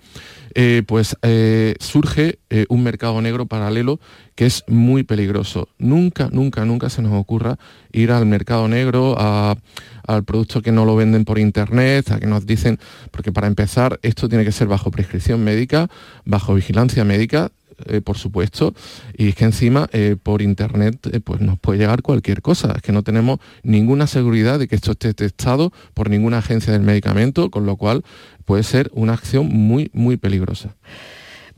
eh, 0.55 0.83
pues 0.87 1.17
eh, 1.23 1.77
surge 1.81 2.39
eh, 2.51 2.67
un 2.69 2.83
mercado 2.83 3.23
negro 3.23 3.47
paralelo 3.47 4.01
que 4.35 4.47
es 4.47 4.65
muy 4.69 5.03
peligroso. 5.03 5.69
Nunca, 5.79 6.29
nunca, 6.31 6.65
nunca 6.65 6.91
se 6.91 7.01
nos 7.01 7.13
ocurra 7.15 7.59
ir 7.93 8.13
al 8.13 8.27
mercado 8.27 8.69
negro, 8.69 9.17
al 9.19 10.25
producto 10.25 10.63
que 10.63 10.73
no 10.73 10.85
lo 10.85 10.97
venden 10.97 11.25
por 11.25 11.39
internet, 11.39 12.11
a 12.11 12.21
que 12.21 12.27
nos 12.27 12.47
dicen, 12.47 12.79
porque 13.11 13.33
para 13.33 13.47
empezar 13.47 13.99
esto 14.03 14.29
tiene 14.29 14.45
que 14.45 14.53
ser 14.53 14.69
bajo 14.69 14.91
prescripción 14.91 15.43
médica, 15.43 15.89
bajo 16.25 16.55
vigilancia 16.55 17.05
médica, 17.05 17.51
eh, 17.87 18.01
por 18.01 18.19
supuesto, 18.19 18.75
y 19.17 19.29
es 19.29 19.35
que 19.35 19.45
encima 19.45 19.89
eh, 19.93 20.17
por 20.23 20.43
internet 20.43 21.07
eh, 21.13 21.21
pues 21.21 21.41
nos 21.41 21.59
puede 21.59 21.79
llegar 21.79 22.03
cualquier 22.03 22.43
cosa, 22.43 22.73
es 22.77 22.83
que 22.83 22.93
no 22.93 23.03
tenemos 23.03 23.41
ninguna 23.63 24.07
seguridad 24.07 24.59
de 24.59 24.69
que 24.69 24.77
esto 24.77 24.93
esté 24.93 25.15
testado 25.15 25.73
por 25.95 26.11
ninguna 26.11 26.39
agencia 26.39 26.73
del 26.73 26.83
medicamento, 26.83 27.51
con 27.51 27.67
lo 27.67 27.77
cual 27.77 28.05
puede 28.45 28.63
ser 28.63 28.91
una 28.95 29.15
acción 29.15 29.49
muy, 29.49 29.91
muy 29.93 30.17
peligrosa. 30.17 30.75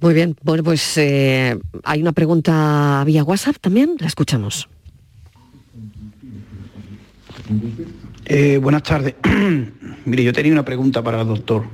Muy 0.01 0.13
bien, 0.13 0.37
bueno, 0.43 0.63
pues 0.63 0.99
hay 0.99 2.01
una 2.01 2.13
pregunta 2.13 3.03
vía 3.07 3.25
WhatsApp 3.25 3.57
también, 3.61 3.97
la 4.01 4.07
escuchamos. 4.07 4.69
Buenas 8.61 8.83
tardes. 8.83 9.15
Mire, 10.07 10.23
yo 10.23 10.33
tenía 10.35 10.53
una 10.53 10.65
pregunta 10.65 11.03
para 11.03 11.23
el 11.23 11.27
doctor. 11.27 11.65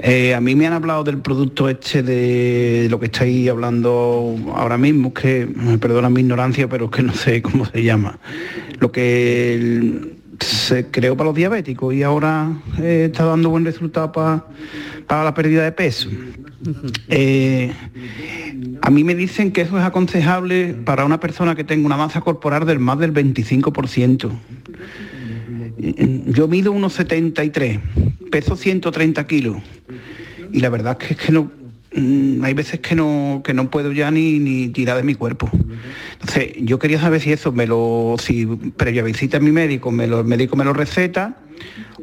Eh, 0.00 0.34
a 0.34 0.40
mí 0.40 0.56
me 0.56 0.66
han 0.66 0.72
hablado 0.72 1.04
del 1.04 1.18
producto 1.18 1.68
este 1.68 2.02
de 2.02 2.88
lo 2.90 2.98
que 2.98 3.06
estáis 3.06 3.48
hablando 3.48 4.36
ahora 4.54 4.78
mismo, 4.78 5.14
que, 5.14 5.46
me 5.46 5.78
perdona 5.78 6.10
mi 6.10 6.22
ignorancia, 6.22 6.68
pero 6.68 6.86
es 6.86 6.90
que 6.90 7.02
no 7.02 7.14
sé 7.14 7.40
cómo 7.40 7.64
se 7.64 7.84
llama. 7.84 8.18
Lo 8.80 8.90
que 8.90 10.16
se 10.40 10.86
creó 10.90 11.16
para 11.16 11.28
los 11.28 11.36
diabéticos 11.36 11.94
y 11.94 12.02
ahora 12.02 12.50
eh, 12.80 13.08
está 13.12 13.24
dando 13.26 13.50
buen 13.50 13.64
resultado 13.64 14.10
para, 14.10 14.44
para 15.06 15.22
la 15.22 15.34
pérdida 15.34 15.62
de 15.62 15.70
peso. 15.70 16.08
Eh, 17.08 17.72
a 18.80 18.90
mí 18.90 19.04
me 19.04 19.14
dicen 19.14 19.52
que 19.52 19.60
eso 19.60 19.78
es 19.78 19.84
aconsejable 19.84 20.74
para 20.84 21.04
una 21.04 21.20
persona 21.20 21.54
que 21.54 21.62
tenga 21.62 21.86
una 21.86 21.96
masa 21.96 22.20
corporal 22.22 22.66
del 22.66 22.80
más 22.80 22.98
del 22.98 23.14
25%. 23.14 24.30
Yo 25.78 26.48
mido 26.48 26.72
unos 26.72 26.92
73, 26.94 27.78
peso 28.30 28.56
130 28.56 29.26
kilos. 29.26 29.56
Y 30.52 30.60
la 30.60 30.68
verdad 30.68 30.98
es 31.08 31.16
que 31.16 31.32
no, 31.32 31.50
mm, 31.94 32.44
hay 32.44 32.54
veces 32.54 32.80
que 32.80 32.94
no, 32.94 33.42
que 33.44 33.54
no 33.54 33.70
puedo 33.70 33.92
ya 33.92 34.10
ni, 34.10 34.38
ni, 34.38 34.68
tirar 34.68 34.96
de 34.96 35.02
mi 35.02 35.14
cuerpo. 35.14 35.50
Entonces, 36.12 36.52
yo 36.58 36.78
quería 36.78 37.00
saber 37.00 37.20
si 37.20 37.32
eso 37.32 37.52
me 37.52 37.66
lo, 37.66 38.16
si 38.18 38.46
previa 38.46 39.02
visita 39.02 39.38
a 39.38 39.40
mi 39.40 39.50
médico, 39.50 39.90
me 39.90 40.06
lo, 40.06 40.20
el 40.20 40.26
médico 40.26 40.56
me 40.56 40.64
lo 40.64 40.72
receta, 40.72 41.38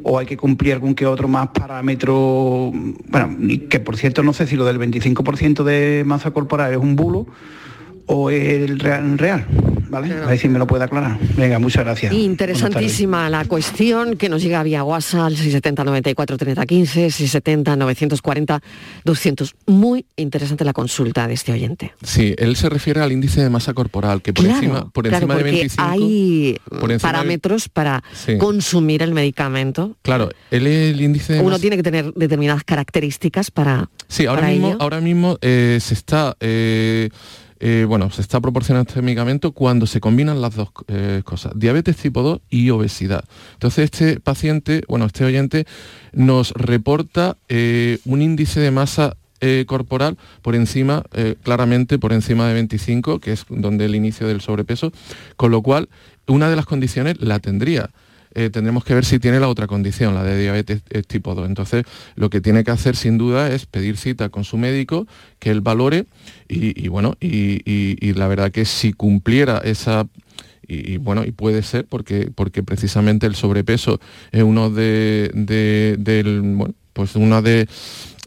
o 0.02 0.18
hay 0.18 0.26
que 0.26 0.36
cumplir 0.36 0.72
algún 0.74 0.94
que 0.94 1.06
otro 1.06 1.28
más 1.28 1.48
parámetro, 1.48 2.72
bueno, 3.08 3.36
que 3.68 3.80
por 3.80 3.96
cierto 3.96 4.22
no 4.22 4.32
sé 4.32 4.46
si 4.46 4.56
lo 4.56 4.64
del 4.64 4.78
25% 4.78 5.62
de 5.64 6.02
masa 6.06 6.30
corporal 6.30 6.72
es 6.72 6.78
un 6.78 6.96
bulo 6.96 7.26
o 8.06 8.30
el 8.30 8.78
real, 8.78 9.18
real 9.18 9.46
¿vale? 9.90 10.12
A 10.14 10.26
ver 10.26 10.38
si 10.38 10.48
me 10.48 10.58
lo 10.58 10.66
puede 10.66 10.84
aclarar. 10.84 11.18
Venga, 11.36 11.58
muchas 11.58 11.84
gracias. 11.84 12.12
Interesantísima 12.12 13.28
la 13.28 13.44
cuestión 13.44 14.16
que 14.16 14.28
nos 14.28 14.42
llega 14.42 14.62
vía 14.62 14.84
WhatsApp, 14.84 15.30
670 15.30 15.84
94 15.84 16.36
30 16.38 16.66
15, 16.66 17.10
670 17.10 17.76
940 17.76 18.60
200. 19.04 19.54
Muy 19.66 20.06
interesante 20.16 20.64
la 20.64 20.72
consulta 20.72 21.26
de 21.26 21.34
este 21.34 21.52
oyente. 21.52 21.92
Sí, 22.02 22.34
él 22.38 22.56
se 22.56 22.68
refiere 22.68 23.00
al 23.00 23.12
índice 23.12 23.42
de 23.42 23.50
masa 23.50 23.74
corporal, 23.74 24.22
que 24.22 24.32
por 24.32 24.46
encima, 24.46 24.88
por 24.90 25.06
encima 25.06 25.34
de 25.36 25.42
25... 25.42 25.82
hay 25.82 26.58
parámetros 27.00 27.68
para 27.68 28.02
consumir 28.38 29.02
el 29.02 29.12
medicamento. 29.12 29.96
Claro, 30.02 30.30
él 30.50 30.66
el 30.66 31.00
índice 31.00 31.40
Uno 31.40 31.58
tiene 31.58 31.76
que 31.76 31.82
tener 31.82 32.12
determinadas 32.14 32.64
características 32.64 33.50
para 33.50 33.90
Sí, 34.08 34.26
ahora 34.26 34.48
mismo, 34.48 34.76
ahora 34.80 35.00
mismo 35.00 35.38
eh, 35.40 35.78
se 35.80 35.94
está... 35.94 36.36
Eh, 36.40 37.10
eh, 37.62 37.84
bueno, 37.86 38.10
se 38.10 38.22
está 38.22 38.40
proporcionando 38.40 38.88
este 38.88 39.02
medicamento 39.02 39.52
cuando 39.52 39.86
se 39.86 40.00
combinan 40.00 40.40
las 40.40 40.56
dos 40.56 40.70
eh, 40.88 41.20
cosas, 41.24 41.52
diabetes 41.54 41.96
tipo 41.96 42.22
2 42.22 42.40
y 42.48 42.70
obesidad. 42.70 43.24
Entonces 43.52 43.84
este 43.84 44.18
paciente, 44.18 44.82
bueno, 44.88 45.04
este 45.04 45.26
oyente 45.26 45.66
nos 46.12 46.52
reporta 46.52 47.36
eh, 47.50 47.98
un 48.06 48.22
índice 48.22 48.60
de 48.60 48.70
masa 48.70 49.16
corporal 49.66 50.18
por 50.42 50.54
encima, 50.54 51.02
claramente 51.42 51.98
por 51.98 52.12
encima 52.12 52.46
de 52.46 52.52
25, 52.52 53.20
que 53.20 53.32
es 53.32 53.46
donde 53.48 53.86
el 53.86 53.94
inicio 53.94 54.28
del 54.28 54.42
sobrepeso, 54.42 54.92
con 55.36 55.50
lo 55.50 55.62
cual 55.62 55.88
una 56.26 56.50
de 56.50 56.56
las 56.56 56.66
condiciones 56.66 57.18
la 57.22 57.38
tendría. 57.38 57.88
Tendremos 58.34 58.84
que 58.84 58.94
ver 58.94 59.04
si 59.04 59.18
tiene 59.18 59.40
la 59.40 59.48
otra 59.48 59.66
condición, 59.66 60.14
la 60.14 60.22
de 60.22 60.40
diabetes 60.40 60.82
tipo 61.06 61.34
2. 61.34 61.48
Entonces, 61.48 61.84
lo 62.14 62.30
que 62.30 62.40
tiene 62.40 62.64
que 62.64 62.70
hacer 62.70 62.96
sin 62.96 63.18
duda 63.18 63.52
es 63.52 63.66
pedir 63.66 63.96
cita 63.96 64.28
con 64.28 64.44
su 64.44 64.56
médico, 64.56 65.06
que 65.38 65.50
él 65.50 65.60
valore 65.60 66.06
y, 66.48 66.88
bueno, 66.88 67.14
y, 67.20 68.12
la 68.14 68.28
verdad 68.28 68.50
que 68.50 68.64
si 68.64 68.92
cumpliera 68.92 69.58
esa 69.58 70.06
y, 70.66 70.98
bueno, 70.98 71.24
y 71.24 71.32
puede 71.32 71.62
ser 71.62 71.86
porque, 71.86 72.30
porque 72.32 72.62
precisamente 72.62 73.26
el 73.26 73.34
sobrepeso 73.34 74.00
es 74.30 74.42
uno 74.42 74.70
de, 74.70 75.30
del, 75.34 76.74
pues 76.92 77.16
una 77.16 77.42
de 77.42 77.66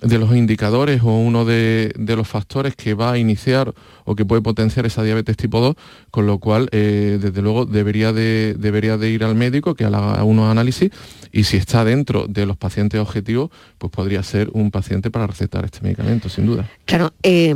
de 0.04 0.20
los 0.20 0.36
indicadores 0.36 1.02
o 1.02 1.18
uno 1.18 1.46
de, 1.46 1.94
los 1.98 2.28
factores 2.28 2.76
que 2.76 2.94
va 2.94 3.14
a 3.14 3.18
iniciar 3.18 3.74
o 4.06 4.16
que 4.16 4.26
puede 4.26 4.42
potenciar 4.42 4.86
esa 4.86 5.04
diabetes 5.04 5.38
tipo 5.38 5.60
2, 5.62 5.76
con 6.12 6.26
lo 6.26 6.40
cual, 6.40 6.70
eh, 6.72 7.18
desde 7.22 7.42
luego, 7.42 7.66
debería 7.66 8.12
de, 8.12 8.56
debería 8.58 8.98
de 8.98 9.10
ir 9.10 9.24
al 9.24 9.36
médico 9.36 9.76
que 9.76 9.86
haga 9.86 10.24
unos 10.24 10.52
análisis 10.52 10.92
y 11.32 11.46
si 11.46 11.58
está 11.58 11.86
dentro 11.86 12.28
de 12.28 12.46
los 12.46 12.58
pacientes 12.58 13.00
objetivos, 13.00 13.50
pues 13.78 13.92
podría 13.92 14.22
ser 14.24 14.50
un 14.54 14.72
paciente 14.72 15.10
para 15.10 15.26
recetar 15.26 15.66
este 15.66 15.80
medicamento, 15.82 16.30
sin 16.30 16.46
duda. 16.46 16.70
Claro, 16.86 17.14
eh, 17.24 17.56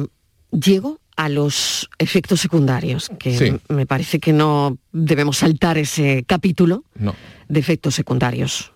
llego 0.51 0.99
a 1.17 1.29
los 1.29 1.89
efectos 1.97 2.39
secundarios, 2.39 3.09
que 3.19 3.59
me 3.69 3.85
parece 3.87 4.19
que 4.19 4.33
no 4.33 4.77
debemos 4.91 5.37
saltar 5.37 5.77
ese 5.77 6.23
capítulo 6.27 6.83
de 7.49 7.59
efectos 7.59 7.95
secundarios. 7.95 8.71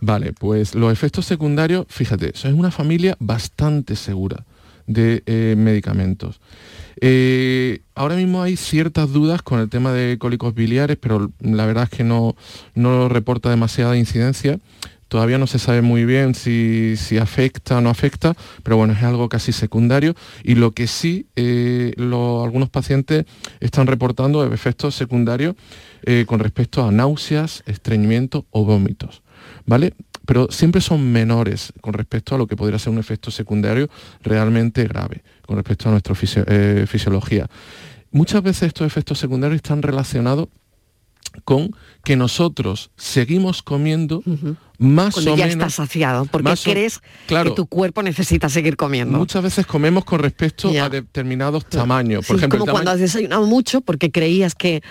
Vale, 0.00 0.32
pues 0.32 0.74
los 0.74 0.92
efectos 0.92 1.26
secundarios, 1.26 1.86
fíjate, 1.88 2.30
es 2.34 2.44
una 2.44 2.70
familia 2.70 3.16
bastante 3.20 3.96
segura 3.96 4.44
de 4.86 5.22
eh, 5.26 5.54
medicamentos. 5.56 6.40
Eh, 7.00 7.80
ahora 7.94 8.16
mismo 8.16 8.42
hay 8.42 8.56
ciertas 8.56 9.12
dudas 9.12 9.42
con 9.42 9.60
el 9.60 9.68
tema 9.68 9.92
de 9.92 10.18
cólicos 10.18 10.54
biliares, 10.54 10.96
pero 11.00 11.30
la 11.40 11.66
verdad 11.66 11.84
es 11.84 11.90
que 11.90 12.04
no, 12.04 12.36
no 12.74 13.08
reporta 13.08 13.50
demasiada 13.50 13.96
incidencia. 13.96 14.58
Todavía 15.08 15.38
no 15.38 15.46
se 15.46 15.58
sabe 15.58 15.82
muy 15.82 16.04
bien 16.06 16.34
si, 16.34 16.96
afecta 17.20 17.78
o 17.78 17.80
no 17.80 17.90
afecta, 17.90 18.34
pero 18.62 18.76
bueno, 18.76 18.94
es 18.94 19.02
algo 19.02 19.28
casi 19.28 19.52
secundario. 19.52 20.14
Y 20.42 20.54
lo 20.54 20.72
que 20.72 20.86
sí 20.86 21.26
eh, 21.36 21.92
algunos 21.98 22.70
pacientes 22.70 23.26
están 23.60 23.86
reportando 23.86 24.52
efectos 24.52 24.94
secundarios 24.94 25.54
con 26.26 26.38
respecto 26.38 26.84
a 26.84 26.92
náuseas, 26.92 27.62
estreñimiento 27.66 28.44
o 28.50 28.66
vómitos. 28.66 29.23
¿Vale? 29.66 29.94
Pero 30.26 30.48
siempre 30.50 30.80
son 30.80 31.12
menores 31.12 31.72
con 31.80 31.92
respecto 31.92 32.34
a 32.34 32.38
lo 32.38 32.46
que 32.46 32.56
podría 32.56 32.78
ser 32.78 32.92
un 32.92 32.98
efecto 32.98 33.30
secundario 33.30 33.88
realmente 34.22 34.84
grave, 34.84 35.22
con 35.46 35.56
respecto 35.56 35.88
a 35.88 35.92
nuestra 35.92 36.14
eh, 36.46 36.86
fisiología. 36.88 37.46
Muchas 38.10 38.42
veces 38.42 38.68
estos 38.68 38.86
efectos 38.86 39.18
secundarios 39.18 39.56
están 39.56 39.82
relacionados 39.82 40.48
con 41.44 41.74
que 42.04 42.16
nosotros 42.16 42.90
seguimos 42.96 43.62
comiendo 43.62 44.22
más 44.78 45.14
Cuando 45.14 45.34
o 45.34 45.36
ya 45.36 45.46
menos... 45.46 45.64
estás 45.64 45.74
saciado, 45.74 46.26
porque 46.26 46.54
crees 46.62 47.00
que 47.26 47.50
tu 47.50 47.66
cuerpo 47.66 48.02
necesita 48.02 48.48
seguir 48.48 48.76
comiendo. 48.76 49.18
Muchas 49.18 49.42
veces 49.42 49.66
comemos 49.66 50.04
con 50.04 50.20
respecto 50.20 50.70
a 50.80 50.88
determinados 50.88 51.66
tamaños. 51.66 52.26
Por 52.26 52.36
ejemplo, 52.36 52.60
como 52.60 52.72
cuando 52.72 52.90
has 52.90 53.00
desayunado 53.00 53.46
mucho 53.46 53.80
porque 53.80 54.10
creías 54.10 54.54
que, 54.54 54.82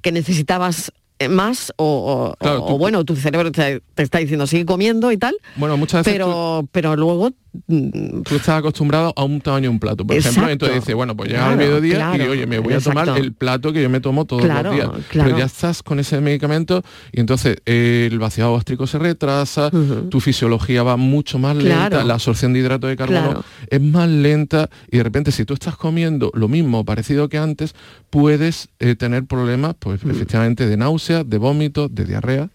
que 0.00 0.12
necesitabas 0.12 0.92
más 1.28 1.72
o, 1.76 2.34
bueno, 2.78 3.04
tu 3.04 3.16
cerebro 3.16 3.52
te, 3.52 3.82
está 3.96 4.18
diciendo 4.18 4.46
sigue 4.46 4.64
comiendo 4.64 5.12
y 5.12 5.16
tal. 5.16 5.34
Bueno, 5.56 5.76
muchas 5.76 6.04
veces 6.04 6.14
pero, 6.14 6.66
pero 6.72 6.96
luego 6.96 7.30
mm, 7.66 8.22
tú 8.22 8.36
estás 8.36 8.58
acostumbrado 8.58 9.12
a 9.16 9.24
un 9.24 9.40
tamaño 9.40 9.64
de 9.64 9.68
un 9.68 9.78
plato, 9.78 10.06
por 10.06 10.16
ejemplo, 10.16 10.48
entonces 10.48 10.80
dices, 10.80 10.94
bueno, 10.94 11.16
pues 11.16 11.30
llega 11.30 11.50
el 11.50 11.58
mediodía 11.58 12.16
y 12.16 12.22
oye, 12.22 12.46
me 12.46 12.58
voy 12.58 12.74
a 12.74 12.80
tomar 12.80 13.08
el 13.18 13.32
plato 13.32 13.72
que 13.72 13.82
yo 13.82 13.90
me 13.90 14.00
tomo 14.00 14.24
todos 14.24 14.44
los 14.44 14.74
días. 14.74 14.88
Pero 15.12 15.36
ya 15.36 15.44
estás 15.44 15.82
con 15.82 15.98
ese 15.98 16.20
medicamento 16.20 16.82
y 17.12 17.20
entonces 17.20 17.58
el 17.64 18.18
vaciado 18.18 18.54
gástrico 18.54 18.86
se 18.86 18.98
retrasa, 18.98 19.70
tu 20.08 20.20
fisiología 20.20 20.82
va 20.82 20.96
mucho 20.96 21.38
más 21.38 21.56
lenta, 21.56 22.04
la 22.04 22.14
absorción 22.14 22.52
de 22.52 22.60
hidrato 22.60 22.86
de 22.86 22.96
carbono 22.96 23.44
es 23.68 23.80
más 23.80 24.08
lenta 24.08 24.68
y 24.90 24.98
de 24.98 25.02
repente 25.02 25.32
si 25.32 25.44
tú 25.44 25.54
estás 25.54 25.76
comiendo 25.76 26.30
lo 26.34 26.48
mismo 26.48 26.84
parecido 26.84 27.28
que 27.28 27.38
antes, 27.38 27.74
puedes 28.10 28.68
eh, 28.78 28.96
tener 28.96 29.24
problemas, 29.24 29.76
pues 29.78 30.00
efectivamente, 30.04 30.66
de 30.66 30.76
náusea 30.76 31.09
de 31.10 31.38
vómitos, 31.38 31.92
de 31.92 32.04
diarrea. 32.04 32.48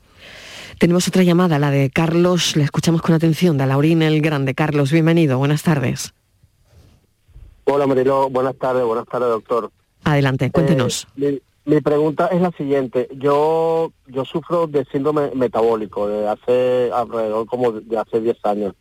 Tenemos 0.80 1.08
otra 1.08 1.24
llamada, 1.24 1.60
la 1.60 1.72
de 1.72 1.90
Carlos, 1.90 2.56
le 2.56 2.64
escuchamos 2.64 3.02
con 3.02 3.14
atención, 3.14 3.58
de 3.58 3.66
Laurín 3.66 4.02
el 4.02 4.22
Grande. 4.22 4.56
Carlos, 4.56 4.92
bienvenido, 4.92 5.38
buenas 5.38 5.64
tardes. 5.64 6.14
Hola 7.66 7.86
Marilo, 7.86 8.30
buenas 8.30 8.56
tardes, 8.56 8.86
buenas 8.86 9.06
tardes 9.08 9.30
doctor. 9.30 9.72
Adelante, 10.06 10.52
cuéntenos. 10.52 11.08
Eh, 11.20 11.42
mi, 11.66 11.82
pregunta 11.82 12.28
es 12.28 12.42
la 12.42 12.52
siguiente, 12.52 13.10
yo 13.18 13.92
yo 14.08 14.24
sufro 14.24 14.68
de 14.68 14.86
síndrome 14.86 15.32
metabólico 15.36 16.08
de 16.08 16.28
hace 16.28 16.92
alrededor 16.94 17.48
como 17.48 17.74
de 17.74 17.98
hace 17.98 18.22
10 18.22 18.38
años. 18.44 18.74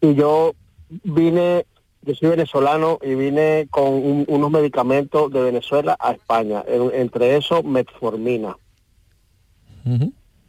Y 0.00 0.14
yo 0.14 0.54
vine, 1.02 1.66
yo 2.02 2.14
soy 2.14 2.30
venezolano 2.30 2.98
y 3.02 3.14
vine 3.14 3.66
con 3.70 4.24
unos 4.28 4.50
medicamentos 4.52 5.32
de 5.32 5.42
Venezuela 5.42 5.96
a 5.98 6.12
España, 6.12 6.62
entre 6.68 7.36
eso 7.36 7.64
metformina 7.64 8.56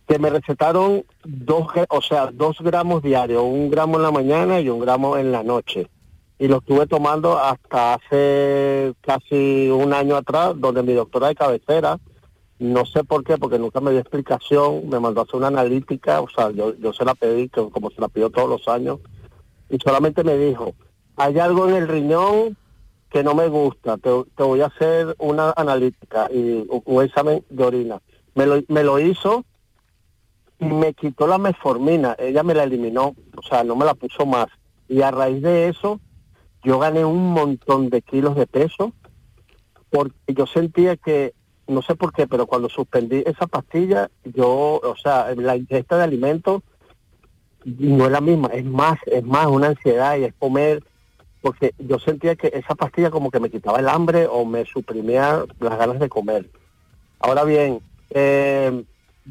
que 0.09 0.17
me 0.17 0.31
recetaron 0.31 1.05
dos, 1.23 1.67
o 1.89 2.01
sea, 2.01 2.31
dos 2.33 2.57
gramos 2.61 3.03
diarios, 3.03 3.43
un 3.43 3.69
gramo 3.69 3.97
en 3.97 4.03
la 4.03 4.11
mañana 4.11 4.59
y 4.59 4.67
un 4.67 4.79
gramo 4.79 5.17
en 5.17 5.31
la 5.31 5.43
noche. 5.43 5.87
Y 6.39 6.47
lo 6.47 6.57
estuve 6.57 6.87
tomando 6.87 7.37
hasta 7.37 7.93
hace 7.93 8.93
casi 9.01 9.69
un 9.69 9.93
año 9.93 10.15
atrás, 10.15 10.53
donde 10.57 10.81
mi 10.81 10.93
doctora 10.93 11.27
de 11.27 11.35
cabecera, 11.35 11.99
no 12.57 12.87
sé 12.87 13.03
por 13.03 13.23
qué, 13.23 13.37
porque 13.37 13.59
nunca 13.59 13.81
me 13.81 13.91
dio 13.91 13.99
explicación, 13.99 14.89
me 14.89 14.99
mandó 14.99 15.21
a 15.21 15.23
hacer 15.25 15.35
una 15.35 15.49
analítica, 15.49 16.21
o 16.21 16.29
sea, 16.29 16.49
yo, 16.49 16.73
yo 16.77 16.91
se 16.91 17.05
la 17.05 17.13
pedí, 17.13 17.47
como 17.49 17.91
se 17.91 18.01
la 18.01 18.07
pidió 18.07 18.31
todos 18.31 18.49
los 18.49 18.67
años, 18.67 18.97
y 19.69 19.77
solamente 19.77 20.23
me 20.23 20.37
dijo, 20.37 20.73
hay 21.17 21.37
algo 21.37 21.69
en 21.69 21.75
el 21.75 21.87
riñón 21.87 22.57
que 23.11 23.23
no 23.23 23.35
me 23.35 23.47
gusta, 23.47 23.97
te, 23.97 24.09
te 24.35 24.43
voy 24.43 24.61
a 24.61 24.67
hacer 24.67 25.15
una 25.19 25.53
analítica 25.55 26.29
y 26.33 26.65
un 26.67 27.03
examen 27.03 27.43
de 27.51 27.63
orina 27.63 28.01
me 28.39 28.45
lo, 28.45 28.61
me 28.69 28.85
lo 28.85 28.99
hizo 28.99 29.43
y 30.59 30.65
me 30.65 30.93
quitó 30.93 31.27
la 31.27 31.37
metformina, 31.37 32.15
ella 32.17 32.41
me 32.41 32.53
la 32.53 32.63
eliminó, 32.63 33.13
o 33.35 33.41
sea, 33.41 33.65
no 33.65 33.75
me 33.75 33.83
la 33.83 33.95
puso 33.95 34.25
más. 34.25 34.47
Y 34.87 35.01
a 35.01 35.11
raíz 35.11 35.41
de 35.41 35.67
eso, 35.67 35.99
yo 36.63 36.79
gané 36.79 37.03
un 37.03 37.33
montón 37.33 37.89
de 37.89 38.01
kilos 38.01 38.37
de 38.37 38.47
peso, 38.47 38.93
porque 39.89 40.15
yo 40.27 40.47
sentía 40.47 40.95
que, 40.95 41.33
no 41.67 41.81
sé 41.81 41.95
por 41.95 42.13
qué, 42.13 42.27
pero 42.27 42.47
cuando 42.47 42.69
suspendí 42.69 43.23
esa 43.25 43.45
pastilla, 43.45 44.09
yo, 44.23 44.79
o 44.81 44.95
sea, 44.95 45.35
la 45.35 45.57
ingesta 45.57 45.97
de 45.97 46.03
alimentos 46.05 46.63
no 47.65 48.05
es 48.05 48.11
la 48.11 48.21
misma, 48.21 48.47
es 48.53 48.63
más, 48.63 48.99
es 49.05 49.23
más 49.25 49.47
una 49.47 49.67
ansiedad 49.67 50.17
y 50.17 50.23
es 50.23 50.33
comer, 50.39 50.81
porque 51.41 51.73
yo 51.77 51.99
sentía 51.99 52.37
que 52.37 52.51
esa 52.53 52.75
pastilla 52.75 53.11
como 53.11 53.31
que 53.31 53.41
me 53.41 53.49
quitaba 53.49 53.79
el 53.79 53.89
hambre 53.89 54.27
o 54.27 54.45
me 54.45 54.63
suprimía 54.65 55.43
las 55.59 55.77
ganas 55.77 55.99
de 55.99 56.07
comer. 56.07 56.49
Ahora 57.19 57.43
bien, 57.43 57.81
eh, 58.09 58.83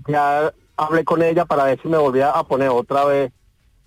ya 0.07 0.53
hablé 0.76 1.05
con 1.05 1.22
ella 1.22 1.45
para 1.45 1.64
ver 1.64 1.81
si 1.83 1.89
me 1.89 1.99
volvía 1.99 2.31
a 2.31 2.45
poner 2.45 2.68
otra 2.68 3.05
vez 3.05 3.33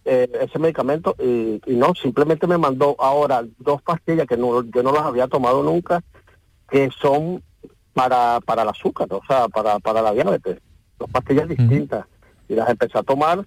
eh, 0.03 0.29
ese 0.41 0.59
medicamento 0.59 1.15
y, 1.19 1.61
no, 1.67 1.93
simplemente 1.95 2.47
me 2.47 2.57
mandó 2.57 2.95
ahora 2.99 3.43
dos 3.59 3.81
pastillas 3.81 4.27
que 4.27 4.37
no, 4.37 4.63
yo 4.63 4.83
no 4.83 4.91
las 4.91 5.03
había 5.03 5.27
tomado 5.27 5.63
nunca, 5.63 6.03
que 6.69 6.89
son 6.99 7.43
para, 7.93 8.39
para 8.41 8.63
el 8.63 8.69
azúcar, 8.69 9.07
o 9.11 9.21
sea, 9.27 9.47
para, 9.47 9.79
para 9.79 10.01
la 10.01 10.13
diabetes, 10.13 10.59
dos 10.97 11.09
pastillas 11.09 11.47
distintas. 11.47 12.05
Y 12.49 12.55
las 12.55 12.69
empecé 12.69 12.97
a 12.97 13.03
tomar, 13.03 13.45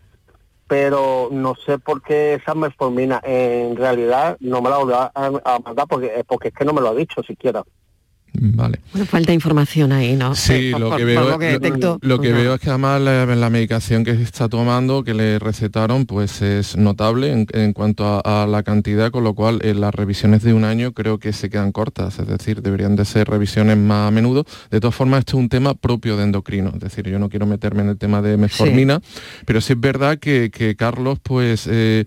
pero 0.67 1.29
no 1.31 1.55
sé 1.57 1.79
por 1.79 2.01
qué 2.03 2.35
esa 2.35 2.55
metformina 2.55 3.21
en 3.23 3.77
realidad 3.77 4.39
no 4.41 4.63
me 4.63 4.71
la 4.71 4.79
volvió 4.79 4.97
a, 4.97 5.13
a 5.15 5.59
mandar 5.59 5.87
porque, 5.87 6.25
porque 6.27 6.49
es 6.49 6.55
que 6.55 6.65
no 6.65 6.73
me 6.73 6.81
lo 6.81 6.89
ha 6.89 6.95
dicho 6.95 7.23
siquiera. 7.23 7.63
Vale. 8.37 8.80
Bueno, 8.93 9.07
falta 9.07 9.32
información 9.32 9.93
ahí, 9.93 10.16
¿no? 10.16 10.35
Sí, 10.35 10.70
lo, 10.70 10.97
que 10.97 11.05
veo, 11.05 11.39
lo, 12.01 12.18
que 12.20 12.32
veo 12.32 12.55
es 12.55 12.61
que 12.61 12.68
además 12.68 13.01
la, 13.01 13.51
medicación 13.51 14.03
que 14.03 14.11
está 14.11 14.49
tomando, 14.49 15.05
que 15.05 15.14
le 15.14 15.39
recetaron, 15.39 16.05
pues 16.05 16.43
es 16.43 16.76
notable 16.76 17.47
en, 17.53 17.72
cuanto 17.72 18.20
a, 18.24 18.47
la 18.47 18.64
cantidad, 18.64 19.12
con 19.12 19.22
lo 19.22 19.35
cual 19.35 19.61
en 19.62 19.80
las 19.80 19.95
revisiones 19.95 20.43
de 20.43 20.53
un 20.53 20.64
año 20.64 20.93
creo 20.93 21.18
que 21.18 21.32
se 21.32 21.49
quedan 21.49 21.70
cortas, 21.70 22.18
es 22.18 22.26
decir, 22.26 22.61
deberían 22.61 22.97
de 22.97 23.05
ser 23.05 23.28
revisiones 23.28 23.76
más 23.76 24.09
a 24.09 24.11
menudo. 24.11 24.45
De 24.70 24.80
todas 24.80 24.97
formas, 24.97 25.20
esto 25.20 25.37
es 25.37 25.43
un 25.43 25.49
tema 25.49 25.74
propio 25.74 26.16
de 26.16 26.24
endocrino, 26.24 26.72
es 26.74 26.80
decir, 26.80 27.09
yo 27.09 27.20
no 27.20 27.28
quiero 27.28 27.47
meterme 27.47 27.82
en 27.82 27.91
el 27.91 27.99
tema 27.99 28.20
de 28.20 28.37
metformina, 28.37 29.01
pero 29.47 29.61
sí 29.61 29.74
es 29.74 29.80
verdad 29.80 30.18
que, 30.18 30.74
Carlos, 30.76 31.18
pues 31.22 31.68
eh, 31.70 32.05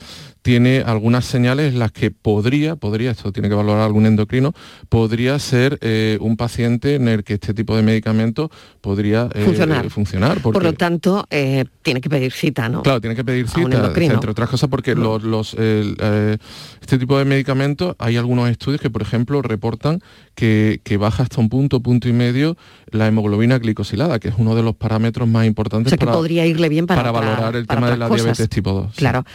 tiene 0.48 0.82
algunas 0.86 1.26
señales 1.26 1.74
en 1.74 1.80
las 1.80 1.92
que 1.92 2.10
podría, 2.10 2.78
podría, 2.78 3.12
esto 3.12 3.34
tiene 3.34 3.50
que 3.50 3.56
valorar 3.56 3.82
algún 3.82 4.06
endocrino, 4.06 4.54
podría 4.88 5.38
ser 5.40 5.78
eh, 5.82 6.18
un 6.22 6.38
paciente 6.38 6.96
en 6.96 7.10
el 7.10 7.26
que 7.26 7.34
este 7.34 7.54
tipo 7.54 7.76
de 7.76 7.82
medicamento 7.82 8.50
podría 8.80 9.28
eh, 9.36 9.44
funcionar. 9.90 10.40
Por 10.40 10.64
lo 10.64 10.72
tanto, 10.72 11.28
eh, 11.32 11.66
tiene 11.82 12.00
que 12.00 12.10
pedir 12.10 12.32
cita, 12.32 12.70
¿no? 12.70 12.82
Claro, 12.82 13.02
tiene 13.02 13.14
que 13.14 13.26
pedir 13.26 13.50
cita, 13.50 13.92
entre 13.94 14.32
otras 14.32 14.50
cosas 14.50 14.70
porque 14.70 14.96
los, 14.96 15.54
este 15.54 16.98
tipo 16.98 17.20
de 17.20 17.26
medicamentos, 17.26 17.98
hay 18.00 18.16
algunos 18.16 18.50
estudios 18.50 18.80
que, 18.80 18.90
por 18.90 19.02
ejemplo, 19.02 19.42
reportan 19.42 20.00
que, 20.34 20.98
baja 20.98 21.24
hasta 21.24 21.42
un 21.42 21.50
punto, 21.50 21.82
punto 21.82 22.08
y 22.08 22.14
medio 22.14 22.56
la 22.92 23.08
hemoglobina 23.08 23.60
glicosilada, 23.60 24.20
que 24.20 24.30
es 24.30 24.36
uno 24.38 24.56
de 24.56 24.64
los 24.64 24.78
parámetros 24.78 25.28
más 25.28 25.46
importantes 25.46 25.94
para, 25.98 26.14
podría 26.14 26.46
irle 26.46 26.70
bien 26.70 26.88
para, 26.88 27.12
valorar 27.12 27.58
el 27.58 27.68
tema 27.68 27.90
de 27.90 27.98
la 27.98 28.08
diabetes 28.08 28.48
tipo 28.48 28.72
2. 28.72 28.96
Claro. 28.96 29.26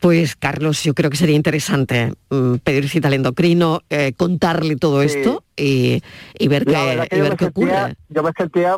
Pues 0.00 0.34
Carlos, 0.40 0.82
yo 0.82 0.94
creo 0.94 1.10
que 1.10 1.16
sería 1.16 1.36
interesante 1.36 2.14
mm, 2.30 2.56
pedir 2.56 2.88
cita 2.88 3.08
al 3.08 3.14
endocrino, 3.14 3.82
eh, 3.90 4.14
contarle 4.16 4.76
todo 4.76 5.02
esto 5.02 5.44
y, 5.54 6.02
ver, 6.48 6.64
qué, 6.64 7.44
ocurre. 7.44 7.96
Yo 8.08 8.22
me 8.22 8.32
sentía, 8.36 8.76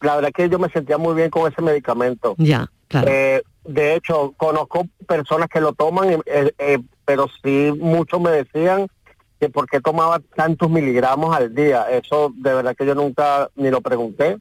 la 0.00 0.16
verdad 0.16 0.30
que 0.34 0.48
yo 0.48 0.58
me 0.58 0.68
sentía 0.68 0.98
muy 0.98 1.14
bien 1.14 1.30
con 1.30 1.50
ese 1.50 1.62
medicamento. 1.62 2.34
Ya, 2.36 2.70
claro. 2.88 3.08
Eh, 3.08 3.42
de 3.64 3.94
hecho, 3.94 4.34
conozco 4.36 4.86
personas 5.06 5.48
que 5.48 5.60
lo 5.60 5.72
toman, 5.72 6.22
eh, 6.26 6.52
eh, 6.58 6.78
pero 7.04 7.28
sí 7.42 7.72
muchos 7.78 8.20
me 8.20 8.30
decían 8.30 8.88
que 9.40 9.48
por 9.48 9.68
qué 9.68 9.80
tomaba 9.80 10.20
tantos 10.36 10.70
miligramos 10.70 11.34
al 11.34 11.54
día. 11.54 11.86
Eso 11.90 12.32
de 12.36 12.54
verdad 12.54 12.76
que 12.76 12.86
yo 12.86 12.94
nunca 12.94 13.48
ni 13.56 13.70
lo 13.70 13.80
pregunté. 13.80 14.38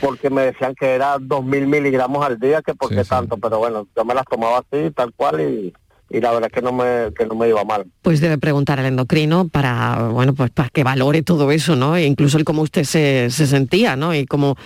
Porque 0.00 0.30
me 0.30 0.42
decían 0.42 0.74
que 0.74 0.94
era 0.94 1.18
dos 1.20 1.44
mil 1.44 1.66
miligramos 1.66 2.24
al 2.24 2.38
día, 2.38 2.62
que 2.62 2.74
por 2.74 2.90
qué 2.90 3.04
tanto, 3.04 3.36
pero 3.36 3.58
bueno, 3.58 3.86
yo 3.96 4.04
me 4.04 4.14
las 4.14 4.24
tomaba 4.24 4.58
así, 4.58 4.90
tal 4.92 5.12
cual, 5.14 5.40
y, 5.40 5.74
y 6.10 6.20
la 6.20 6.32
verdad 6.32 6.50
es 6.52 6.54
que 6.54 6.62
no 6.62 6.72
me 6.72 7.12
que 7.16 7.26
no 7.26 7.34
me 7.34 7.48
iba 7.48 7.64
mal. 7.64 7.86
Pues 8.02 8.20
debe 8.20 8.38
preguntar 8.38 8.78
al 8.78 8.86
endocrino 8.86 9.48
para 9.48 10.08
bueno 10.10 10.34
pues 10.34 10.50
para 10.50 10.68
que 10.68 10.84
valore 10.84 11.22
todo 11.22 11.50
eso, 11.50 11.76
¿no? 11.76 11.96
E 11.96 12.04
incluso 12.04 12.36
el 12.38 12.44
cómo 12.44 12.62
usted 12.62 12.84
se, 12.84 13.30
sentía, 13.30 13.96
¿no? 13.96 14.14
Y 14.14 14.26
cómo 14.26 14.56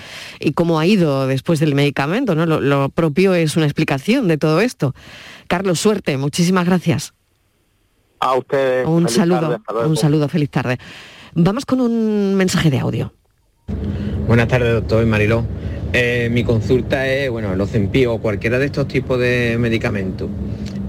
y 0.40 0.52
cómo 0.52 0.78
ha 0.78 0.86
ido 0.86 1.26
después 1.26 1.60
del 1.60 1.74
medicamento, 1.74 2.34
¿no? 2.34 2.44
Lo, 2.44 2.88
propio 2.90 3.34
es 3.34 3.56
una 3.56 3.66
explicación 3.66 4.28
de 4.28 4.36
todo 4.36 4.60
esto. 4.60 4.94
Carlos, 5.46 5.78
suerte, 5.80 6.16
muchísimas 6.18 6.66
gracias. 6.66 7.14
A 8.20 8.34
ustedes. 8.34 8.86
Un 8.86 9.08
saludo, 9.08 9.60
un 9.86 9.96
saludo, 9.96 10.28
feliz 10.28 10.50
tarde. 10.50 10.78
Vamos 11.34 11.64
con 11.64 11.80
un 11.80 12.34
mensaje 12.34 12.68
de 12.70 12.80
audio. 12.80 13.12
Buenas 14.28 14.48
tardes, 14.48 14.74
doctor 14.74 15.06
Mariló. 15.06 15.42
Eh, 15.94 16.28
mi 16.30 16.44
consulta 16.44 17.08
es, 17.08 17.30
bueno, 17.30 17.50
el 17.54 17.60
Ozempio 17.62 18.12
o 18.12 18.18
cualquiera 18.20 18.58
de 18.58 18.66
estos 18.66 18.86
tipos 18.86 19.18
de 19.18 19.56
medicamentos. 19.58 20.28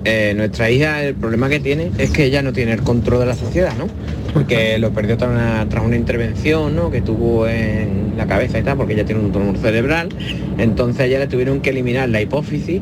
Eh, 0.03 0.33
nuestra 0.35 0.69
hija, 0.69 1.01
el 1.05 1.15
problema 1.15 1.47
que 1.47 1.61
tiene 1.61 1.89
es 1.97 2.11
que 2.11 2.25
ella 2.25 2.41
no 2.41 2.51
tiene 2.51 2.73
el 2.73 2.81
control 2.81 3.21
de 3.21 3.27
la 3.27 3.35
sociedad, 3.35 3.71
¿no? 3.77 3.87
Porque 4.33 4.77
lo 4.77 4.91
perdió 4.91 5.15
tras 5.15 5.31
una, 5.31 5.65
tras 5.69 5.85
una 5.85 5.95
intervención, 5.95 6.75
¿no? 6.75 6.91
Que 6.91 6.99
tuvo 6.99 7.47
en 7.47 8.15
la 8.17 8.27
cabeza 8.27 8.59
y 8.59 8.63
tal, 8.63 8.75
porque 8.75 8.91
ella 8.91 9.05
tiene 9.05 9.21
un 9.21 9.31
tumor 9.31 9.57
cerebral. 9.57 10.09
Entonces 10.57 10.99
a 10.99 11.05
ella 11.05 11.19
le 11.19 11.27
tuvieron 11.27 11.61
que 11.61 11.69
eliminar 11.69 12.09
la 12.09 12.19
hipófisis 12.19 12.81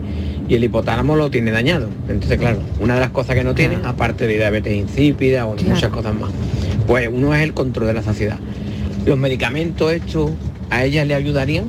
y 0.49 0.55
el 0.55 0.63
hipotálamo 0.63 1.15
lo 1.15 1.29
tiene 1.29 1.51
dañado. 1.51 1.87
Entonces, 2.09 2.39
claro, 2.39 2.57
una 2.79 2.95
de 2.95 3.01
las 3.01 3.11
cosas 3.11 3.35
que 3.35 3.43
no 3.43 3.53
tiene, 3.53 3.77
aparte 3.83 4.25
de 4.25 4.33
diabetes 4.37 4.75
insípida 4.75 5.45
o 5.45 5.55
muchas 5.55 5.91
cosas 5.91 6.15
más, 6.15 6.31
pues 6.87 7.07
uno 7.13 7.35
es 7.35 7.43
el 7.43 7.53
control 7.53 7.85
de 7.85 7.93
la 7.93 8.01
saciedad. 8.01 8.39
Los 9.05 9.17
medicamentos 9.17 9.93
estos 9.93 10.31
a 10.69 10.85
ella 10.85 11.05
le 11.05 11.15
ayudarían. 11.15 11.65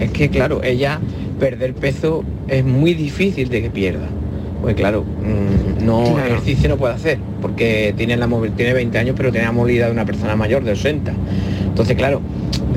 Es 0.00 0.10
que, 0.10 0.28
claro, 0.28 0.62
ella 0.62 1.00
perder 1.40 1.74
peso 1.74 2.24
es 2.48 2.64
muy 2.64 2.94
difícil 2.94 3.48
de 3.48 3.62
que 3.62 3.70
pierda 3.70 4.08
pues 4.66 4.74
claro, 4.74 5.04
mm, 5.04 5.84
no 5.84 6.18
ejercicio 6.18 6.68
no 6.68 6.76
puede 6.76 6.94
hacer, 6.94 7.18
porque 7.40 7.94
tiene, 7.96 8.16
la, 8.16 8.28
tiene 8.56 8.72
20 8.72 8.98
años, 8.98 9.14
pero 9.16 9.30
tiene 9.30 9.46
la 9.46 9.52
movilidad 9.52 9.86
de 9.86 9.92
una 9.92 10.04
persona 10.04 10.34
mayor 10.34 10.64
de 10.64 10.72
80. 10.72 11.12
Entonces, 11.66 11.96
claro, 11.96 12.20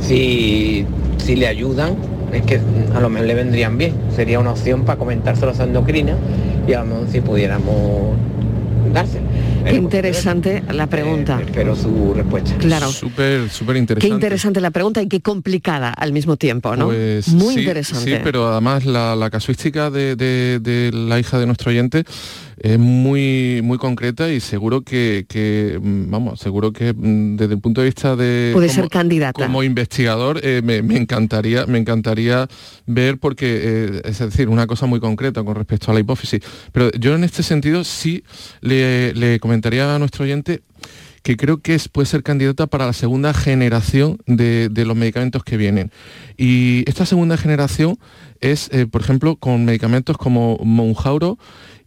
si, 0.01 0.85
si 1.17 1.35
le 1.35 1.47
ayudan, 1.47 1.95
es 2.33 2.43
que 2.43 2.59
a 2.93 2.99
lo 2.99 3.09
mejor 3.09 3.27
le 3.27 3.33
vendrían 3.33 3.77
bien. 3.77 3.93
Sería 4.15 4.39
una 4.39 4.51
opción 4.51 4.83
para 4.83 4.99
comentárselo 4.99 5.51
a 5.57 5.63
endocrina 5.63 6.13
y 6.67 6.73
a 6.73 6.81
lo 6.81 6.85
mejor 6.85 7.07
si 7.09 7.21
pudiéramos 7.21 8.15
dárselo. 8.93 9.25
Qué 9.65 9.75
interesante 9.75 10.63
la 10.71 10.87
pregunta. 10.87 11.41
espero 11.41 11.75
su 11.75 12.13
respuesta. 12.13 12.55
Claro. 12.57 12.91
Súper, 12.91 13.49
súper 13.49 13.77
interesante. 13.77 14.07
Qué 14.07 14.13
interesante 14.13 14.61
la 14.61 14.71
pregunta 14.71 15.01
y 15.01 15.07
qué 15.07 15.21
complicada 15.21 15.89
al 15.89 16.13
mismo 16.13 16.37
tiempo, 16.37 16.75
¿no? 16.75 16.87
Pues 16.87 17.27
Muy 17.29 17.55
sí, 17.55 17.59
interesante. 17.61 18.17
Sí, 18.17 18.21
pero 18.23 18.47
además 18.47 18.85
la, 18.85 19.29
casuística 19.29 19.89
de, 19.91 20.91
la 20.93 21.19
hija 21.19 21.39
de 21.39 21.45
nuestro 21.45 21.69
oyente 21.69 22.03
es 22.61 22.79
muy 22.79 23.61
muy 23.63 23.77
concreta 23.77 24.31
y 24.31 24.39
seguro 24.39 24.81
que, 24.81 25.25
mm, 25.81 26.09
vamos 26.09 26.39
seguro 26.39 26.71
que 26.71 26.93
mm, 26.93 27.37
desde 27.37 27.53
el 27.53 27.59
punto 27.59 27.81
de 27.81 27.85
vista 27.85 28.15
de 28.15 28.51
puede 28.53 28.69
ser 28.69 28.89
candidata 28.89 29.45
como 29.45 29.63
investigador 29.63 30.39
eh, 30.43 30.61
me, 30.63 30.77
encantaría 30.97 31.65
me 31.65 31.77
encantaría 31.77 32.47
ver 32.85 33.17
porque 33.17 33.59
eh, 33.61 34.01
es 34.05 34.19
decir 34.19 34.49
una 34.49 34.67
cosa 34.67 34.85
muy 34.85 34.99
concreta 34.99 35.43
con 35.43 35.55
respecto 35.55 35.91
a 35.91 35.93
la 35.93 35.99
hipófisis 35.99 36.41
pero 36.71 36.91
yo 36.91 37.15
en 37.15 37.23
este 37.23 37.43
sentido 37.43 37.83
sí 37.83 38.23
le, 38.61 39.13
le 39.13 39.39
comentaría 39.39 39.95
a 39.95 39.99
nuestro 39.99 40.23
oyente 40.23 40.61
que 41.23 41.37
creo 41.37 41.61
que 41.61 41.75
es, 41.75 41.87
puede 41.89 42.05
ser 42.05 42.23
candidata 42.23 42.67
para 42.67 42.85
la 42.85 42.93
segunda 42.93 43.33
generación 43.33 44.19
de, 44.25 44.69
los 44.85 44.95
medicamentos 44.95 45.43
que 45.43 45.57
vienen. 45.57 45.91
Y 46.37 46.83
esta 46.87 47.05
segunda 47.05 47.37
generación 47.37 47.99
es, 48.39 48.69
eh, 48.71 48.87
por 48.87 49.01
ejemplo, 49.01 49.35
con 49.35 49.65
medicamentos 49.65 50.17
como 50.17 50.57
Monjauro, 50.63 51.37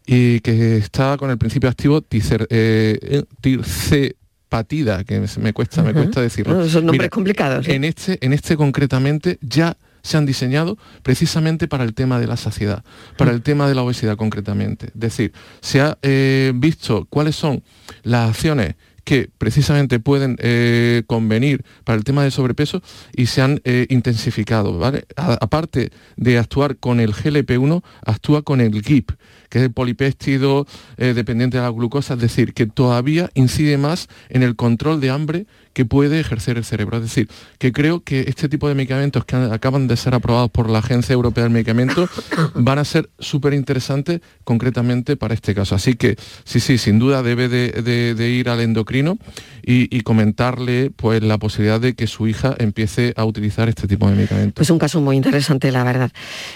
y 0.06 0.40
que 0.40 0.76
está 0.76 1.16
con 1.16 1.30
el 1.30 1.38
principio 1.38 1.68
activo 1.68 2.00
ticer, 2.02 2.46
eh, 2.50 3.22
tircepatida, 3.40 5.04
que 5.04 5.20
me 5.40 5.52
cuesta, 5.52 5.82
me 5.82 5.92
cuesta 5.92 6.20
decirlo. 6.20 6.68
son 6.68 6.86
nombres 6.86 7.10
complicados. 7.10 7.68
En, 7.68 7.84
este, 7.84 8.18
en 8.24 8.32
este 8.32 8.56
concretamente 8.56 9.38
ya 9.40 9.76
se 10.02 10.16
han 10.16 10.26
diseñado 10.26 10.76
precisamente 11.02 11.68
para 11.68 11.84
el 11.84 11.94
tema 11.94 12.18
de 12.18 12.26
la 12.26 12.36
saciedad, 12.36 12.84
para 13.16 13.30
el 13.30 13.42
tema 13.42 13.68
de 13.68 13.74
la 13.74 13.82
obesidad 13.82 14.16
concretamente. 14.16 14.86
Es 14.86 15.00
decir, 15.00 15.32
se 15.60 15.80
ha 15.80 15.98
eh, 16.02 16.52
visto 16.54 17.06
cuáles 17.08 17.36
son 17.36 17.62
las 18.02 18.30
acciones 18.30 18.74
que 19.04 19.28
precisamente 19.36 19.98
pueden 19.98 20.36
eh, 20.38 21.02
convenir 21.06 21.64
para 21.84 21.98
el 21.98 22.04
tema 22.04 22.22
del 22.22 22.30
sobrepeso 22.30 22.82
y 23.14 23.26
se 23.26 23.42
han 23.42 23.60
eh, 23.64 23.86
intensificado. 23.90 24.78
aparte 25.16 25.90
de 26.16 26.38
actuar 26.38 26.76
con 26.76 27.00
el 27.00 27.12
GLP-1, 27.12 27.82
actúa 28.04 28.42
con 28.42 28.60
el 28.60 28.80
GIP, 28.80 29.10
que 29.52 29.58
es 29.58 29.64
el 29.64 29.72
polipéptido 29.72 30.66
dependiente 30.96 31.58
de 31.58 31.62
la 31.62 31.68
glucosa, 31.68 32.14
es 32.14 32.20
decir, 32.20 32.54
que 32.54 32.64
todavía 32.64 33.28
incide 33.34 33.76
más 33.76 34.08
en 34.30 34.42
el 34.42 34.56
control 34.56 34.98
de 34.98 35.10
hambre 35.10 35.46
que 35.72 35.84
puede 35.84 36.20
ejercer 36.20 36.56
el 36.56 36.64
cerebro. 36.64 36.98
Es 36.98 37.02
decir, 37.02 37.28
que 37.58 37.72
creo 37.72 38.00
que 38.00 38.24
este 38.28 38.48
tipo 38.48 38.68
de 38.68 38.74
medicamentos 38.74 39.24
que 39.24 39.36
acaban 39.36 39.88
de 39.88 39.96
ser 39.96 40.14
aprobados 40.14 40.50
por 40.50 40.68
la 40.68 40.78
Agencia 40.78 41.12
Europea 41.12 41.44
del 41.44 41.52
Medicamento 41.52 42.08
van 42.54 42.78
a 42.78 42.84
ser 42.84 43.10
súper 43.18 43.54
interesantes 43.54 44.20
concretamente 44.44 45.16
para 45.16 45.34
este 45.34 45.54
caso. 45.54 45.74
Así 45.74 45.94
que 45.94 46.16
sí, 46.44 46.60
sí, 46.60 46.78
sin 46.78 46.98
duda 46.98 47.22
debe 47.22 47.48
de, 47.48 48.30
ir 48.30 48.48
al 48.48 48.60
endocrino 48.60 49.18
y, 49.64 50.00
comentarle 50.02 50.90
pues 50.90 51.22
la 51.22 51.38
posibilidad 51.38 51.80
de 51.80 51.94
que 51.94 52.06
su 52.06 52.26
hija 52.26 52.54
empiece 52.58 53.14
a 53.16 53.24
utilizar 53.24 53.68
este 53.68 53.86
tipo 53.86 54.08
de 54.08 54.16
medicamentos. 54.16 54.54
Pues 54.54 54.70
un 54.70 54.78
caso 54.78 55.00
muy 55.00 55.16
interesante, 55.16 55.70
la 55.70 55.84
verdad. 55.84 56.10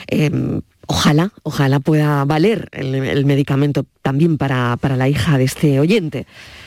Em, 0.09 0.62
ojalá, 0.86 1.32
ojalá 1.42 1.80
pueda 1.80 2.24
valer 2.24 2.68
el, 2.72 3.24
medicamento 3.24 3.86
también 4.02 4.38
para, 4.38 4.76
para 4.78 4.96
la 4.96 5.09
hija 5.09 5.38
de 5.38 5.44
este 5.44 5.80
oyente. 5.80 6.26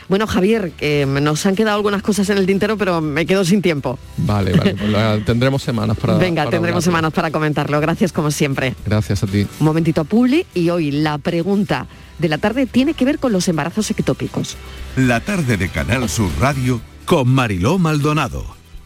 Bueno, 0.09 0.25
Javier, 0.25 0.73
nos 1.07 1.45
han 1.45 1.55
quedado 1.55 1.77
algunas 1.77 2.01
cosas 2.01 2.29
en 2.29 2.39
el 2.39 2.45
tintero, 2.45 2.77
pero 2.77 2.99
me 2.99 3.25
quedo 3.25 3.45
sin 3.45 3.61
tiempo. 3.61 3.97
Vale, 4.17 4.53
vale, 4.53 4.75
pues 4.75 5.25
tendremos 5.25 5.61
semanas 5.61 5.97
para 5.97 6.17
Venga, 6.17 6.49
tendremos 6.49 6.83
semanas 6.83 7.13
para 7.13 7.31
comentarlo. 7.31 7.79
Gracias 7.79 8.11
como 8.11 8.31
siempre. 8.31 8.75
Gracias 8.85 9.23
a 9.23 9.27
ti. 9.27 9.47
Un 9.59 9.65
momentito 9.65 10.01
a 10.01 10.03
Publi 10.03 10.45
y 10.55 10.69
hoy 10.71 10.91
la 10.91 11.19
pregunta 11.19 11.87
de 12.17 12.27
la 12.27 12.39
tarde 12.39 12.65
tiene 12.65 12.95
que 12.95 13.05
ver 13.05 13.19
con 13.19 13.31
los 13.31 13.47
embarazos 13.47 13.89
ectópicos. 13.91 14.57
La 14.95 15.19
tarde 15.19 15.57
de 15.57 15.69
Canal 15.69 16.09
Sur 16.09 16.31
Radio 16.39 16.81
con 17.05 17.29
Mariló 17.29 17.77
Maldonado 17.77 18.58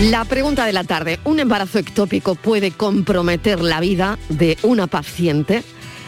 La 0.00 0.24
pregunta 0.24 0.66
de 0.66 0.72
la 0.72 0.82
tarde, 0.82 1.20
¿un 1.22 1.38
embarazo 1.38 1.78
ectópico 1.78 2.34
puede 2.34 2.72
comprometer 2.72 3.60
la 3.60 3.78
vida 3.78 4.18
de 4.28 4.58
una 4.64 4.88
paciente? 4.88 5.62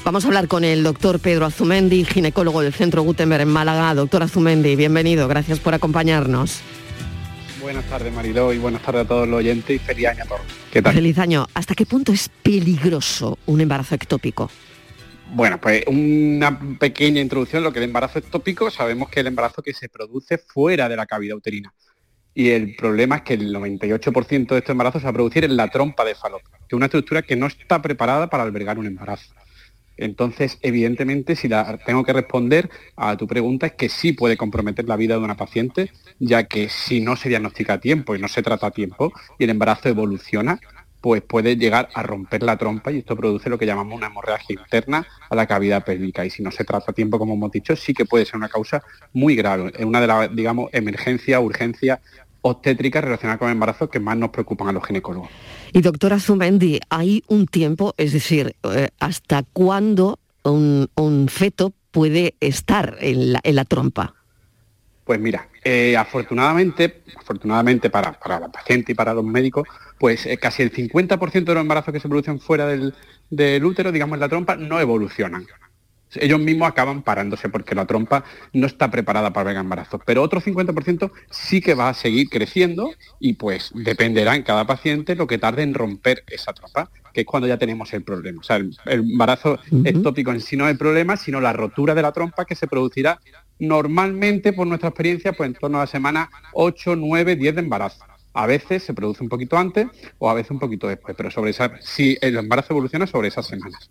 Vamos 0.05 0.25
a 0.25 0.27
hablar 0.27 0.49
con 0.49 0.65
el 0.65 0.83
doctor 0.83 1.21
Pedro 1.21 1.47
Azumendi, 1.47 2.05
ginecólogo 2.05 2.63
del 2.63 2.73
Centro 2.73 3.03
Gutenberg 3.03 3.43
en 3.43 3.49
Málaga. 3.49 3.95
Doctor 3.95 4.25
Azumendi, 4.25 4.75
bienvenido, 4.75 5.29
gracias 5.29 5.61
por 5.61 5.73
acompañarnos. 5.73 6.63
Buenas 7.61 7.85
tardes 7.85 8.13
Mariló 8.13 8.53
y 8.53 8.59
buenas 8.59 8.83
tardes 8.83 9.05
a 9.05 9.09
todos 9.09 9.29
los 9.29 9.39
oyentes 9.39 9.77
y 9.77 9.79
feliz 9.79 10.09
año 10.09 10.25
a 10.25 10.27
todos. 10.27 10.43
¿Qué 10.73 10.83
tal? 10.83 10.93
Feliz 10.93 11.19
año. 11.19 11.47
¿Hasta 11.55 11.77
qué 11.77 11.87
punto 11.87 12.13
es 12.13 12.29
peligroso 12.43 13.39
un 13.47 13.61
embarazo 13.61 13.95
ectópico? 13.95 14.51
Bueno, 15.33 15.61
pues 15.61 15.85
una 15.87 16.59
pequeña 16.79 17.21
introducción, 17.21 17.63
lo 17.63 17.73
que 17.73 17.79
el 17.79 17.85
embarazo 17.85 18.19
ectópico, 18.19 18.69
sabemos 18.69 19.11
que 19.11 19.21
el 19.21 19.29
embarazo 19.29 19.63
que 19.63 19.73
se 19.73 19.89
produce 19.89 20.39
fuera 20.39 20.89
de 20.89 20.97
la 20.97 21.07
cavidad 21.07 21.37
uterina. 21.37 21.73
Y 22.39 22.51
el 22.51 22.77
problema 22.77 23.17
es 23.17 23.23
que 23.23 23.33
el 23.33 23.51
98% 23.51 24.49
de 24.49 24.59
estos 24.59 24.69
embarazos 24.69 25.01
se 25.01 25.07
va 25.07 25.11
a 25.11 25.15
producir 25.15 25.45
en 25.45 25.57
la 25.57 25.69
trompa 25.69 26.05
de 26.05 26.15
falopio, 26.15 26.51
que 26.51 26.67
es 26.69 26.73
una 26.75 26.85
estructura 26.85 27.23
que 27.23 27.35
no 27.35 27.47
está 27.47 27.81
preparada 27.81 28.29
para 28.29 28.43
albergar 28.43 28.79
un 28.79 28.85
embarazo. 28.85 29.33
Entonces, 29.97 30.59
evidentemente, 30.61 31.35
si 31.35 31.49
la, 31.49 31.79
tengo 31.79 32.05
que 32.05 32.13
responder 32.13 32.69
a 32.95 33.17
tu 33.17 33.27
pregunta, 33.27 33.69
es 33.69 33.73
que 33.73 33.89
sí 33.89 34.13
puede 34.13 34.37
comprometer 34.37 34.87
la 34.87 34.97
vida 34.97 35.15
de 35.15 35.25
una 35.25 35.39
paciente, 35.39 35.91
ya 36.19 36.45
que 36.45 36.69
si 36.69 37.01
no 37.01 37.17
se 37.17 37.31
diagnostica 37.31 37.73
a 37.73 37.81
tiempo 37.81 38.15
y 38.15 38.21
no 38.21 38.29
se 38.29 38.43
trata 38.43 38.67
a 38.67 38.71
tiempo 38.71 39.15
y 39.39 39.45
el 39.45 39.51
embarazo 39.51 39.89
evoluciona, 39.89 40.61
pues 41.01 41.23
puede 41.23 41.57
llegar 41.57 41.89
a 41.95 42.03
romper 42.03 42.43
la 42.43 42.57
trompa 42.57 42.91
y 42.91 42.99
esto 42.99 43.17
produce 43.17 43.49
lo 43.49 43.59
que 43.59 43.65
llamamos 43.65 43.97
una 43.97 44.09
hemorragia 44.09 44.57
interna 44.61 45.07
a 45.31 45.35
la 45.37 45.47
cavidad 45.47 45.85
pélvica. 45.85 46.25
Y 46.25 46.31
si 46.31 46.43
no 46.43 46.51
se 46.51 46.65
trata 46.65 46.91
a 46.91 46.95
tiempo, 46.95 47.19
como 47.19 47.35
hemos 47.35 47.53
dicho, 47.53 47.77
sí 47.77 47.95
que 47.95 48.05
puede 48.05 48.27
ser 48.27 48.37
una 48.37 48.49
causa 48.49 48.83
muy 49.13 49.37
grave. 49.37 49.73
Es 49.79 49.85
una 49.85 50.01
de 50.01 50.07
las, 50.07 50.35
digamos, 50.35 50.69
emergencias, 50.73 51.41
urgencias 51.41 52.01
obstétricas 52.47 53.03
relacionadas 53.03 53.39
con 53.39 53.49
el 53.49 53.53
embarazo 53.53 53.91
que 53.91 54.01
más 54.01 54.17
nos 54.17 54.31
preocupan 54.31 54.69
a 54.69 54.73
los 54.73 54.87
ginecólogos. 54.87 55.29
Y 55.73 55.81
doctora 55.81 56.21
Zumendi, 56.21 56.81
¿hay 56.89 57.23
un 57.29 57.47
tiempo, 57.47 57.95
es 57.97 58.13
decir, 58.13 58.55
eh, 58.63 58.89
hasta 59.01 59.43
cuándo 59.53 60.19
un, 60.45 61.27
feto 61.29 61.73
puede 61.91 62.35
estar 62.41 62.97
en 63.01 63.33
la, 63.33 63.65
trompa? 63.65 64.15
Pues 65.05 65.19
mira, 65.19 65.49
eh, 65.65 65.97
afortunadamente, 65.97 67.03
afortunadamente 67.17 67.91
para, 67.91 68.13
para, 68.13 68.41
la 68.41 68.49
paciente 68.49 68.93
y 68.93 68.95
para 68.95 69.13
los 69.13 69.25
médicos, 69.25 69.67
pues 69.99 70.27
eh, 70.27 70.37
casi 70.39 70.63
el 70.63 70.73
50% 70.73 71.45
de 71.45 71.55
los 71.55 71.61
embarazos 71.61 71.93
que 71.93 72.01
se 72.01 72.09
producen 72.09 72.39
fuera 72.39 72.67
del, 72.67 72.95
del 73.31 73.65
útero, 73.65 73.91
digamos 73.91 74.15
en 74.17 74.21
la 74.21 74.29
trompa, 74.29 74.57
no 74.57 74.79
evolucionan 74.81 75.47
ellos 76.15 76.41
mismos 76.41 76.69
acaban 76.69 77.03
parándose 77.03 77.49
porque 77.49 77.75
la 77.75 77.87
trompa 77.87 78.25
no 78.53 78.67
está 78.67 78.91
preparada 78.91 79.33
para 79.33 79.51
el 79.51 79.57
embarazo. 79.57 80.01
Pero 80.05 80.23
otro 80.23 80.41
50% 80.41 81.11
sí 81.31 81.61
que 81.61 81.75
va 81.75 81.89
a 81.89 81.95
seguir 81.95 82.29
creciendo 82.29 82.91
y 83.19 83.35
pues 83.35 83.73
dependerá 83.75 84.37
en 84.37 84.43
cada 84.43 84.67
paciente 84.67 85.15
lo 85.17 85.27
que 85.27 85.39
tarde 85.39 85.63
en 85.63 85.75
romper 85.75 86.25
esa 86.29 86.53
trompa, 86.53 86.91
que 87.13 87.23
es 87.23 87.27
cuando 87.27 87.47
ya 87.47 87.59
tenemos 87.59 87.93
el 87.93 88.03
problema. 88.03 88.41
O 88.41 88.45
sea, 88.45 88.57
el, 88.57 88.77
embarazo 88.87 89.59
ectópico 89.85 90.33
en 90.33 90.41
sí 90.41 90.57
no 90.57 90.67
es 90.67 90.73
el 90.73 90.79
problema, 90.79 91.17
sino 91.17 91.41
la 91.41 91.53
rotura 91.53 91.95
de 91.95 92.03
la 92.03 92.13
trompa 92.13 92.45
que 92.45 92.55
se 92.55 92.67
producirá 92.67 93.21
normalmente, 93.59 94.53
por 94.53 94.67
nuestra 94.67 94.91
experiencia, 94.91 95.33
pues 95.33 95.49
en 95.49 95.55
torno 95.55 95.79
a 95.79 95.83
la 95.83 95.87
semana 95.87 96.31
8, 96.53 96.97
9, 96.97 97.37
10 97.37 97.55
de 97.55 97.61
embarazo. 97.61 98.05
A 98.35 98.47
veces 98.47 98.83
se 98.83 98.93
produce 98.93 99.23
un 99.23 99.31
poquito 99.31 99.57
antes 99.57 99.87
o 100.19 100.29
a 100.29 100.35
veces 100.35 100.51
un 100.51 100.59
poquito 100.59 100.87
después, 100.87 101.17
pero 101.17 101.31
sobre 101.31 101.53
esa, 101.53 101.73
si 101.81 102.19
el 102.21 102.37
embarazo 102.37 102.75
evoluciona 102.75 103.07
sobre 103.07 103.29
esas 103.29 103.47
semanas. 103.47 103.89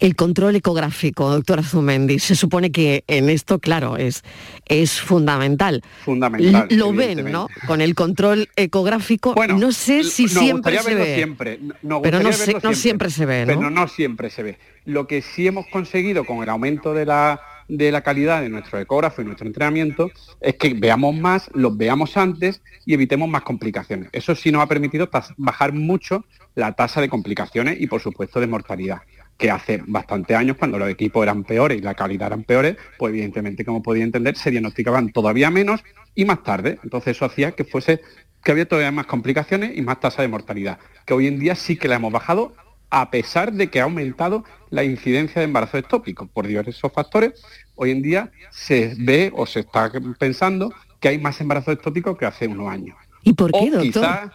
El 0.00 0.16
control 0.16 0.56
ecográfico, 0.56 1.28
doctora 1.30 1.62
Zumendi, 1.62 2.18
se 2.18 2.34
supone 2.34 2.72
que 2.72 3.04
en 3.06 3.28
esto, 3.28 3.58
claro, 3.58 3.98
es, 3.98 4.24
es 4.66 4.98
fundamental. 4.98 5.82
Fundamental. 6.04 6.68
Lo 6.70 6.94
ven, 6.94 7.30
¿no? 7.30 7.48
Con 7.66 7.82
el 7.82 7.94
control 7.94 8.48
ecográfico, 8.56 9.34
bueno, 9.34 9.58
no 9.58 9.72
sé 9.72 10.04
si 10.04 10.26
siempre 10.26 10.78
se 10.78 10.94
ve. 10.94 11.14
Siempre. 11.16 11.60
pero 12.02 12.20
no, 12.20 12.32
siempre. 12.74 13.10
se 13.10 13.26
ve, 13.26 13.44
¿no? 13.44 13.58
Pero 13.58 13.70
no 13.70 13.88
siempre 13.88 14.30
se 14.30 14.42
ve. 14.42 14.58
Lo 14.86 15.06
que 15.06 15.20
sí 15.20 15.46
hemos 15.46 15.66
conseguido 15.66 16.24
con 16.24 16.42
el 16.42 16.48
aumento 16.48 16.94
de 16.94 17.04
la 17.04 17.40
de 17.68 17.92
la 17.92 18.00
calidad 18.00 18.42
de 18.42 18.48
nuestro 18.48 18.80
ecógrafo 18.80 19.22
y 19.22 19.24
nuestro 19.24 19.46
entrenamiento 19.46 20.10
es 20.40 20.56
que 20.56 20.74
veamos 20.74 21.14
más, 21.14 21.48
los 21.54 21.76
veamos 21.76 22.16
antes 22.16 22.62
y 22.84 22.94
evitemos 22.94 23.28
más 23.28 23.42
complicaciones. 23.42 24.08
Eso 24.12 24.34
sí 24.34 24.50
nos 24.50 24.62
ha 24.62 24.66
permitido 24.66 25.08
bajar 25.36 25.72
mucho 25.72 26.24
la 26.56 26.72
tasa 26.72 27.00
de 27.00 27.08
complicaciones 27.08 27.80
y 27.80 27.86
por 27.86 28.00
supuesto 28.00 28.40
de 28.40 28.48
mortalidad 28.48 29.02
que 29.40 29.50
hace 29.50 29.82
bastante 29.86 30.36
años, 30.36 30.56
cuando 30.58 30.78
los 30.78 30.88
equipos 30.90 31.22
eran 31.22 31.44
peores 31.44 31.78
y 31.78 31.80
la 31.80 31.94
calidad 31.94 32.28
eran 32.28 32.44
peores, 32.44 32.76
pues 32.98 33.10
evidentemente, 33.10 33.64
como 33.64 33.82
podía 33.82 34.04
entender, 34.04 34.36
se 34.36 34.50
diagnosticaban 34.50 35.10
todavía 35.10 35.50
menos 35.50 35.82
y 36.14 36.26
más 36.26 36.44
tarde. 36.44 36.78
Entonces 36.84 37.16
eso 37.16 37.24
hacía 37.24 37.52
que 37.52 37.64
fuese 37.64 38.00
que 38.44 38.52
había 38.52 38.68
todavía 38.68 38.92
más 38.92 39.06
complicaciones 39.06 39.76
y 39.76 39.82
más 39.82 39.98
tasa 39.98 40.22
de 40.22 40.28
mortalidad, 40.28 40.78
que 41.06 41.14
hoy 41.14 41.26
en 41.26 41.38
día 41.38 41.54
sí 41.54 41.76
que 41.76 41.88
la 41.88 41.96
hemos 41.96 42.12
bajado 42.12 42.54
a 42.90 43.10
pesar 43.10 43.52
de 43.52 43.68
que 43.70 43.80
ha 43.80 43.84
aumentado 43.84 44.44
la 44.68 44.84
incidencia 44.84 45.40
de 45.40 45.46
embarazo 45.46 45.78
ectópico 45.78 46.26
por 46.26 46.46
diversos 46.46 46.92
factores. 46.92 47.42
Hoy 47.76 47.92
en 47.92 48.02
día 48.02 48.30
se 48.50 48.94
ve 48.98 49.32
o 49.34 49.46
se 49.46 49.60
está 49.60 49.90
pensando 50.18 50.72
que 51.00 51.08
hay 51.08 51.18
más 51.18 51.40
embarazo 51.40 51.72
ectópico 51.72 52.16
que 52.16 52.26
hace 52.26 52.46
unos 52.46 52.68
años. 52.68 52.96
¿Y 53.22 53.32
por 53.34 53.52
qué, 53.52 53.70
doctor? 53.70 54.32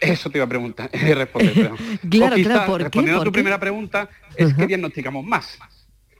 eso 0.00 0.30
te 0.30 0.38
iba 0.38 0.44
a 0.44 0.48
preguntar, 0.48 0.90
responder, 0.92 1.54
claro, 2.10 2.36
claro, 2.36 2.66
¿por 2.66 2.82
respondiendo 2.82 3.22
a 3.22 3.24
tu 3.24 3.32
primera 3.32 3.58
pregunta, 3.58 4.08
es 4.36 4.54
que 4.54 4.66
diagnosticamos 4.66 5.24
más. 5.24 5.58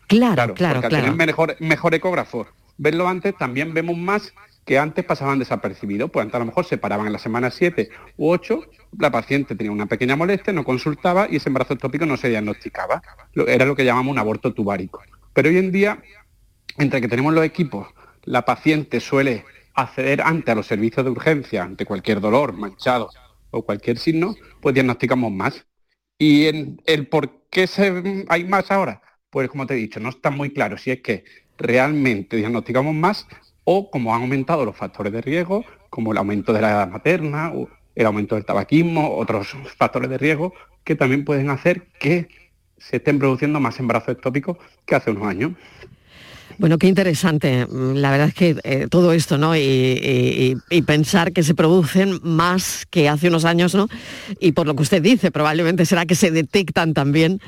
Claro, 0.06 0.54
claro, 0.54 0.54
porque 0.54 0.54
claro. 0.54 0.80
al 0.82 0.88
tener 0.88 1.12
mejor, 1.12 1.56
mejor 1.60 1.94
ecógrafo, 1.94 2.46
verlo 2.78 3.08
antes, 3.08 3.36
también 3.36 3.74
vemos 3.74 3.96
más 3.96 4.32
que 4.64 4.78
antes 4.78 5.04
pasaban 5.04 5.38
desapercibidos, 5.38 6.10
pues 6.10 6.24
antes 6.24 6.34
a 6.34 6.40
lo 6.40 6.46
mejor 6.46 6.64
se 6.64 6.76
paraban 6.76 7.06
en 7.06 7.12
la 7.12 7.20
semana 7.20 7.50
7 7.50 7.88
u 8.16 8.30
8, 8.30 8.64
la 8.98 9.12
paciente 9.12 9.54
tenía 9.54 9.70
una 9.70 9.86
pequeña 9.86 10.16
molestia, 10.16 10.52
no 10.52 10.64
consultaba 10.64 11.28
y 11.30 11.36
ese 11.36 11.48
embarazo 11.48 11.74
ectópico 11.74 12.04
no 12.04 12.16
se 12.16 12.28
diagnosticaba. 12.28 13.00
Era 13.46 13.64
lo 13.64 13.76
que 13.76 13.84
llamamos 13.84 14.10
un 14.10 14.18
aborto 14.18 14.52
tubárico. 14.52 15.02
Pero 15.32 15.50
hoy 15.50 15.58
en 15.58 15.70
día, 15.70 16.02
entre 16.78 17.00
que 17.00 17.06
tenemos 17.06 17.32
los 17.32 17.44
equipos, 17.44 17.86
la 18.24 18.44
paciente 18.44 18.98
suele 18.98 19.44
acceder 19.76 20.22
antes 20.22 20.50
a 20.52 20.56
los 20.56 20.66
servicios 20.66 21.04
de 21.04 21.10
urgencia 21.10 21.62
ante 21.62 21.84
cualquier 21.84 22.20
dolor, 22.20 22.52
manchado 22.54 23.10
o 23.50 23.62
cualquier 23.62 23.98
signo, 23.98 24.34
pues 24.60 24.74
diagnosticamos 24.74 25.30
más. 25.30 25.66
Y 26.18 26.46
en 26.46 26.80
el 26.86 27.08
por 27.08 27.42
qué 27.50 27.66
se, 27.66 28.24
hay 28.28 28.44
más 28.44 28.70
ahora, 28.70 29.02
pues 29.30 29.48
como 29.48 29.66
te 29.66 29.74
he 29.74 29.76
dicho, 29.76 30.00
no 30.00 30.08
está 30.08 30.30
muy 30.30 30.50
claro 30.50 30.78
si 30.78 30.90
es 30.90 31.02
que 31.02 31.24
realmente 31.58 32.36
diagnosticamos 32.36 32.94
más 32.94 33.26
o 33.64 33.90
como 33.90 34.14
han 34.14 34.22
aumentado 34.22 34.64
los 34.64 34.76
factores 34.76 35.12
de 35.12 35.20
riesgo, 35.20 35.64
como 35.90 36.12
el 36.12 36.18
aumento 36.18 36.52
de 36.52 36.60
la 36.60 36.70
edad 36.70 36.88
materna, 36.88 37.52
el 37.94 38.06
aumento 38.06 38.34
del 38.34 38.44
tabaquismo, 38.44 39.16
otros 39.16 39.54
factores 39.76 40.08
de 40.08 40.18
riesgo 40.18 40.54
que 40.84 40.94
también 40.94 41.24
pueden 41.24 41.50
hacer 41.50 41.88
que 41.98 42.28
se 42.78 42.96
estén 42.96 43.18
produciendo 43.18 43.58
más 43.58 43.80
embarazos 43.80 44.10
ectópicos 44.10 44.56
que 44.84 44.94
hace 44.94 45.10
unos 45.10 45.26
años. 45.26 45.52
Bueno, 46.58 46.78
qué 46.78 46.86
interesante. 46.86 47.66
La 47.70 48.10
verdad 48.10 48.28
es 48.28 48.34
que 48.34 48.56
eh, 48.64 48.86
todo 48.90 49.12
esto, 49.12 49.38
¿no? 49.38 49.56
Y, 49.56 50.56
pensar 50.86 51.32
que 51.32 51.42
se 51.42 51.54
producen 51.54 52.20
más 52.22 52.86
que 52.90 53.08
hace 53.08 53.28
unos 53.28 53.44
años, 53.44 53.74
¿no? 53.74 53.88
Y 54.40 54.52
por 54.52 54.66
lo 54.66 54.76
que 54.76 54.82
usted 54.82 55.02
dice, 55.02 55.30
probablemente 55.30 55.84
será 55.84 56.06
que 56.06 56.14
se 56.14 56.30
detectan 56.30 56.94
también 56.94 57.40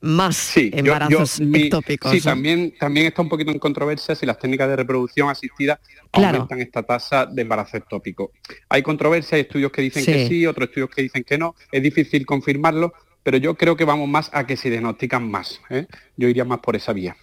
más 0.00 0.56
embarazos 0.56 1.40
ectópicos. 1.40 2.12
Sí, 2.12 2.20
también, 2.20 2.74
también 2.78 3.06
está 3.06 3.22
un 3.22 3.28
poquito 3.28 3.50
en 3.50 3.58
controversia 3.58 4.14
si 4.14 4.24
las 4.26 4.38
técnicas 4.38 4.68
de 4.68 4.76
reproducción 4.76 5.28
asistida 5.28 5.80
aumentan 6.12 6.60
esta 6.60 6.82
tasa 6.82 7.26
de 7.26 7.42
embarazo 7.42 7.76
ectópico. 7.76 8.32
Hay 8.68 8.82
controversia, 8.82 9.36
hay 9.36 9.42
estudios 9.42 9.72
que 9.72 9.82
dicen 9.82 10.04
que 10.04 10.28
sí, 10.28 10.46
otros 10.46 10.68
estudios 10.68 10.90
que 10.90 11.02
dicen 11.02 11.24
que 11.24 11.38
no. 11.38 11.54
Es 11.70 11.82
difícil 11.82 12.24
confirmarlo, 12.24 12.92
pero 13.22 13.36
yo 13.36 13.56
creo 13.56 13.76
que 13.76 13.84
vamos 13.84 14.08
más 14.08 14.30
a 14.32 14.46
que 14.46 14.56
se 14.56 14.70
diagnostican 14.70 15.28
más. 15.28 15.60
¿eh? 15.70 15.86
Yo 16.16 16.28
iría 16.28 16.44
más 16.44 16.60
por 16.60 16.76
esa 16.76 16.92
vía. 16.92 17.16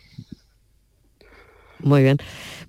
Muy 1.83 2.01
bien. 2.01 2.17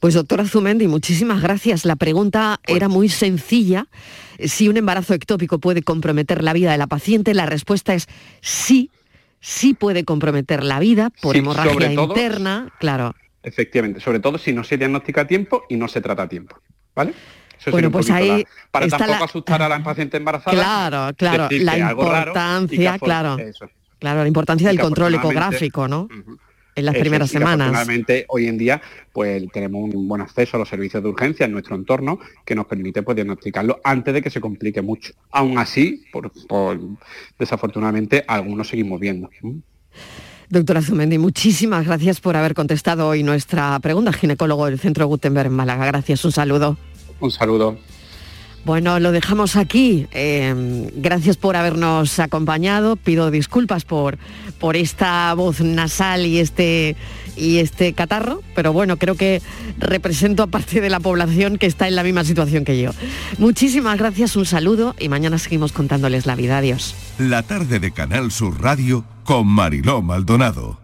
Pues 0.00 0.14
doctora 0.14 0.44
Zumendi, 0.46 0.88
muchísimas 0.88 1.40
gracias. 1.40 1.84
La 1.84 1.96
pregunta 1.96 2.60
pues 2.64 2.76
era 2.76 2.88
muy 2.88 3.08
sencilla. 3.08 3.86
Si 4.38 4.68
un 4.68 4.76
embarazo 4.76 5.14
ectópico 5.14 5.58
puede 5.58 5.82
comprometer 5.82 6.42
la 6.42 6.52
vida 6.52 6.72
de 6.72 6.78
la 6.78 6.88
paciente, 6.88 7.32
la 7.32 7.46
respuesta 7.46 7.94
es 7.94 8.08
sí, 8.40 8.90
sí 9.40 9.74
puede 9.74 10.04
comprometer 10.04 10.64
la 10.64 10.80
vida 10.80 11.10
por 11.22 11.36
hemorragia 11.36 11.92
interna, 11.92 12.72
claro. 12.80 13.14
Efectivamente, 13.42 14.00
sobre 14.00 14.20
todo 14.20 14.38
si 14.38 14.52
no 14.52 14.64
se 14.64 14.76
diagnostica 14.76 15.22
a 15.22 15.26
tiempo 15.26 15.64
y 15.68 15.76
no 15.76 15.86
se 15.86 16.00
trata 16.00 16.24
a 16.24 16.28
tiempo. 16.28 16.56
¿Vale? 16.94 17.14
bueno, 17.70 17.90
pues 17.90 18.10
ahí 18.10 18.44
para 18.70 18.88
tampoco 18.88 19.24
asustar 19.24 19.62
a 19.62 19.68
la 19.68 19.82
paciente 19.82 20.16
embarazada. 20.16 20.54
Claro, 20.54 21.14
claro, 21.16 21.48
la 21.50 21.78
importancia, 21.78 22.98
claro. 22.98 23.36
Claro, 23.98 24.20
la 24.20 24.28
importancia 24.28 24.68
del 24.68 24.78
control 24.78 25.14
ecográfico, 25.14 25.88
¿no? 25.88 26.08
En 26.74 26.84
las 26.84 26.96
primeras 26.96 27.30
semanas. 27.30 27.68
Afortunadamente, 27.68 28.26
hoy 28.28 28.46
en 28.46 28.58
día, 28.58 28.82
pues 29.12 29.42
tenemos 29.52 29.94
un 29.94 30.08
buen 30.08 30.20
acceso 30.20 30.56
a 30.56 30.60
los 30.60 30.68
servicios 30.68 31.02
de 31.02 31.08
urgencia 31.08 31.46
en 31.46 31.52
nuestro 31.52 31.76
entorno 31.76 32.18
que 32.44 32.54
nos 32.54 32.66
permite 32.66 33.02
pues, 33.02 33.14
diagnosticarlo 33.14 33.80
antes 33.84 34.14
de 34.14 34.22
que 34.22 34.30
se 34.30 34.40
complique 34.40 34.82
mucho. 34.82 35.12
Aún 35.30 35.58
así, 35.58 36.04
por, 36.12 36.30
desafortunadamente, 37.38 38.24
algunos 38.26 38.68
seguimos 38.68 39.00
viendo. 39.00 39.30
Doctora 40.48 40.82
Zumendi, 40.82 41.18
muchísimas 41.18 41.86
gracias 41.86 42.20
por 42.20 42.36
haber 42.36 42.54
contestado 42.54 43.08
hoy 43.08 43.22
nuestra 43.22 43.78
pregunta, 43.80 44.12
ginecólogo 44.12 44.66
del 44.66 44.78
Centro 44.78 45.06
Gutenberg 45.06 45.46
en 45.46 45.54
Málaga. 45.54 45.86
Gracias, 45.86 46.24
un 46.24 46.32
saludo. 46.32 46.76
Un 47.20 47.30
saludo. 47.30 47.78
Bueno, 48.64 48.98
lo 48.98 49.12
dejamos 49.12 49.56
aquí. 49.56 50.06
Em, 50.10 50.88
gracias 50.96 51.36
por 51.36 51.56
habernos 51.56 52.18
acompañado. 52.18 52.96
Pido 52.96 53.30
disculpas 53.30 53.84
por, 53.84 54.18
por 54.58 54.76
esta 54.76 55.34
voz 55.34 55.60
nasal 55.60 56.24
y 56.24 56.38
este, 56.38 56.96
y 57.36 57.58
este 57.58 57.92
catarro, 57.92 58.42
pero 58.54 58.72
bueno, 58.72 58.96
creo 58.96 59.16
que 59.16 59.42
represento 59.78 60.42
a 60.42 60.46
parte 60.46 60.80
de 60.80 60.90
la 60.90 61.00
población 61.00 61.58
que 61.58 61.66
está 61.66 61.88
en 61.88 61.96
la 61.96 62.02
misma 62.02 62.24
situación 62.24 62.64
que 62.64 62.80
yo. 62.80 62.90
Muchísimas 63.38 63.98
gracias, 63.98 64.36
un 64.36 64.46
saludo 64.46 64.94
y 64.98 65.08
mañana 65.08 65.38
seguimos 65.38 65.72
contándoles 65.72 66.26
la 66.26 66.34
vida. 66.34 66.58
Adiós. 66.58 66.94
La 67.18 67.42
tarde 67.42 67.80
de 67.80 67.92
Canal 67.92 68.30
Sur 68.30 68.62
Radio 68.62 69.04
con 69.24 69.46
Mariló 69.46 70.02
Maldonado. 70.02 70.83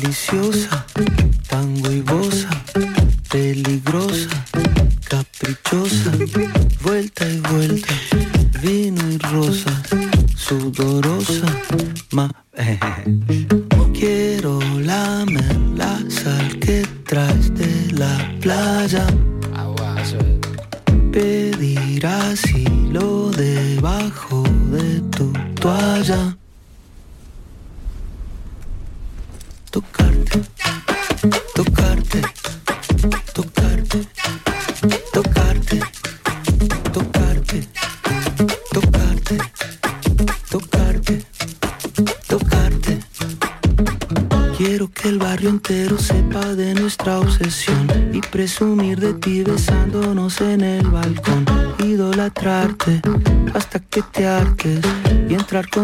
deliciosa, 0.00 0.86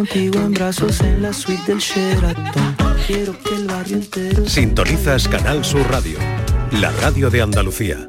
contigo 0.06 0.38
Sintonizas 4.46 5.28
Canal 5.28 5.64
Sur 5.64 5.90
Radio, 5.90 6.18
la 6.72 6.90
radio 6.92 7.30
de 7.30 7.42
Andalucía. 7.42 8.06